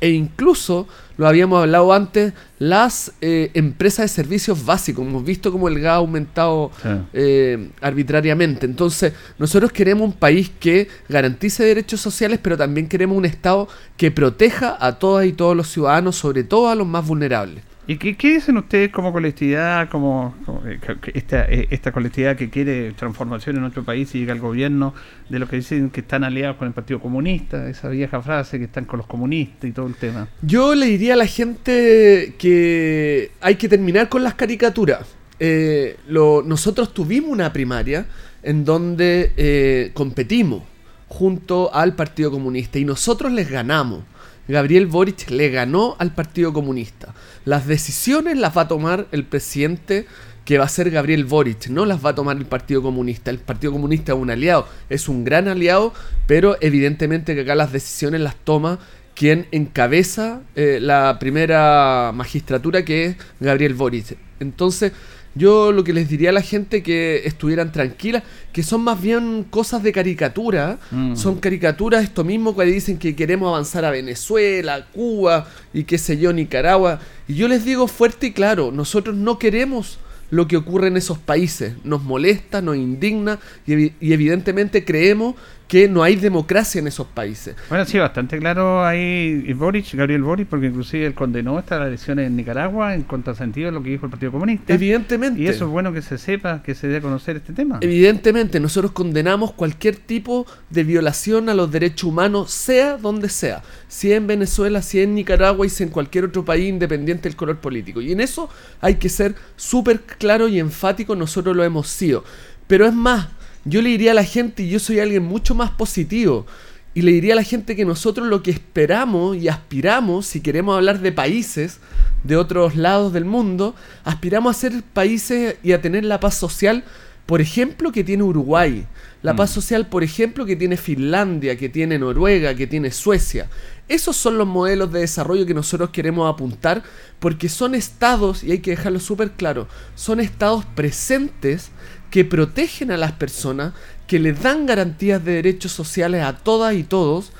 E 0.00 0.10
incluso, 0.10 0.86
lo 1.16 1.26
habíamos 1.26 1.62
hablado 1.62 1.92
antes, 1.92 2.32
las 2.58 3.12
eh, 3.20 3.50
empresas 3.54 4.04
de 4.04 4.08
servicios 4.08 4.64
básicos. 4.64 5.06
Hemos 5.06 5.24
visto 5.24 5.50
cómo 5.50 5.68
el 5.68 5.80
gas 5.80 5.92
ha 5.92 5.96
aumentado 5.96 6.70
eh, 7.12 7.70
arbitrariamente. 7.80 8.66
Entonces, 8.66 9.12
nosotros 9.38 9.72
queremos 9.72 10.06
un 10.06 10.12
país 10.12 10.50
que 10.60 10.88
garantice 11.08 11.64
derechos 11.64 12.00
sociales, 12.00 12.38
pero 12.42 12.56
también 12.56 12.88
queremos 12.88 13.16
un 13.16 13.24
Estado 13.24 13.68
que 13.96 14.10
proteja 14.10 14.76
a 14.78 14.98
todas 14.98 15.26
y 15.26 15.32
todos 15.32 15.56
los 15.56 15.68
ciudadanos, 15.68 16.16
sobre 16.16 16.44
todo 16.44 16.68
a 16.68 16.74
los 16.74 16.86
más 16.86 17.06
vulnerables. 17.06 17.62
¿Y 17.86 17.96
qué, 17.98 18.16
dicen 18.34 18.56
ustedes 18.56 18.90
como 18.90 19.12
colectividad, 19.12 19.90
como, 19.90 20.34
eh, 20.66 20.78
eh, 21.14 21.66
esta 21.70 21.92
colectividad 21.92 22.34
que 22.34 22.48
quiere 22.48 22.92
transformación 22.92 23.56
en 23.56 23.62
nuestro 23.62 23.84
país 23.84 24.14
y 24.14 24.20
llega 24.20 24.32
al 24.32 24.40
gobierno, 24.40 24.94
de 25.28 25.38
los 25.38 25.48
que 25.50 25.56
dicen 25.56 25.90
que 25.90 26.00
están 26.00 26.24
aliados 26.24 26.56
con 26.56 26.66
el 26.66 26.72
Partido 26.72 27.00
Comunista, 27.00 27.68
esa 27.68 27.90
vieja 27.90 28.22
frase 28.22 28.58
que 28.58 28.64
están 28.64 28.86
con 28.86 28.98
los 28.98 29.06
comunistas 29.06 29.68
y 29.68 29.72
todo 29.72 29.86
el 29.86 29.96
tema? 29.96 30.28
Yo 30.40 30.74
le 30.74 30.86
diría 30.86 31.12
a 31.12 31.16
la 31.16 31.26
gente 31.26 32.34
que 32.38 33.32
hay 33.42 33.56
que 33.56 33.68
terminar 33.68 34.08
con 34.08 34.22
las 34.22 34.34
caricaturas. 34.34 35.06
Eh, 35.38 35.98
nosotros 36.08 36.94
tuvimos 36.94 37.30
una 37.30 37.52
primaria 37.52 38.06
en 38.42 38.64
donde 38.64 39.90
competimos 39.92 40.62
junto 41.08 41.72
al 41.74 41.94
Partido 41.94 42.30
Comunista 42.30 42.78
y 42.78 42.84
nosotros 42.84 43.30
les 43.30 43.50
ganamos. 43.50 44.04
Gabriel 44.48 44.86
Boric 44.86 45.30
le 45.30 45.50
ganó 45.50 45.96
al 45.98 46.14
Partido 46.14 46.52
Comunista. 46.52 47.14
Las 47.44 47.66
decisiones 47.66 48.36
las 48.36 48.56
va 48.56 48.62
a 48.62 48.68
tomar 48.68 49.06
el 49.12 49.24
presidente 49.24 50.06
que 50.44 50.58
va 50.58 50.64
a 50.64 50.68
ser 50.68 50.90
Gabriel 50.90 51.24
Boric, 51.24 51.68
no 51.68 51.86
las 51.86 52.04
va 52.04 52.10
a 52.10 52.14
tomar 52.14 52.36
el 52.36 52.46
Partido 52.46 52.82
Comunista. 52.82 53.30
El 53.30 53.38
Partido 53.38 53.72
Comunista 53.72 54.12
es 54.12 54.18
un 54.18 54.30
aliado, 54.30 54.68
es 54.90 55.08
un 55.08 55.24
gran 55.24 55.48
aliado, 55.48 55.94
pero 56.26 56.56
evidentemente 56.60 57.34
que 57.34 57.42
acá 57.42 57.54
las 57.54 57.72
decisiones 57.72 58.20
las 58.20 58.36
toma 58.36 58.78
quien 59.14 59.46
encabeza 59.52 60.42
eh, 60.56 60.78
la 60.80 61.18
primera 61.18 62.12
magistratura 62.14 62.84
que 62.84 63.06
es 63.06 63.16
Gabriel 63.40 63.74
Boric. 63.74 64.18
Entonces, 64.40 64.92
yo 65.34 65.72
lo 65.72 65.82
que 65.84 65.92
les 65.92 66.08
diría 66.08 66.30
a 66.30 66.32
la 66.32 66.42
gente 66.42 66.82
que 66.82 67.22
estuvieran 67.24 67.72
tranquilas, 67.72 68.22
que 68.52 68.62
son 68.62 68.82
más 68.82 69.00
bien 69.00 69.44
cosas 69.50 69.82
de 69.82 69.92
caricatura, 69.92 70.78
Mm. 70.90 71.16
son 71.16 71.40
caricaturas 71.40 72.04
esto 72.04 72.22
mismo 72.24 72.56
que 72.56 72.64
dicen 72.64 72.98
que 72.98 73.16
queremos 73.16 73.48
avanzar 73.48 73.84
a 73.84 73.90
Venezuela, 73.90 74.86
Cuba 74.92 75.48
y 75.72 75.84
qué 75.84 75.98
sé 75.98 76.18
yo, 76.18 76.32
Nicaragua. 76.32 77.00
Y 77.26 77.34
yo 77.34 77.48
les 77.48 77.64
digo 77.64 77.88
fuerte 77.88 78.28
y 78.28 78.32
claro, 78.32 78.70
nosotros 78.72 79.16
no 79.16 79.38
queremos 79.38 79.98
lo 80.30 80.48
que 80.48 80.56
ocurre 80.56 80.88
en 80.88 80.96
esos 80.96 81.18
países. 81.18 81.74
Nos 81.84 82.02
molesta, 82.02 82.60
nos 82.62 82.76
indigna 82.76 83.38
y, 83.66 83.72
evi- 83.72 83.92
y 84.00 84.12
evidentemente 84.12 84.84
creemos 84.84 85.34
que 85.68 85.88
no 85.88 86.02
hay 86.02 86.16
democracia 86.16 86.78
en 86.78 86.86
esos 86.86 87.06
países. 87.06 87.56
Bueno, 87.68 87.84
sí, 87.84 87.98
bastante 87.98 88.38
claro 88.38 88.84
ahí 88.84 89.52
Boric, 89.54 89.94
Gabriel 89.94 90.22
Boric, 90.22 90.48
porque 90.48 90.66
inclusive 90.66 91.06
él 91.06 91.14
condenó 91.14 91.58
estas 91.58 91.86
elecciones 91.86 92.26
en 92.26 92.36
Nicaragua 92.36 92.94
en 92.94 93.02
contrasentido 93.02 93.66
de 93.66 93.72
lo 93.72 93.82
que 93.82 93.90
dijo 93.90 94.06
el 94.06 94.10
Partido 94.10 94.32
Comunista. 94.32 94.72
Evidentemente. 94.72 95.40
Y 95.40 95.46
eso 95.46 95.64
es 95.64 95.70
bueno 95.70 95.92
que 95.92 96.02
se 96.02 96.18
sepa, 96.18 96.62
que 96.62 96.74
se 96.74 96.88
dé 96.88 96.98
a 96.98 97.00
conocer 97.00 97.36
este 97.36 97.52
tema. 97.52 97.78
Evidentemente, 97.80 98.60
nosotros 98.60 98.92
condenamos 98.92 99.52
cualquier 99.52 99.96
tipo 99.96 100.46
de 100.70 100.84
violación 100.84 101.48
a 101.48 101.54
los 101.54 101.70
derechos 101.70 102.04
humanos, 102.04 102.50
sea 102.50 102.98
donde 102.98 103.28
sea. 103.28 103.62
Si 103.88 104.12
es 104.12 104.18
en 104.18 104.26
Venezuela, 104.26 104.82
si 104.82 105.00
en 105.00 105.14
Nicaragua 105.14 105.66
y 105.66 105.70
si 105.70 105.82
en 105.82 105.88
cualquier 105.88 106.24
otro 106.24 106.44
país 106.44 106.68
independiente 106.68 107.28
del 107.28 107.36
color 107.36 107.58
político. 107.58 108.00
Y 108.00 108.12
en 108.12 108.20
eso 108.20 108.50
hay 108.80 108.96
que 108.96 109.08
ser 109.08 109.34
súper 109.56 110.00
claro 110.00 110.48
y 110.48 110.58
enfático, 110.58 111.16
nosotros 111.16 111.56
lo 111.56 111.64
hemos 111.64 111.88
sido. 111.88 112.24
Pero 112.66 112.86
es 112.86 112.94
más, 112.94 113.28
yo 113.64 113.82
le 113.82 113.90
diría 113.90 114.12
a 114.12 114.14
la 114.14 114.24
gente, 114.24 114.62
y 114.62 114.70
yo 114.70 114.78
soy 114.78 115.00
alguien 115.00 115.24
mucho 115.24 115.54
más 115.54 115.70
positivo, 115.70 116.46
y 116.94 117.02
le 117.02 117.12
diría 117.12 117.32
a 117.32 117.36
la 117.36 117.42
gente 117.42 117.74
que 117.74 117.84
nosotros 117.84 118.28
lo 118.28 118.42
que 118.42 118.52
esperamos 118.52 119.36
y 119.36 119.48
aspiramos, 119.48 120.26
si 120.26 120.40
queremos 120.40 120.76
hablar 120.76 121.00
de 121.00 121.10
países, 121.10 121.78
de 122.22 122.36
otros 122.36 122.76
lados 122.76 123.12
del 123.12 123.24
mundo, 123.24 123.74
aspiramos 124.04 124.56
a 124.56 124.60
ser 124.60 124.82
países 124.92 125.56
y 125.62 125.72
a 125.72 125.82
tener 125.82 126.04
la 126.04 126.20
paz 126.20 126.36
social, 126.36 126.84
por 127.26 127.40
ejemplo, 127.40 127.90
que 127.90 128.04
tiene 128.04 128.22
Uruguay. 128.22 128.86
La 129.22 129.34
paz 129.34 129.50
social, 129.50 129.88
por 129.88 130.04
ejemplo, 130.04 130.44
que 130.44 130.56
tiene 130.56 130.76
Finlandia, 130.76 131.56
que 131.56 131.70
tiene 131.70 131.98
Noruega, 131.98 132.54
que 132.54 132.66
tiene 132.66 132.90
Suecia. 132.90 133.48
Esos 133.88 134.16
son 134.16 134.36
los 134.36 134.46
modelos 134.46 134.92
de 134.92 135.00
desarrollo 135.00 135.46
que 135.46 135.54
nosotros 135.54 135.90
queremos 135.90 136.30
apuntar 136.30 136.82
porque 137.18 137.48
son 137.48 137.74
estados, 137.74 138.44
y 138.44 138.52
hay 138.52 138.58
que 138.58 138.72
dejarlo 138.72 139.00
súper 139.00 139.32
claro, 139.32 139.66
son 139.94 140.20
estados 140.20 140.66
presentes 140.66 141.70
que 142.10 142.24
protegen 142.24 142.90
a 142.90 142.98
las 142.98 143.12
personas, 143.12 143.72
que 144.06 144.18
les 144.18 144.42
dan 144.42 144.66
garantías 144.66 145.24
de 145.24 145.32
derechos 145.32 145.72
sociales 145.72 146.22
a 146.22 146.36
todas 146.36 146.74
y 146.74 146.82
todos, 146.82 147.32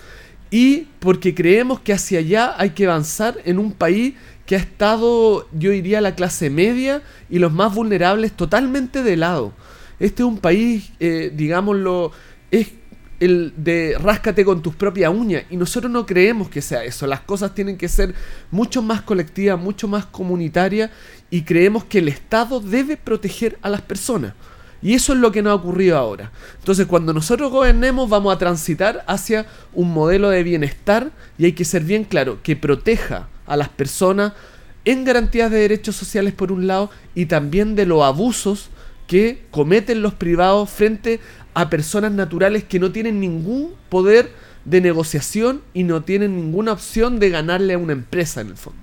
y 0.51 0.89
porque 1.01 1.35
creemos 1.35 1.81
que 1.81 1.93
hacia 1.93 2.21
allá 2.21 2.55
hay 2.57 2.71
que 2.71 2.87
avanzar 2.87 3.39
en 3.45 3.59
un 3.59 3.73
país 3.73 4.15
que 4.47 4.57
ha 4.57 4.59
estado, 4.59 5.49
yo 5.53 5.71
diría, 5.71 6.01
la 6.01 6.15
clase 6.15 6.49
media 6.49 7.03
y 7.29 7.39
los 7.39 7.53
más 7.53 7.75
vulnerables 7.75 8.33
totalmente 8.33 9.03
de 9.03 9.17
lado. 9.17 9.53
Este 10.05 10.23
es 10.23 10.29
un 10.29 10.37
país, 10.37 10.93
eh, 11.01 11.33
digámoslo, 11.35 12.13
es 12.51 12.73
el 13.21 13.55
de 13.57 13.97
ráscate 13.99 14.45
con 14.45 14.61
tus 14.61 14.75
propias 14.75 15.11
uñas. 15.11 15.45
Y 15.49 15.57
nosotros 15.57 15.91
no 15.91 16.05
creemos 16.05 16.51
que 16.51 16.61
sea 16.61 16.85
eso. 16.85 17.07
Las 17.07 17.21
cosas 17.21 17.55
tienen 17.55 17.79
que 17.79 17.89
ser 17.89 18.15
mucho 18.51 18.83
más 18.83 19.01
colectivas, 19.01 19.59
mucho 19.59 19.89
más 19.89 20.05
comunitarias. 20.05 20.91
Y 21.31 21.41
creemos 21.41 21.85
que 21.85 22.01
el 22.01 22.09
Estado 22.09 22.61
debe 22.61 22.99
proteger 22.99 23.59
a 23.63 23.71
las 23.71 23.81
personas. 23.81 24.35
Y 24.83 24.93
eso 24.93 25.15
es 25.15 25.21
lo 25.21 25.33
que 25.33 25.41
nos 25.41 25.53
ha 25.53 25.55
ocurrido 25.55 25.97
ahora. 25.97 26.33
Entonces, 26.59 26.85
cuando 26.85 27.15
nosotros 27.15 27.51
gobernemos, 27.51 28.11
vamos 28.11 28.35
a 28.35 28.39
transitar 28.39 29.05
hacia 29.07 29.47
un 29.73 29.91
modelo 29.91 30.29
de 30.29 30.43
bienestar. 30.43 31.13
Y 31.39 31.47
hay 31.47 31.53
que 31.53 31.65
ser 31.65 31.83
bien 31.83 32.05
claro, 32.05 32.41
que 32.43 32.57
proteja 32.57 33.29
a 33.47 33.57
las 33.57 33.71
personas 33.71 34.35
en 34.85 35.05
garantías 35.05 35.51
de 35.51 35.61
derechos 35.61 35.97
sociales 35.97 36.35
por 36.35 36.53
un 36.53 36.67
lado 36.67 36.91
y 37.15 37.25
también 37.25 37.75
de 37.75 37.87
los 37.87 38.03
abusos 38.03 38.69
que 39.07 39.45
cometen 39.51 40.03
los 40.03 40.15
privados 40.15 40.71
frente 40.71 41.21
a 41.55 41.71
personas 41.71 42.13
naturales 42.13 42.65
que 42.65 42.79
no 42.81 42.91
tienen 42.93 43.21
ningún 43.21 43.73
poder 43.89 44.31
de 44.65 44.81
negociación 44.81 45.61
y 45.75 45.83
no 45.85 46.03
tienen 46.03 46.37
ninguna 46.37 46.73
opción 46.73 47.19
de 47.21 47.31
ganarle 47.31 47.75
a 47.75 47.79
una 47.79 47.93
empresa 47.93 48.41
en 48.41 48.49
el 48.49 48.57
fondo. 48.57 48.79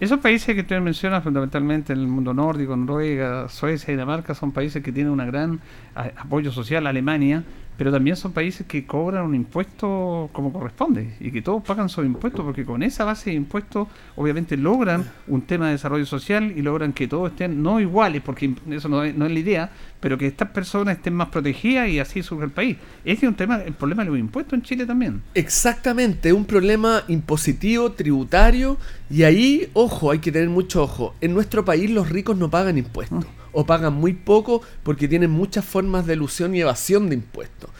Esos 0.00 0.18
países 0.20 0.54
que 0.54 0.60
usted 0.62 0.80
menciona 0.80 1.20
fundamentalmente 1.20 1.92
en 1.92 2.00
el 2.00 2.06
mundo 2.08 2.34
nórdico, 2.34 2.76
Noruega, 2.76 3.48
Suecia 3.48 3.90
y 3.92 3.94
Dinamarca, 3.94 4.34
son 4.34 4.52
países 4.52 4.82
que 4.82 4.92
tienen 4.92 5.12
un 5.12 5.18
gran 5.26 5.60
a- 5.94 6.10
apoyo 6.16 6.50
social. 6.52 6.86
Alemania 6.86 7.44
pero 7.76 7.90
también 7.90 8.16
son 8.16 8.32
países 8.32 8.66
que 8.66 8.86
cobran 8.86 9.24
un 9.24 9.34
impuesto 9.34 10.28
como 10.32 10.52
corresponde 10.52 11.14
y 11.20 11.30
que 11.30 11.42
todos 11.42 11.62
pagan 11.62 11.88
sus 11.88 12.04
impuestos 12.04 12.44
porque 12.44 12.64
con 12.64 12.82
esa 12.82 13.04
base 13.04 13.30
de 13.30 13.36
impuestos 13.36 13.88
obviamente 14.16 14.56
logran 14.56 15.10
un 15.26 15.42
tema 15.42 15.66
de 15.66 15.72
desarrollo 15.72 16.06
social 16.06 16.52
y 16.56 16.62
logran 16.62 16.92
que 16.92 17.08
todos 17.08 17.30
estén 17.30 17.62
no 17.62 17.80
iguales 17.80 18.22
porque 18.22 18.54
eso 18.70 18.88
no 18.88 19.02
es, 19.02 19.14
no 19.14 19.26
es 19.26 19.32
la 19.32 19.38
idea 19.38 19.70
pero 20.04 20.18
que 20.18 20.26
estas 20.26 20.50
personas 20.50 20.98
estén 20.98 21.14
más 21.14 21.28
protegidas 21.28 21.88
y 21.88 21.98
así 21.98 22.22
surge 22.22 22.44
el 22.44 22.50
país. 22.50 22.76
Ese 23.06 23.24
es 23.24 23.28
un 23.30 23.36
tema 23.36 23.62
el 23.62 23.72
problema 23.72 24.04
de 24.04 24.10
los 24.10 24.18
impuestos 24.18 24.52
en 24.52 24.60
Chile 24.60 24.84
también. 24.84 25.22
Exactamente, 25.32 26.30
un 26.34 26.44
problema 26.44 27.02
impositivo, 27.08 27.90
tributario, 27.92 28.76
y 29.08 29.22
ahí, 29.22 29.70
ojo, 29.72 30.10
hay 30.10 30.18
que 30.18 30.30
tener 30.30 30.50
mucho 30.50 30.82
ojo. 30.82 31.14
En 31.22 31.32
nuestro 31.32 31.64
país 31.64 31.88
los 31.90 32.10
ricos 32.10 32.36
no 32.36 32.50
pagan 32.50 32.76
impuestos, 32.76 33.24
o 33.54 33.64
pagan 33.66 33.94
muy 33.94 34.12
poco 34.12 34.62
porque 34.82 35.08
tienen 35.08 35.30
muchas 35.30 35.64
formas 35.64 36.06
de 36.06 36.14
ilusión 36.14 36.54
y 36.54 36.60
evasión 36.60 37.08
de 37.08 37.14
impuestos. 37.14 37.70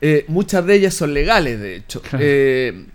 Eh, 0.00 0.24
muchas 0.28 0.66
de 0.66 0.74
ellas 0.74 0.94
son 0.94 1.14
legales, 1.14 1.58
de 1.60 1.76
hecho. 1.76 2.02
Eh, 2.18 2.86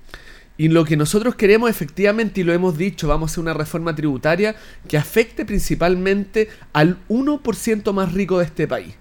y 0.57 0.67
lo 0.67 0.83
que 0.83 0.97
nosotros 0.97 1.35
queremos 1.35 1.69
efectivamente, 1.69 2.41
y 2.41 2.43
lo 2.43 2.53
hemos 2.53 2.77
dicho, 2.77 3.07
vamos 3.07 3.29
a 3.29 3.33
hacer 3.33 3.41
una 3.41 3.53
reforma 3.53 3.95
tributaria 3.95 4.55
que 4.87 4.97
afecte 4.97 5.45
principalmente 5.45 6.49
al 6.73 6.97
1% 7.07 7.93
más 7.93 8.13
rico 8.13 8.39
de 8.39 8.45
este 8.45 8.67
país. 8.67 8.93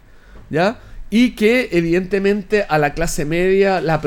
¿Ya? 0.51 0.81
Y 1.11 1.33
que 1.33 1.68
evidentemente 1.72 2.64
a 2.68 2.79
la 2.79 2.95
clase 2.95 3.24
media 3.24 3.81
la 3.81 4.01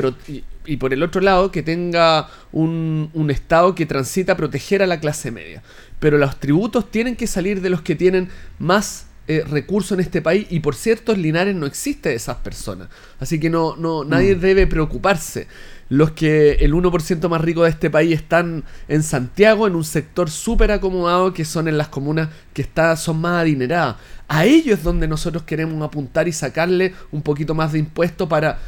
y 0.64 0.76
por 0.76 0.92
el 0.92 1.02
otro 1.02 1.20
lado 1.20 1.50
que 1.50 1.62
tenga 1.62 2.28
un, 2.52 3.10
un 3.14 3.30
Estado 3.30 3.74
que 3.74 3.86
transita 3.86 4.32
a 4.32 4.36
proteger 4.36 4.82
a 4.82 4.86
la 4.86 4.98
clase 4.98 5.30
media. 5.30 5.62
Pero 6.00 6.18
los 6.18 6.40
tributos 6.40 6.90
tienen 6.90 7.16
que 7.16 7.26
salir 7.26 7.60
de 7.60 7.70
los 7.70 7.82
que 7.82 7.94
tienen 7.94 8.30
más 8.58 9.06
eh, 9.28 9.44
recursos 9.48 9.92
en 9.92 10.00
este 10.00 10.20
país 10.20 10.48
y 10.50 10.58
por 10.58 10.74
cierto 10.74 11.12
en 11.12 11.22
Linares 11.22 11.54
no 11.54 11.66
existe 11.66 12.12
esas 12.12 12.38
personas. 12.38 12.88
Así 13.20 13.38
que 13.38 13.50
no, 13.50 13.76
no, 13.76 14.04
nadie 14.04 14.34
debe 14.34 14.66
preocuparse. 14.66 15.46
Los 15.88 16.10
que 16.12 16.52
el 16.54 16.72
1% 16.72 17.28
más 17.28 17.40
rico 17.40 17.62
de 17.62 17.70
este 17.70 17.88
país 17.88 18.14
están 18.14 18.64
en 18.88 19.02
Santiago, 19.02 19.66
en 19.66 19.76
un 19.76 19.84
sector 19.84 20.30
súper 20.30 20.72
acomodado, 20.72 21.32
que 21.34 21.44
son 21.44 21.68
en 21.68 21.78
las 21.78 21.88
comunas 21.88 22.30
que 22.52 22.62
está, 22.62 22.96
son 22.96 23.20
más 23.20 23.42
adineradas. 23.42 23.96
A 24.26 24.44
ellos 24.44 24.78
es 24.78 24.84
donde 24.84 25.06
nosotros 25.06 25.42
queremos 25.44 25.80
apuntar 25.82 26.26
y 26.26 26.32
sacarle 26.32 26.94
un 27.12 27.22
poquito 27.22 27.54
más 27.54 27.72
de 27.72 27.78
impuesto 27.78 28.28
para 28.28 28.58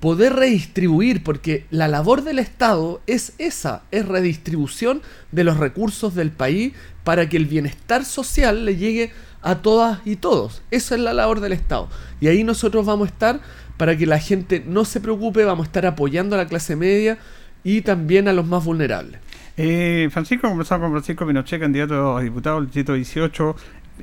poder 0.00 0.32
redistribuir, 0.32 1.22
porque 1.22 1.66
la 1.70 1.86
labor 1.86 2.24
del 2.24 2.38
Estado 2.38 3.02
es 3.06 3.34
esa, 3.38 3.82
es 3.90 4.06
redistribución 4.06 5.02
de 5.30 5.44
los 5.44 5.58
recursos 5.58 6.14
del 6.14 6.30
país 6.30 6.72
para 7.04 7.28
que 7.28 7.36
el 7.36 7.46
bienestar 7.46 8.04
social 8.04 8.64
le 8.64 8.76
llegue 8.76 9.04
a 9.04 9.29
todas 9.62 10.00
y 10.04 10.16
todos. 10.16 10.62
Esa 10.70 10.94
es 10.94 11.00
la 11.00 11.14
labor 11.14 11.40
del 11.40 11.52
Estado. 11.52 11.88
Y 12.20 12.28
ahí 12.28 12.44
nosotros 12.44 12.86
vamos 12.86 13.08
a 13.08 13.10
estar 13.10 13.40
para 13.76 13.96
que 13.96 14.06
la 14.06 14.18
gente 14.18 14.62
no 14.66 14.84
se 14.84 15.00
preocupe, 15.00 15.44
vamos 15.44 15.64
a 15.64 15.68
estar 15.68 15.86
apoyando 15.86 16.36
a 16.36 16.38
la 16.38 16.46
clase 16.46 16.76
media 16.76 17.18
y 17.64 17.80
también 17.80 18.28
a 18.28 18.32
los 18.32 18.46
más 18.46 18.64
vulnerables. 18.64 19.18
Eh, 19.56 20.08
Francisco, 20.10 20.48
conversamos 20.48 20.84
con 20.84 20.92
Francisco 20.92 21.26
Pinochet, 21.26 21.60
candidato 21.60 22.16
a 22.16 22.22
diputado 22.22 22.56
del 22.56 22.66
distrito 22.66 22.94
18 22.94 23.56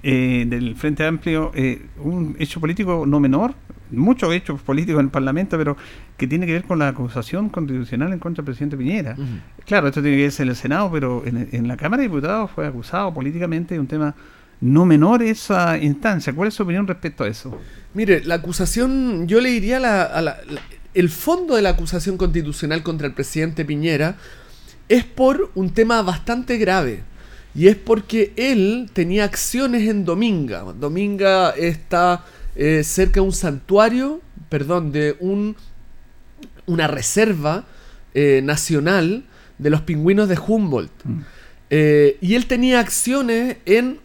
eh, 0.04 0.46
del 0.48 0.76
Frente 0.76 1.06
Amplio. 1.06 1.52
eh, 1.56 1.86
un 2.00 2.36
hecho 2.40 2.60
político 2.60 3.06
no 3.08 3.20
menor, 3.20 3.54
muchos 3.92 4.34
hechos 4.34 4.62
políticos 4.62 5.00
en 5.00 5.06
el 5.06 5.12
Parlamento, 5.12 5.58
pero 5.58 5.78
que 6.18 6.28
tiene 6.28 6.46
que 6.46 6.54
ver 6.54 6.64
con 6.64 6.80
la 6.80 6.90
acusación 6.90 7.50
constitucional 7.50 8.14
en 8.14 8.20
contra 8.20 8.42
del 8.42 8.46
presidente 8.46 8.78
Piñera. 8.78 9.16
Claro, 9.66 9.88
esto 9.88 10.02
tiene 10.02 10.18
que 10.18 10.24
verse 10.24 10.44
en 10.44 10.50
el 10.50 10.56
Senado, 10.56 10.92
pero 10.92 11.24
en, 11.26 11.50
en 11.52 11.68
la 11.68 11.78
Cámara 11.78 12.02
de 12.02 12.10
Diputados 12.10 12.52
fue 12.52 12.68
acusado 12.68 13.14
políticamente 13.14 13.76
de 13.76 13.80
un 13.80 13.88
tema 13.88 14.16
no 14.62 14.86
menor 14.86 15.22
esa 15.24 15.78
instancia. 15.78 16.34
¿Cuál 16.34 16.48
es 16.50 16.54
su 16.56 16.64
opinión 16.64 16.88
respecto 16.88 17.24
a 17.24 17.28
eso? 17.28 17.60
Mire, 17.94 18.24
la 18.24 18.36
acusación, 18.36 19.28
yo 19.28 19.40
le 19.42 19.50
diría 19.50 19.80
la, 19.80 20.04
a 20.04 20.22
la- 20.22 20.38
la- 20.50 20.62
el 20.94 21.10
fondo 21.10 21.56
de 21.56 21.62
la 21.62 21.70
acusación 21.70 22.18
constitucional 22.18 22.82
contra 22.82 23.06
el 23.08 23.14
presidente 23.14 23.64
Piñera 23.66 24.16
es 24.90 25.04
por 25.04 25.52
un 25.56 25.70
tema 25.72 26.02
bastante 26.02 26.58
grave. 26.58 27.04
Y 27.54 27.68
es 27.68 27.76
porque 27.76 28.34
él 28.36 28.90
tenía 28.94 29.24
acciones 29.24 29.88
en 29.90 30.06
Dominga. 30.06 30.62
Dominga 30.80 31.52
está 31.52 32.24
eh, 32.56 32.84
cerca 32.84 33.16
de 33.16 33.22
un 33.28 33.32
santuario, 33.34 34.22
perdón, 34.50 34.92
de 34.92 35.16
un, 35.20 35.56
una 36.66 36.88
reserva 36.88 37.66
eh, 38.14 38.42
nacional 38.44 39.24
de 39.58 39.70
los 39.70 39.82
pingüinos 39.82 40.30
de 40.30 40.38
Humboldt. 40.40 40.92
Eh, 41.70 42.18
y 42.22 42.36
él 42.36 42.46
tenía 42.46 42.80
acciones 42.80 43.58
en 43.66 44.00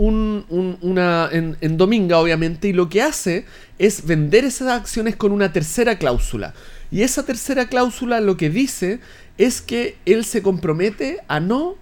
un- 0.00 0.46
un- 0.48 0.78
una, 0.80 1.28
en, 1.30 1.76
Dominga, 1.76 2.18
obviamente, 2.18 2.68
y 2.68 2.72
lo 2.72 2.88
que 2.88 3.02
hace 3.02 3.44
es 3.78 4.06
vender 4.06 4.46
esas 4.46 4.68
acciones 4.68 5.14
con 5.14 5.30
una 5.30 5.52
tercera 5.52 5.98
cláusula. 5.98 6.54
Y 6.90 7.02
esa 7.02 7.24
tercera 7.26 7.68
cláusula 7.68 8.20
lo 8.20 8.38
que 8.38 8.48
dice 8.48 9.00
es 9.36 9.60
que 9.60 9.96
él 10.06 10.24
se 10.24 10.40
compromete 10.40 11.18
a 11.28 11.38
no 11.38 11.76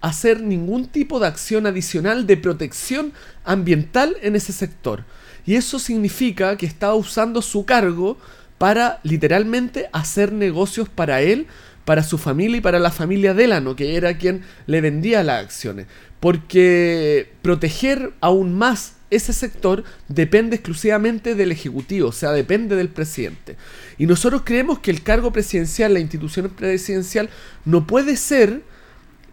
hacer 0.00 0.42
ningún 0.42 0.86
tipo 0.86 1.18
de 1.18 1.26
acción 1.26 1.66
adicional 1.66 2.26
de 2.28 2.36
protección 2.36 3.12
ambiental 3.44 4.16
en 4.22 4.36
ese 4.36 4.52
sector. 4.52 5.04
Y 5.44 5.56
eso 5.56 5.80
significa 5.80 6.56
que 6.56 6.66
estaba 6.66 6.94
usando 6.94 7.42
su 7.42 7.64
cargo 7.64 8.16
para 8.58 9.00
literalmente 9.02 9.88
hacer 9.92 10.32
negocios 10.32 10.88
para 10.88 11.20
él, 11.20 11.46
para 11.84 12.04
su 12.04 12.16
familia 12.18 12.58
y 12.58 12.60
para 12.60 12.78
la 12.78 12.90
familia 12.90 13.34
Delano, 13.34 13.74
que 13.74 13.96
era 13.96 14.18
quien 14.18 14.42
le 14.66 14.80
vendía 14.80 15.22
las 15.24 15.44
acciones. 15.44 15.86
Porque 16.26 17.34
proteger 17.40 18.12
aún 18.20 18.58
más 18.58 18.96
ese 19.10 19.32
sector 19.32 19.84
depende 20.08 20.56
exclusivamente 20.56 21.36
del 21.36 21.52
Ejecutivo, 21.52 22.08
o 22.08 22.12
sea, 22.12 22.32
depende 22.32 22.74
del 22.74 22.88
presidente. 22.88 23.54
Y 23.96 24.06
nosotros 24.06 24.42
creemos 24.44 24.80
que 24.80 24.90
el 24.90 25.04
cargo 25.04 25.32
presidencial, 25.32 25.94
la 25.94 26.00
institución 26.00 26.50
presidencial, 26.50 27.30
no 27.64 27.86
puede 27.86 28.16
ser 28.16 28.64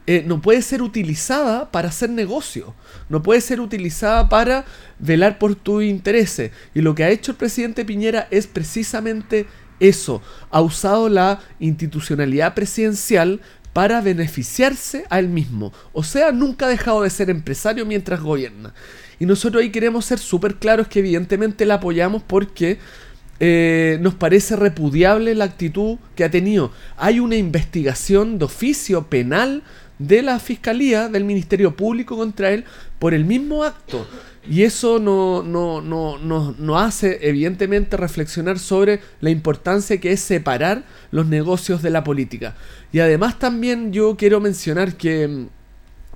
eh, 0.06 0.24
no 0.28 0.40
puede 0.40 0.62
ser 0.62 0.84
utilizada 0.84 1.72
para 1.72 1.90
hacer 1.90 2.12
negocio, 2.12 2.76
no 3.10 3.24
puede 3.24 3.42
ser 3.42 3.60
utilizada 3.60 4.30
para 4.30 4.64
velar 5.00 5.40
por 5.40 5.56
tus 5.56 5.84
intereses. 5.84 6.52
Y 6.76 6.82
lo 6.82 6.94
que 6.94 7.06
ha 7.06 7.10
hecho 7.10 7.32
el 7.32 7.38
presidente 7.38 7.86
Piñera 7.86 8.28
es 8.30 8.46
precisamente 8.46 9.48
eso, 9.80 10.22
ha 10.52 10.62
usado 10.62 11.10
la 11.10 11.40
institucionalidad 11.60 12.54
presidencial 12.54 13.42
para 13.74 14.02
beneficiarse 14.02 15.06
a 15.10 15.20
él 15.20 15.28
mismo. 15.28 15.74
O 15.92 16.04
sea, 16.04 16.32
nunca 16.32 16.68
ha 16.68 16.70
dejado 16.70 17.02
de 17.02 17.10
ser 17.10 17.30
empresario 17.30 17.86
mientras 17.86 18.22
gobierna. 18.22 18.74
Y 19.20 19.26
nosotros 19.26 19.62
ahí 19.62 19.72
queremos 19.72 20.06
ser 20.06 20.20
súper 20.20 20.56
claros 20.56 20.88
que 20.88 21.00
evidentemente 21.00 21.66
la 21.66 21.76
apoyamos 21.76 22.24
porque 22.24 22.78
eh, 23.40 23.98
nos 24.02 24.14
parece 24.14 24.56
repudiable 24.56 25.34
la 25.36 25.46
actitud 25.46 25.98
que 26.16 26.24
ha 26.24 26.32
tenido. 26.32 26.72
Hay 26.98 27.20
una 27.20 27.36
investigación 27.36 28.38
de 28.38 28.46
oficio 28.46 29.08
penal 29.08 29.64
de 30.00 30.22
la 30.22 30.40
Fiscalía, 30.40 31.10
del 31.10 31.24
Ministerio 31.24 31.76
Público 31.76 32.16
contra 32.16 32.52
él, 32.52 32.66
por 33.00 33.14
el 33.14 33.26
mismo 33.26 33.64
acto. 33.64 34.08
Y 34.50 34.64
eso 34.64 35.00
no, 35.00 35.42
no, 35.42 35.82
no, 35.82 36.18
no, 36.18 36.54
no 36.58 36.80
hace 36.80 37.20
evidentemente 37.22 37.96
reflexionar 37.96 38.60
sobre 38.60 39.00
la 39.22 39.30
importancia 39.30 40.00
que 40.02 40.12
es 40.12 40.20
separar 40.20 40.84
los 41.12 41.28
negocios 41.28 41.82
de 41.82 41.90
la 41.90 42.04
política. 42.04 42.56
Y 42.92 43.00
además 43.00 43.40
también 43.40 43.94
yo 43.94 44.18
quiero 44.18 44.42
mencionar 44.42 44.96
que 44.96 45.28
mm, 45.28 45.48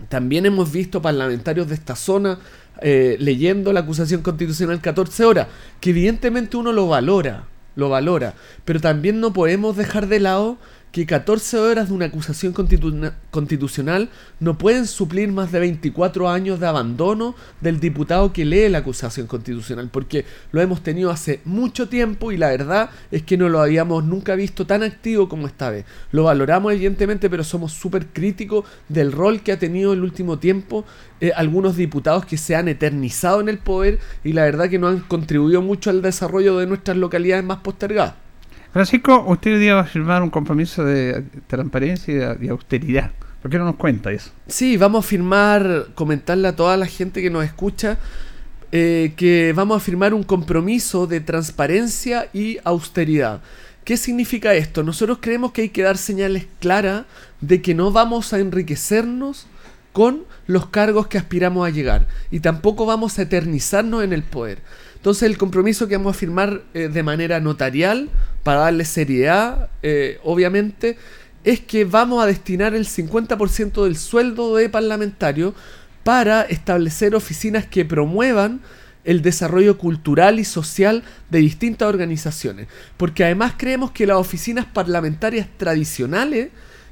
también 0.10 0.46
hemos 0.46 0.72
visto 0.72 1.02
parlamentarios 1.02 1.70
de 1.70 1.76
esta 1.76 1.96
zona 1.96 2.40
eh, 2.82 3.16
leyendo 3.20 3.74
la 3.74 3.80
acusación 3.80 4.22
constitucional 4.22 4.82
14 4.82 5.26
horas, 5.26 5.48
que 5.80 5.90
evidentemente 5.92 6.58
uno 6.58 6.72
lo 6.72 6.88
valora, 6.88 7.46
lo 7.76 7.90
valora, 7.90 8.36
pero 8.66 8.80
también 8.80 9.20
no 9.20 9.34
podemos 9.34 9.78
dejar 9.78 10.08
de 10.08 10.20
lado 10.20 10.58
que 10.98 11.06
14 11.06 11.60
horas 11.60 11.90
de 11.90 11.94
una 11.94 12.06
acusación 12.06 12.56
constitu- 12.56 13.14
constitucional 13.30 14.10
no 14.40 14.58
pueden 14.58 14.88
suplir 14.88 15.32
más 15.32 15.52
de 15.52 15.60
24 15.60 16.28
años 16.28 16.60
de 16.60 16.66
abandono 16.66 17.36
del 17.62 17.80
diputado 17.80 18.34
que 18.34 18.46
lee 18.46 18.68
la 18.68 18.80
acusación 18.80 19.28
constitucional, 19.28 19.90
porque 19.92 20.26
lo 20.52 20.60
hemos 20.60 20.82
tenido 20.82 21.12
hace 21.12 21.40
mucho 21.46 21.88
tiempo 21.88 22.32
y 22.32 22.38
la 22.38 22.50
verdad 22.50 22.90
es 23.12 23.22
que 23.22 23.38
no 23.38 23.48
lo 23.48 23.62
habíamos 23.62 24.06
nunca 24.06 24.34
visto 24.34 24.66
tan 24.66 24.82
activo 24.82 25.30
como 25.30 25.46
esta 25.46 25.70
vez. 25.70 25.86
Lo 26.12 26.24
valoramos 26.24 26.74
evidentemente, 26.74 27.30
pero 27.30 27.44
somos 27.44 27.74
súper 27.74 28.08
críticos 28.08 28.66
del 28.90 29.12
rol 29.12 29.42
que 29.42 29.52
ha 29.52 29.60
tenido 29.60 29.94
en 29.94 30.00
el 30.00 30.04
último 30.04 30.40
tiempo 30.40 30.84
eh, 31.22 31.32
algunos 31.36 31.76
diputados 31.76 32.26
que 32.26 32.38
se 32.38 32.56
han 32.56 32.68
eternizado 32.70 33.40
en 33.40 33.50
el 33.50 33.60
poder 33.60 34.00
y 34.24 34.34
la 34.34 34.46
verdad 34.46 34.68
que 34.68 34.80
no 34.80 34.88
han 34.88 35.02
contribuido 35.02 35.62
mucho 35.62 35.92
al 35.92 36.02
desarrollo 36.02 36.58
de 36.58 36.66
nuestras 36.66 36.98
localidades 36.98 37.46
más 37.46 37.60
postergadas. 37.60 38.16
Francisco, 38.78 39.26
usted 39.26 39.56
hoy 39.56 39.60
día 39.60 39.74
va 39.74 39.82
a 39.82 39.86
firmar 39.86 40.22
un 40.22 40.30
compromiso 40.30 40.86
de 40.86 41.24
transparencia 41.48 42.38
y 42.40 42.48
austeridad. 42.48 43.10
¿Por 43.42 43.50
qué 43.50 43.58
no 43.58 43.66
nos 43.66 43.76
cuenta 43.76 44.12
eso? 44.12 44.30
Sí, 44.46 44.78
vamos 44.78 45.04
a 45.04 45.08
firmar, 45.08 45.88
comentarle 45.96 46.48
a 46.48 46.56
toda 46.56 46.78
la 46.78 46.86
gente 46.86 47.24
que 47.24 47.32
nos 47.32 47.44
escucha 47.44 47.98
eh, 48.72 49.14
que 49.18 49.52
vamos 49.56 49.78
a 49.78 49.80
firmar 49.80 50.14
un 50.14 50.22
compromiso 50.22 51.08
de 51.08 51.22
transparencia 51.22 52.30
y 52.34 52.60
austeridad. 52.64 53.42
¿Qué 53.84 53.98
significa 53.98 54.54
esto? 54.54 54.84
Nosotros 54.84 55.18
creemos 55.22 55.54
que 55.54 55.64
hay 55.64 55.70
que 55.70 55.82
dar 55.82 55.98
señales 55.98 56.46
claras 56.60 57.06
de 57.42 57.64
que 57.64 57.74
no 57.74 57.92
vamos 57.92 58.32
a 58.32 58.38
enriquecernos 58.38 59.48
con 59.92 60.26
los 60.46 60.68
cargos 60.68 61.08
que 61.08 61.18
aspiramos 61.18 61.66
a 61.66 61.72
llegar 61.72 62.06
y 62.30 62.42
tampoco 62.42 62.86
vamos 62.86 63.18
a 63.18 63.24
eternizarnos 63.24 64.04
en 64.04 64.14
el 64.14 64.22
poder. 64.22 64.60
Entonces 64.98 65.24
el 65.24 65.38
compromiso 65.38 65.88
que 65.88 65.96
vamos 65.96 66.16
a 66.16 66.20
firmar 66.20 66.64
eh, 66.74 66.90
de 66.90 67.04
manera 67.04 67.40
notarial, 67.40 68.10
para 68.44 68.62
darle 68.62 68.86
seriedad, 68.86 69.70
eh, 69.84 70.20
obviamente, 70.24 70.98
es 71.44 71.60
que 71.62 71.86
vamos 71.86 72.22
a 72.22 72.26
destinar 72.26 72.74
el 72.76 72.86
50% 72.86 73.84
del 73.84 73.96
sueldo 73.96 74.56
de 74.56 74.70
parlamentario 74.70 75.54
para 76.04 76.42
establecer 76.42 77.16
oficinas 77.16 77.66
que 77.66 77.86
promuevan 77.86 78.62
el 79.04 79.22
desarrollo 79.22 79.78
cultural 79.78 80.40
y 80.40 80.46
social 80.46 81.04
de 81.30 81.40
distintas 81.40 81.88
organizaciones. 81.88 82.68
Porque 82.98 83.24
además 83.24 83.54
creemos 83.58 83.92
que 83.92 84.08
las 84.08 84.18
oficinas 84.18 84.66
parlamentarias 84.66 85.48
tradicionales 85.58 86.50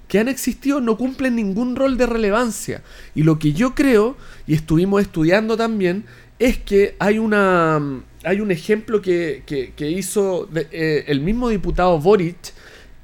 que 0.07 0.19
han 0.19 0.27
existido 0.27 0.81
no 0.81 0.97
cumplen 0.97 1.35
ningún 1.35 1.75
rol 1.75 1.97
de 1.97 2.05
relevancia. 2.05 2.81
Y 3.15 3.23
lo 3.23 3.39
que 3.39 3.53
yo 3.53 3.75
creo, 3.75 4.15
y 4.47 4.53
estuvimos 4.53 5.01
estudiando 5.01 5.57
también, 5.57 6.05
es 6.39 6.57
que 6.57 6.95
hay 6.99 7.17
una 7.19 7.81
hay 8.23 8.41
un 8.41 8.49
ejemplo 8.51 9.01
que, 9.01 9.43
que- 9.45 9.89
hizo 9.91 10.49
eh, 10.55 11.05
el 11.07 11.21
mismo 11.21 11.49
diputado 11.49 11.99
Boric 11.99 12.53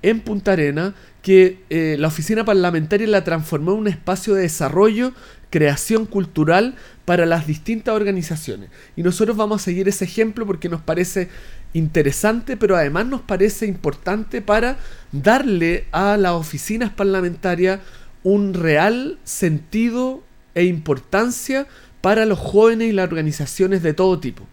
en 0.01 0.19
Punta 0.19 0.53
Arena, 0.53 0.95
que 1.21 1.59
eh, 1.69 1.95
la 1.99 2.07
oficina 2.07 2.43
parlamentaria 2.43 3.05
la 3.07 3.23
transformó 3.23 3.73
en 3.73 3.77
un 3.79 3.88
espacio 3.88 4.34
de 4.34 4.41
desarrollo, 4.41 5.13
creación 5.51 6.07
cultural 6.07 6.73
para 7.05 7.27
las 7.27 7.45
distintas 7.45 7.93
organizaciones. 7.93 8.71
Y 8.95 9.03
nosotros 9.03 9.38
vamos 9.38 9.61
a 9.61 9.65
seguir 9.65 9.88
ese 9.88 10.05
ejemplo 10.05 10.47
porque 10.47 10.69
nos 10.69 10.82
parece 10.82 11.29
interesante, 11.73 12.57
pero 12.57 12.75
además 12.75 13.05
nos 13.05 13.21
parece 13.21 13.67
importante 13.67 14.41
para 14.41 14.77
darle 15.11 15.86
a 15.91 16.17
las 16.17 16.32
oficinas 16.32 16.89
parlamentarias 16.91 17.79
un 18.23 18.55
real 18.55 19.19
sentido 19.23 20.23
e 20.55 20.63
importancia 20.65 21.67
para 22.02 22.26
los 22.26 22.39
jóvenes 22.39 22.89
y 22.89 22.91
las 22.91 23.08
organizaciones 23.08 23.84
de 23.84 23.93
todo 23.93 24.20
tipo. 24.20 24.47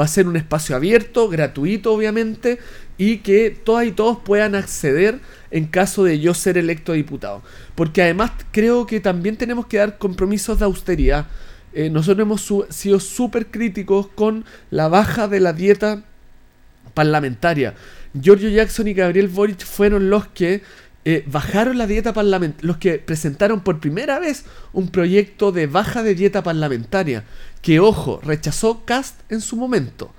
Va 0.00 0.06
a 0.06 0.08
ser 0.08 0.26
un 0.26 0.36
espacio 0.36 0.74
abierto, 0.74 1.28
gratuito 1.28 1.92
obviamente, 1.92 2.58
y 2.96 3.18
que 3.18 3.50
todas 3.50 3.86
y 3.86 3.92
todos 3.92 4.18
puedan 4.24 4.54
acceder 4.54 5.20
en 5.50 5.66
caso 5.66 6.04
de 6.04 6.18
yo 6.18 6.32
ser 6.32 6.56
electo 6.56 6.92
diputado. 6.92 7.42
Porque 7.74 8.02
además 8.02 8.30
creo 8.52 8.86
que 8.86 9.00
también 9.00 9.36
tenemos 9.36 9.66
que 9.66 9.78
dar 9.78 9.98
compromisos 9.98 10.58
de 10.58 10.64
austeridad. 10.64 11.26
Eh, 11.74 11.90
nosotros 11.90 12.24
hemos 12.24 12.52
sido 12.70 13.00
súper 13.00 13.46
críticos 13.46 14.06
con 14.06 14.44
la 14.70 14.88
baja 14.88 15.28
de 15.28 15.40
la 15.40 15.52
dieta 15.52 16.04
parlamentaria. 16.94 17.74
Giorgio 18.18 18.48
Jackson 18.50 18.88
y 18.88 18.94
Gabriel 18.94 19.28
Boric 19.28 19.64
fueron 19.64 20.10
los 20.10 20.26
que 20.28 20.62
eh, 21.04 21.24
bajaron 21.26 21.78
la 21.78 21.86
dieta 21.86 22.12
parlamentaria, 22.12 22.66
los 22.66 22.76
que 22.76 22.98
presentaron 22.98 23.60
por 23.60 23.80
primera 23.80 24.18
vez 24.20 24.44
un 24.72 24.88
proyecto 24.88 25.50
de 25.52 25.66
baja 25.66 26.02
de 26.02 26.14
dieta 26.14 26.42
parlamentaria, 26.42 27.24
que 27.60 27.80
ojo, 27.80 28.20
rechazó 28.22 28.84
Cast 28.84 29.20
en 29.30 29.40
su 29.40 29.56
momento. 29.56 30.12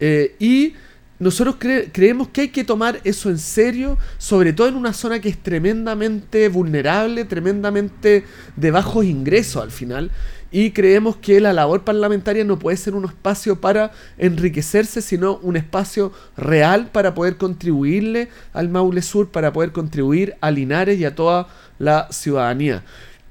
Eh, 0.00 0.36
y 0.38 0.74
nosotros 1.18 1.56
cre- 1.58 1.88
creemos 1.92 2.28
que 2.28 2.42
hay 2.42 2.48
que 2.48 2.62
tomar 2.62 3.00
eso 3.04 3.28
en 3.30 3.38
serio, 3.38 3.98
sobre 4.18 4.52
todo 4.52 4.68
en 4.68 4.76
una 4.76 4.92
zona 4.92 5.20
que 5.20 5.28
es 5.28 5.38
tremendamente 5.38 6.48
vulnerable, 6.48 7.24
tremendamente 7.24 8.24
de 8.54 8.70
bajos 8.70 9.04
ingresos 9.04 9.62
al 9.62 9.70
final. 9.72 10.10
Y 10.50 10.70
creemos 10.70 11.16
que 11.16 11.40
la 11.40 11.52
labor 11.52 11.84
parlamentaria 11.84 12.42
no 12.42 12.58
puede 12.58 12.78
ser 12.78 12.94
un 12.94 13.04
espacio 13.04 13.60
para 13.60 13.92
enriquecerse, 14.16 15.02
sino 15.02 15.36
un 15.42 15.56
espacio 15.56 16.12
real 16.36 16.88
para 16.90 17.14
poder 17.14 17.36
contribuirle 17.36 18.28
al 18.54 18.70
Maule 18.70 19.02
Sur, 19.02 19.28
para 19.28 19.52
poder 19.52 19.72
contribuir 19.72 20.36
a 20.40 20.50
Linares 20.50 20.98
y 20.98 21.04
a 21.04 21.14
toda 21.14 21.48
la 21.78 22.08
ciudadanía. 22.10 22.82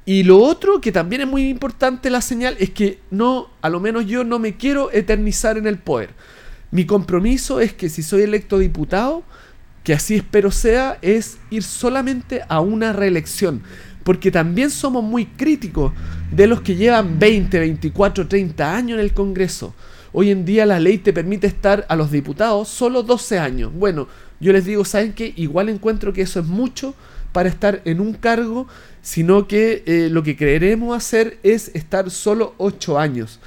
Y 0.05 0.23
lo 0.23 0.39
otro 0.41 0.79
que 0.79 0.91
también 0.91 1.23
es 1.23 1.27
muy 1.27 1.49
importante 1.49 2.09
la 2.09 2.21
señal 2.21 2.55
es 2.59 2.69
que 2.69 2.99
no, 3.11 3.49
a 3.61 3.69
lo 3.69 3.79
menos 3.79 4.05
yo 4.05 4.23
no 4.23 4.39
me 4.39 4.55
quiero 4.55 4.91
eternizar 4.91 5.57
en 5.57 5.67
el 5.67 5.79
poder. 5.79 6.11
Mi 6.71 6.85
compromiso 6.85 7.59
es 7.59 7.73
que 7.73 7.89
si 7.89 8.03
soy 8.03 8.21
electo 8.21 8.59
diputado, 8.59 9.23
que 9.83 9.93
así 9.93 10.15
espero 10.15 10.51
sea, 10.51 10.97
es 11.01 11.37
ir 11.49 11.63
solamente 11.63 12.41
a 12.47 12.59
una 12.59 12.93
reelección. 12.93 13.63
Porque 14.07 14.31
también 14.31 14.69
somos 14.69 15.03
muy 15.03 15.25
críticos 15.25 15.91
de 16.31 16.47
los 16.47 16.61
que 16.61 16.77
llevan 16.77 17.19
20, 17.19 17.59
24, 17.59 18.25
30 18.25 18.73
años 18.73 18.97
en 18.97 19.03
el 19.03 19.13
Congreso. 19.13 19.75
Hoy 20.13 20.31
en 20.31 20.45
día 20.45 20.65
la 20.65 20.79
ley 20.79 20.99
te 20.99 21.11
permite 21.11 21.45
estar 21.45 21.85
a 21.89 21.95
los 21.97 22.09
diputados 22.09 22.69
solo 22.69 23.03
12 23.03 23.37
años. 23.37 23.73
Bueno, 23.73 24.07
yo 24.39 24.53
les 24.53 24.63
digo, 24.63 24.85
¿saben 24.85 25.11
qué? 25.11 25.33
Igual 25.35 25.67
encuentro 25.67 26.13
que 26.13 26.21
eso 26.21 26.39
es 26.39 26.45
mucho 26.45 26.95
para 27.33 27.49
estar 27.49 27.81
en 27.83 27.99
un 27.99 28.13
cargo, 28.13 28.65
sino 29.01 29.45
que 29.45 29.83
eh, 29.85 30.07
lo 30.09 30.23
que 30.23 30.37
queremos 30.37 30.95
hacer 30.95 31.37
es 31.43 31.69
estar 31.75 32.09
solo 32.09 32.55
8 32.59 32.97
años. 32.97 33.41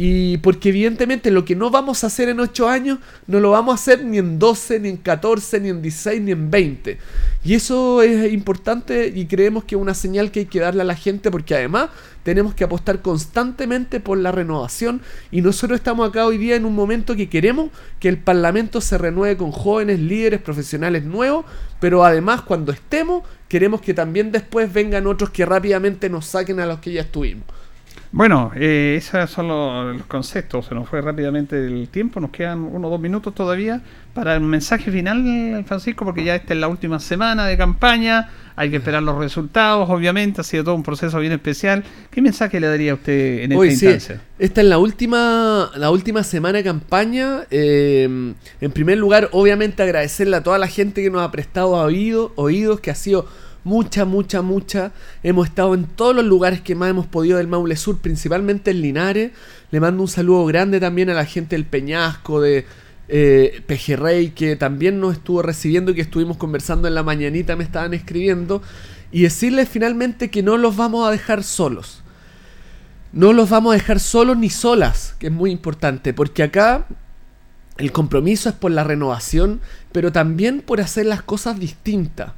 Y 0.00 0.36
porque 0.38 0.68
evidentemente 0.68 1.32
lo 1.32 1.44
que 1.44 1.56
no 1.56 1.70
vamos 1.70 2.04
a 2.04 2.06
hacer 2.06 2.28
en 2.28 2.38
8 2.38 2.68
años, 2.68 3.00
no 3.26 3.40
lo 3.40 3.50
vamos 3.50 3.72
a 3.72 3.74
hacer 3.74 4.04
ni 4.04 4.18
en 4.18 4.38
12, 4.38 4.78
ni 4.78 4.90
en 4.90 4.96
14, 4.96 5.58
ni 5.58 5.70
en 5.70 5.82
16, 5.82 6.22
ni 6.22 6.30
en 6.30 6.50
20. 6.52 6.98
Y 7.44 7.54
eso 7.54 8.00
es 8.02 8.32
importante 8.32 9.12
y 9.12 9.26
creemos 9.26 9.64
que 9.64 9.74
es 9.74 9.80
una 9.80 9.94
señal 9.94 10.30
que 10.30 10.40
hay 10.40 10.46
que 10.46 10.60
darle 10.60 10.82
a 10.82 10.84
la 10.84 10.94
gente 10.94 11.32
porque 11.32 11.56
además 11.56 11.90
tenemos 12.22 12.54
que 12.54 12.62
apostar 12.62 13.02
constantemente 13.02 13.98
por 13.98 14.18
la 14.18 14.30
renovación 14.30 15.00
y 15.32 15.40
nosotros 15.40 15.78
estamos 15.80 16.08
acá 16.08 16.26
hoy 16.26 16.38
día 16.38 16.54
en 16.54 16.64
un 16.64 16.76
momento 16.76 17.16
que 17.16 17.28
queremos 17.28 17.70
que 17.98 18.08
el 18.08 18.18
Parlamento 18.18 18.80
se 18.80 18.98
renueve 18.98 19.36
con 19.36 19.50
jóvenes 19.50 19.98
líderes 19.98 20.40
profesionales 20.40 21.04
nuevos, 21.04 21.44
pero 21.80 22.04
además 22.04 22.42
cuando 22.42 22.70
estemos 22.70 23.24
queremos 23.48 23.80
que 23.80 23.94
también 23.94 24.30
después 24.30 24.72
vengan 24.72 25.06
otros 25.08 25.30
que 25.30 25.44
rápidamente 25.44 26.08
nos 26.08 26.26
saquen 26.26 26.60
a 26.60 26.66
los 26.66 26.78
que 26.78 26.92
ya 26.92 27.00
estuvimos. 27.00 27.44
Bueno, 28.10 28.52
eh, 28.56 28.94
esos 28.96 29.30
son 29.30 29.48
los, 29.48 29.96
los 29.96 30.06
conceptos. 30.06 30.66
Se 30.66 30.74
nos 30.74 30.88
fue 30.88 31.02
rápidamente 31.02 31.66
el 31.66 31.88
tiempo. 31.88 32.20
Nos 32.20 32.30
quedan 32.30 32.60
uno 32.60 32.88
o 32.88 32.90
dos 32.90 33.00
minutos 33.00 33.34
todavía 33.34 33.82
para 34.14 34.34
el 34.34 34.40
mensaje 34.40 34.90
final, 34.90 35.62
Francisco, 35.66 36.04
porque 36.04 36.24
ya 36.24 36.34
esta 36.34 36.54
es 36.54 36.60
la 36.60 36.68
última 36.68 36.98
semana 37.00 37.46
de 37.46 37.56
campaña. 37.56 38.30
Hay 38.56 38.70
que 38.70 38.76
esperar 38.76 39.02
los 39.02 39.16
resultados, 39.18 39.88
obviamente. 39.90 40.40
Ha 40.40 40.44
sido 40.44 40.64
todo 40.64 40.74
un 40.74 40.82
proceso 40.82 41.20
bien 41.20 41.32
especial. 41.32 41.84
¿Qué 42.10 42.22
mensaje 42.22 42.58
le 42.58 42.66
daría 42.66 42.92
a 42.92 42.94
usted 42.94 43.42
en 43.42 43.52
esta 43.52 43.60
Hoy 43.60 43.76
sí, 43.76 43.86
instancia? 43.86 44.20
esta 44.38 44.60
es 44.62 44.66
la 44.66 44.78
última, 44.78 45.70
la 45.76 45.90
última 45.90 46.24
semana 46.24 46.58
de 46.58 46.64
campaña. 46.64 47.42
Eh, 47.50 48.34
en 48.60 48.72
primer 48.72 48.98
lugar, 48.98 49.28
obviamente 49.32 49.82
agradecerle 49.82 50.36
a 50.36 50.42
toda 50.42 50.58
la 50.58 50.66
gente 50.66 51.02
que 51.02 51.10
nos 51.10 51.22
ha 51.22 51.30
prestado 51.30 51.72
oído, 51.72 52.32
oídos, 52.36 52.80
que 52.80 52.90
ha 52.90 52.96
sido 52.96 53.28
mucha, 53.64 54.04
mucha, 54.04 54.42
mucha. 54.42 54.92
Hemos 55.22 55.48
estado 55.48 55.74
en 55.74 55.84
todos 55.84 56.14
los 56.14 56.24
lugares 56.24 56.60
que 56.60 56.74
más 56.74 56.90
hemos 56.90 57.06
podido 57.06 57.38
del 57.38 57.48
Maule 57.48 57.76
Sur, 57.76 57.98
principalmente 57.98 58.70
en 58.70 58.82
Linares. 58.82 59.32
Le 59.70 59.80
mando 59.80 60.02
un 60.02 60.08
saludo 60.08 60.44
grande 60.46 60.80
también 60.80 61.10
a 61.10 61.14
la 61.14 61.24
gente 61.24 61.56
del 61.56 61.64
Peñasco, 61.64 62.40
de 62.40 62.64
eh, 63.08 63.62
Pejerrey, 63.66 64.30
que 64.30 64.56
también 64.56 65.00
nos 65.00 65.14
estuvo 65.14 65.42
recibiendo 65.42 65.90
y 65.90 65.94
que 65.94 66.02
estuvimos 66.02 66.36
conversando 66.36 66.88
en 66.88 66.94
la 66.94 67.02
mañanita, 67.02 67.56
me 67.56 67.64
estaban 67.64 67.94
escribiendo. 67.94 68.62
y 69.10 69.22
decirles 69.22 69.68
finalmente 69.70 70.30
que 70.30 70.42
no 70.42 70.58
los 70.58 70.76
vamos 70.76 71.08
a 71.08 71.10
dejar 71.10 71.42
solos. 71.42 72.02
No 73.12 73.32
los 73.32 73.48
vamos 73.48 73.72
a 73.72 73.78
dejar 73.78 74.00
solos 74.00 74.36
ni 74.36 74.50
solas, 74.50 75.16
que 75.18 75.28
es 75.28 75.32
muy 75.32 75.50
importante, 75.50 76.12
porque 76.12 76.42
acá 76.42 76.86
el 77.78 77.92
compromiso 77.92 78.50
es 78.50 78.54
por 78.54 78.70
la 78.70 78.84
renovación, 78.84 79.60
pero 79.92 80.12
también 80.12 80.60
por 80.60 80.80
hacer 80.80 81.06
las 81.06 81.22
cosas 81.22 81.58
distintas. 81.58 82.32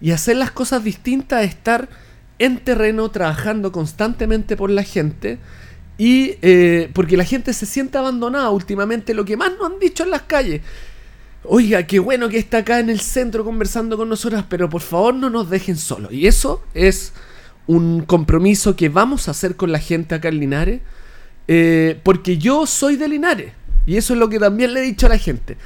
Y 0.00 0.10
hacer 0.10 0.36
las 0.36 0.50
cosas 0.50 0.84
distintas 0.84 1.44
es 1.44 1.50
estar 1.50 1.88
en 2.38 2.58
terreno 2.58 3.10
trabajando 3.10 3.72
constantemente 3.72 4.56
por 4.56 4.70
la 4.70 4.82
gente 4.82 5.38
y 5.96 6.36
eh, 6.42 6.90
porque 6.92 7.16
la 7.16 7.24
gente 7.24 7.52
se 7.52 7.66
siente 7.66 7.98
abandonada 7.98 8.50
últimamente, 8.50 9.14
lo 9.14 9.24
que 9.24 9.36
más 9.36 9.52
nos 9.58 9.72
han 9.72 9.78
dicho 9.78 10.04
en 10.04 10.10
las 10.10 10.22
calles. 10.22 10.60
Oiga, 11.44 11.86
qué 11.86 11.98
bueno 11.98 12.28
que 12.28 12.38
está 12.38 12.58
acá 12.58 12.80
en 12.80 12.90
el 12.90 13.00
centro 13.00 13.44
conversando 13.44 13.96
con 13.96 14.08
nosotras, 14.08 14.44
pero 14.48 14.68
por 14.68 14.80
favor 14.80 15.14
no 15.14 15.30
nos 15.30 15.50
dejen 15.50 15.76
solos. 15.76 16.12
Y 16.12 16.26
eso 16.26 16.62
es 16.72 17.12
un 17.66 18.02
compromiso 18.02 18.76
que 18.76 18.88
vamos 18.88 19.28
a 19.28 19.32
hacer 19.32 19.54
con 19.54 19.70
la 19.70 19.78
gente 19.78 20.14
acá 20.14 20.28
en 20.28 20.40
Linares, 20.40 20.80
eh, 21.46 22.00
porque 22.02 22.38
yo 22.38 22.66
soy 22.66 22.96
de 22.96 23.08
Linares. 23.08 23.52
Y 23.86 23.96
eso 23.96 24.14
es 24.14 24.18
lo 24.18 24.28
que 24.28 24.38
también 24.38 24.72
le 24.72 24.80
he 24.80 24.84
dicho 24.84 25.06
a 25.06 25.10
la 25.10 25.18
gente. 25.18 25.56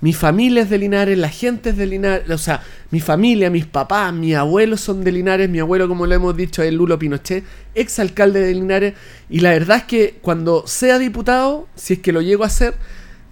Mi 0.00 0.12
familia 0.12 0.62
es 0.62 0.70
de 0.70 0.78
Linares, 0.78 1.18
la 1.18 1.28
gente 1.28 1.70
es 1.70 1.76
de 1.76 1.86
Linares, 1.86 2.30
o 2.30 2.38
sea, 2.38 2.62
mi 2.90 3.00
familia, 3.00 3.50
mis 3.50 3.66
papás, 3.66 4.12
mis 4.12 4.36
abuelos 4.36 4.80
son 4.80 5.02
de 5.02 5.10
Linares, 5.10 5.50
mi 5.50 5.58
abuelo, 5.58 5.88
como 5.88 6.06
lo 6.06 6.14
hemos 6.14 6.36
dicho, 6.36 6.62
es 6.62 6.72
Lulo 6.72 6.98
Pinochet, 6.98 7.44
ex 7.74 7.98
alcalde 7.98 8.40
de 8.40 8.54
Linares, 8.54 8.94
y 9.28 9.40
la 9.40 9.50
verdad 9.50 9.78
es 9.78 9.82
que 9.84 10.18
cuando 10.22 10.66
sea 10.66 11.00
diputado, 11.00 11.66
si 11.74 11.94
es 11.94 11.98
que 11.98 12.12
lo 12.12 12.20
llego 12.20 12.44
a 12.44 12.46
hacer, 12.46 12.74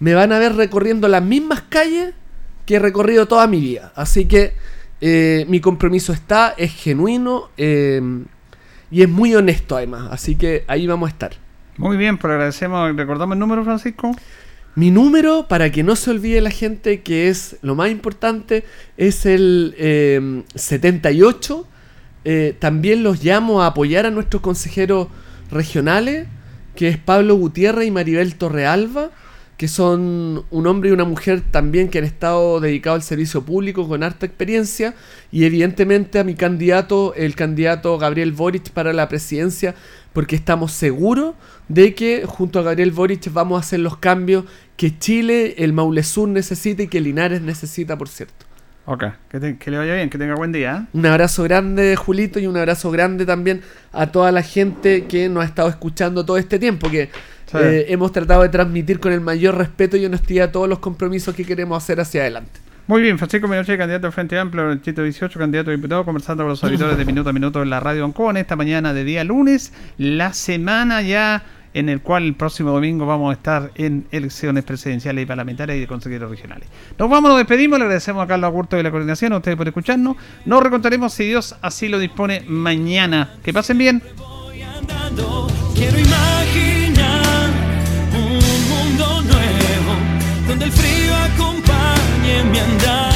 me 0.00 0.14
van 0.14 0.32
a 0.32 0.38
ver 0.40 0.56
recorriendo 0.56 1.06
las 1.06 1.22
mismas 1.22 1.62
calles 1.68 2.14
que 2.66 2.76
he 2.76 2.78
recorrido 2.80 3.26
toda 3.26 3.46
mi 3.46 3.60
vida. 3.60 3.92
Así 3.94 4.26
que 4.26 4.54
eh, 5.00 5.46
mi 5.48 5.60
compromiso 5.60 6.12
está, 6.12 6.54
es 6.58 6.74
genuino 6.74 7.50
eh, 7.56 8.00
y 8.90 9.02
es 9.02 9.08
muy 9.08 9.34
honesto 9.34 9.76
además, 9.76 10.08
así 10.10 10.34
que 10.34 10.64
ahí 10.66 10.86
vamos 10.86 11.08
a 11.08 11.12
estar. 11.12 11.46
Muy 11.78 11.96
bien, 11.96 12.16
pues 12.16 12.32
agradecemos. 12.32 12.96
¿Recordamos 12.96 13.34
el 13.34 13.38
número, 13.38 13.62
Francisco? 13.64 14.10
Mi 14.76 14.90
número, 14.90 15.48
para 15.48 15.72
que 15.72 15.82
no 15.82 15.96
se 15.96 16.10
olvide 16.10 16.42
la 16.42 16.50
gente, 16.50 17.00
que 17.00 17.30
es 17.30 17.56
lo 17.62 17.74
más 17.74 17.90
importante, 17.90 18.62
es 18.98 19.24
el 19.24 19.74
eh, 19.78 20.42
78. 20.54 21.66
Eh, 22.26 22.54
también 22.58 23.02
los 23.02 23.24
llamo 23.24 23.62
a 23.62 23.68
apoyar 23.68 24.04
a 24.04 24.10
nuestros 24.10 24.42
consejeros 24.42 25.08
regionales, 25.50 26.28
que 26.74 26.88
es 26.88 26.98
Pablo 26.98 27.36
Gutiérrez 27.36 27.88
y 27.88 27.90
Maribel 27.90 28.34
Torrealba, 28.34 29.12
que 29.56 29.68
son 29.68 30.44
un 30.50 30.66
hombre 30.66 30.90
y 30.90 30.92
una 30.92 31.04
mujer 31.04 31.42
también 31.50 31.88
que 31.88 31.98
han 31.98 32.04
estado 32.04 32.60
dedicados 32.60 32.98
al 32.98 33.02
servicio 33.02 33.42
público 33.42 33.88
con 33.88 34.02
harta 34.02 34.26
experiencia, 34.26 34.94
y 35.32 35.44
evidentemente 35.44 36.18
a 36.18 36.24
mi 36.24 36.34
candidato, 36.34 37.14
el 37.14 37.34
candidato 37.34 37.96
Gabriel 37.96 38.32
Boric 38.32 38.70
para 38.72 38.92
la 38.92 39.08
presidencia, 39.08 39.74
porque 40.12 40.36
estamos 40.36 40.72
seguros 40.72 41.34
de 41.68 41.94
que 41.94 42.24
junto 42.26 42.58
a 42.58 42.62
Gabriel 42.62 42.90
Boric 42.90 43.32
vamos 43.32 43.56
a 43.56 43.60
hacer 43.60 43.80
los 43.80 43.96
cambios 43.96 44.44
que 44.76 44.98
Chile, 44.98 45.54
el 45.58 45.72
Maule 45.72 46.02
Sur 46.02 46.28
necesita 46.28 46.82
y 46.82 46.88
que 46.88 47.00
Linares 47.00 47.40
necesita, 47.42 47.96
por 47.96 48.08
cierto. 48.08 48.44
Ok, 48.88 49.04
que, 49.30 49.40
te- 49.40 49.56
que 49.58 49.70
le 49.70 49.78
vaya 49.78 49.94
bien, 49.96 50.10
que 50.10 50.16
tenga 50.18 50.34
buen 50.36 50.52
día. 50.52 50.84
¿eh? 50.84 50.88
Un 50.92 51.06
abrazo 51.06 51.42
grande, 51.42 51.96
Julito, 51.96 52.38
y 52.38 52.46
un 52.46 52.56
abrazo 52.56 52.90
grande 52.92 53.26
también 53.26 53.62
a 53.92 54.06
toda 54.12 54.30
la 54.30 54.42
gente 54.42 55.06
que 55.06 55.28
nos 55.28 55.42
ha 55.42 55.46
estado 55.46 55.68
escuchando 55.68 56.24
todo 56.24 56.36
este 56.38 56.58
tiempo, 56.60 56.88
que 56.90 57.10
Sí. 57.46 57.56
eh, 57.60 57.86
hemos 57.88 58.12
tratado 58.12 58.42
de 58.42 58.48
transmitir 58.48 58.98
con 59.00 59.12
el 59.12 59.20
mayor 59.20 59.56
respeto 59.56 59.96
y 59.96 60.04
honestidad 60.04 60.50
todos 60.52 60.68
los 60.68 60.78
compromisos 60.80 61.34
que 61.34 61.44
queremos 61.44 61.82
hacer 61.82 61.98
hacia 62.00 62.20
adelante. 62.22 62.60
Muy 62.88 63.02
bien, 63.02 63.18
Francisco 63.18 63.48
Menoche, 63.48 63.76
candidato 63.76 64.06
al 64.06 64.12
Frente 64.12 64.38
Amplio, 64.38 64.70
el 64.70 64.80
Chito 64.80 65.02
18, 65.02 65.38
candidato 65.38 65.70
a 65.70 65.72
diputado, 65.74 66.04
conversando 66.04 66.44
con 66.44 66.50
los 66.50 66.62
auditores 66.64 66.96
de 66.96 67.04
Minuto 67.04 67.30
a 67.30 67.32
Minuto 67.32 67.62
en 67.62 67.70
la 67.70 67.80
Radio 67.80 68.04
Ancón 68.04 68.36
esta 68.36 68.54
mañana 68.54 68.92
de 68.94 69.02
día 69.02 69.24
lunes, 69.24 69.72
la 69.98 70.32
semana 70.32 71.02
ya 71.02 71.42
en 71.76 71.90
el 71.90 72.00
cual 72.00 72.22
el 72.22 72.34
próximo 72.34 72.70
domingo 72.70 73.04
vamos 73.04 73.30
a 73.30 73.34
estar 73.34 73.70
en 73.74 74.06
elecciones 74.10 74.64
presidenciales 74.64 75.22
y 75.22 75.26
parlamentarias 75.26 75.76
y 75.76 75.80
de 75.80 75.86
consejeros 75.86 76.30
regionales. 76.30 76.66
Nos 76.98 77.10
vamos, 77.10 77.28
nos 77.28 77.36
despedimos, 77.36 77.78
le 77.78 77.84
agradecemos 77.84 78.24
a 78.24 78.26
Carlos 78.26 78.48
Agurto 78.48 78.76
de 78.76 78.82
la 78.82 78.90
coordinación, 78.90 79.34
a 79.34 79.36
ustedes 79.36 79.58
por 79.58 79.68
escucharnos. 79.68 80.16
Nos 80.46 80.62
recontaremos 80.62 81.12
si 81.12 81.26
Dios 81.26 81.54
así 81.60 81.88
lo 81.88 81.98
dispone 81.98 82.42
mañana. 82.48 83.34
Que 83.44 83.52
pasen 83.52 83.76
bien. 83.76 84.02
Quiero 85.74 85.98
imaginar 85.98 87.50
un 88.14 88.68
mundo 88.70 89.22
nuevo 89.22 90.48
donde 90.48 90.64
el 90.64 90.72
frío 90.72 91.14
acompañe 91.14 92.44
mi 92.50 92.58
andar. 92.58 93.15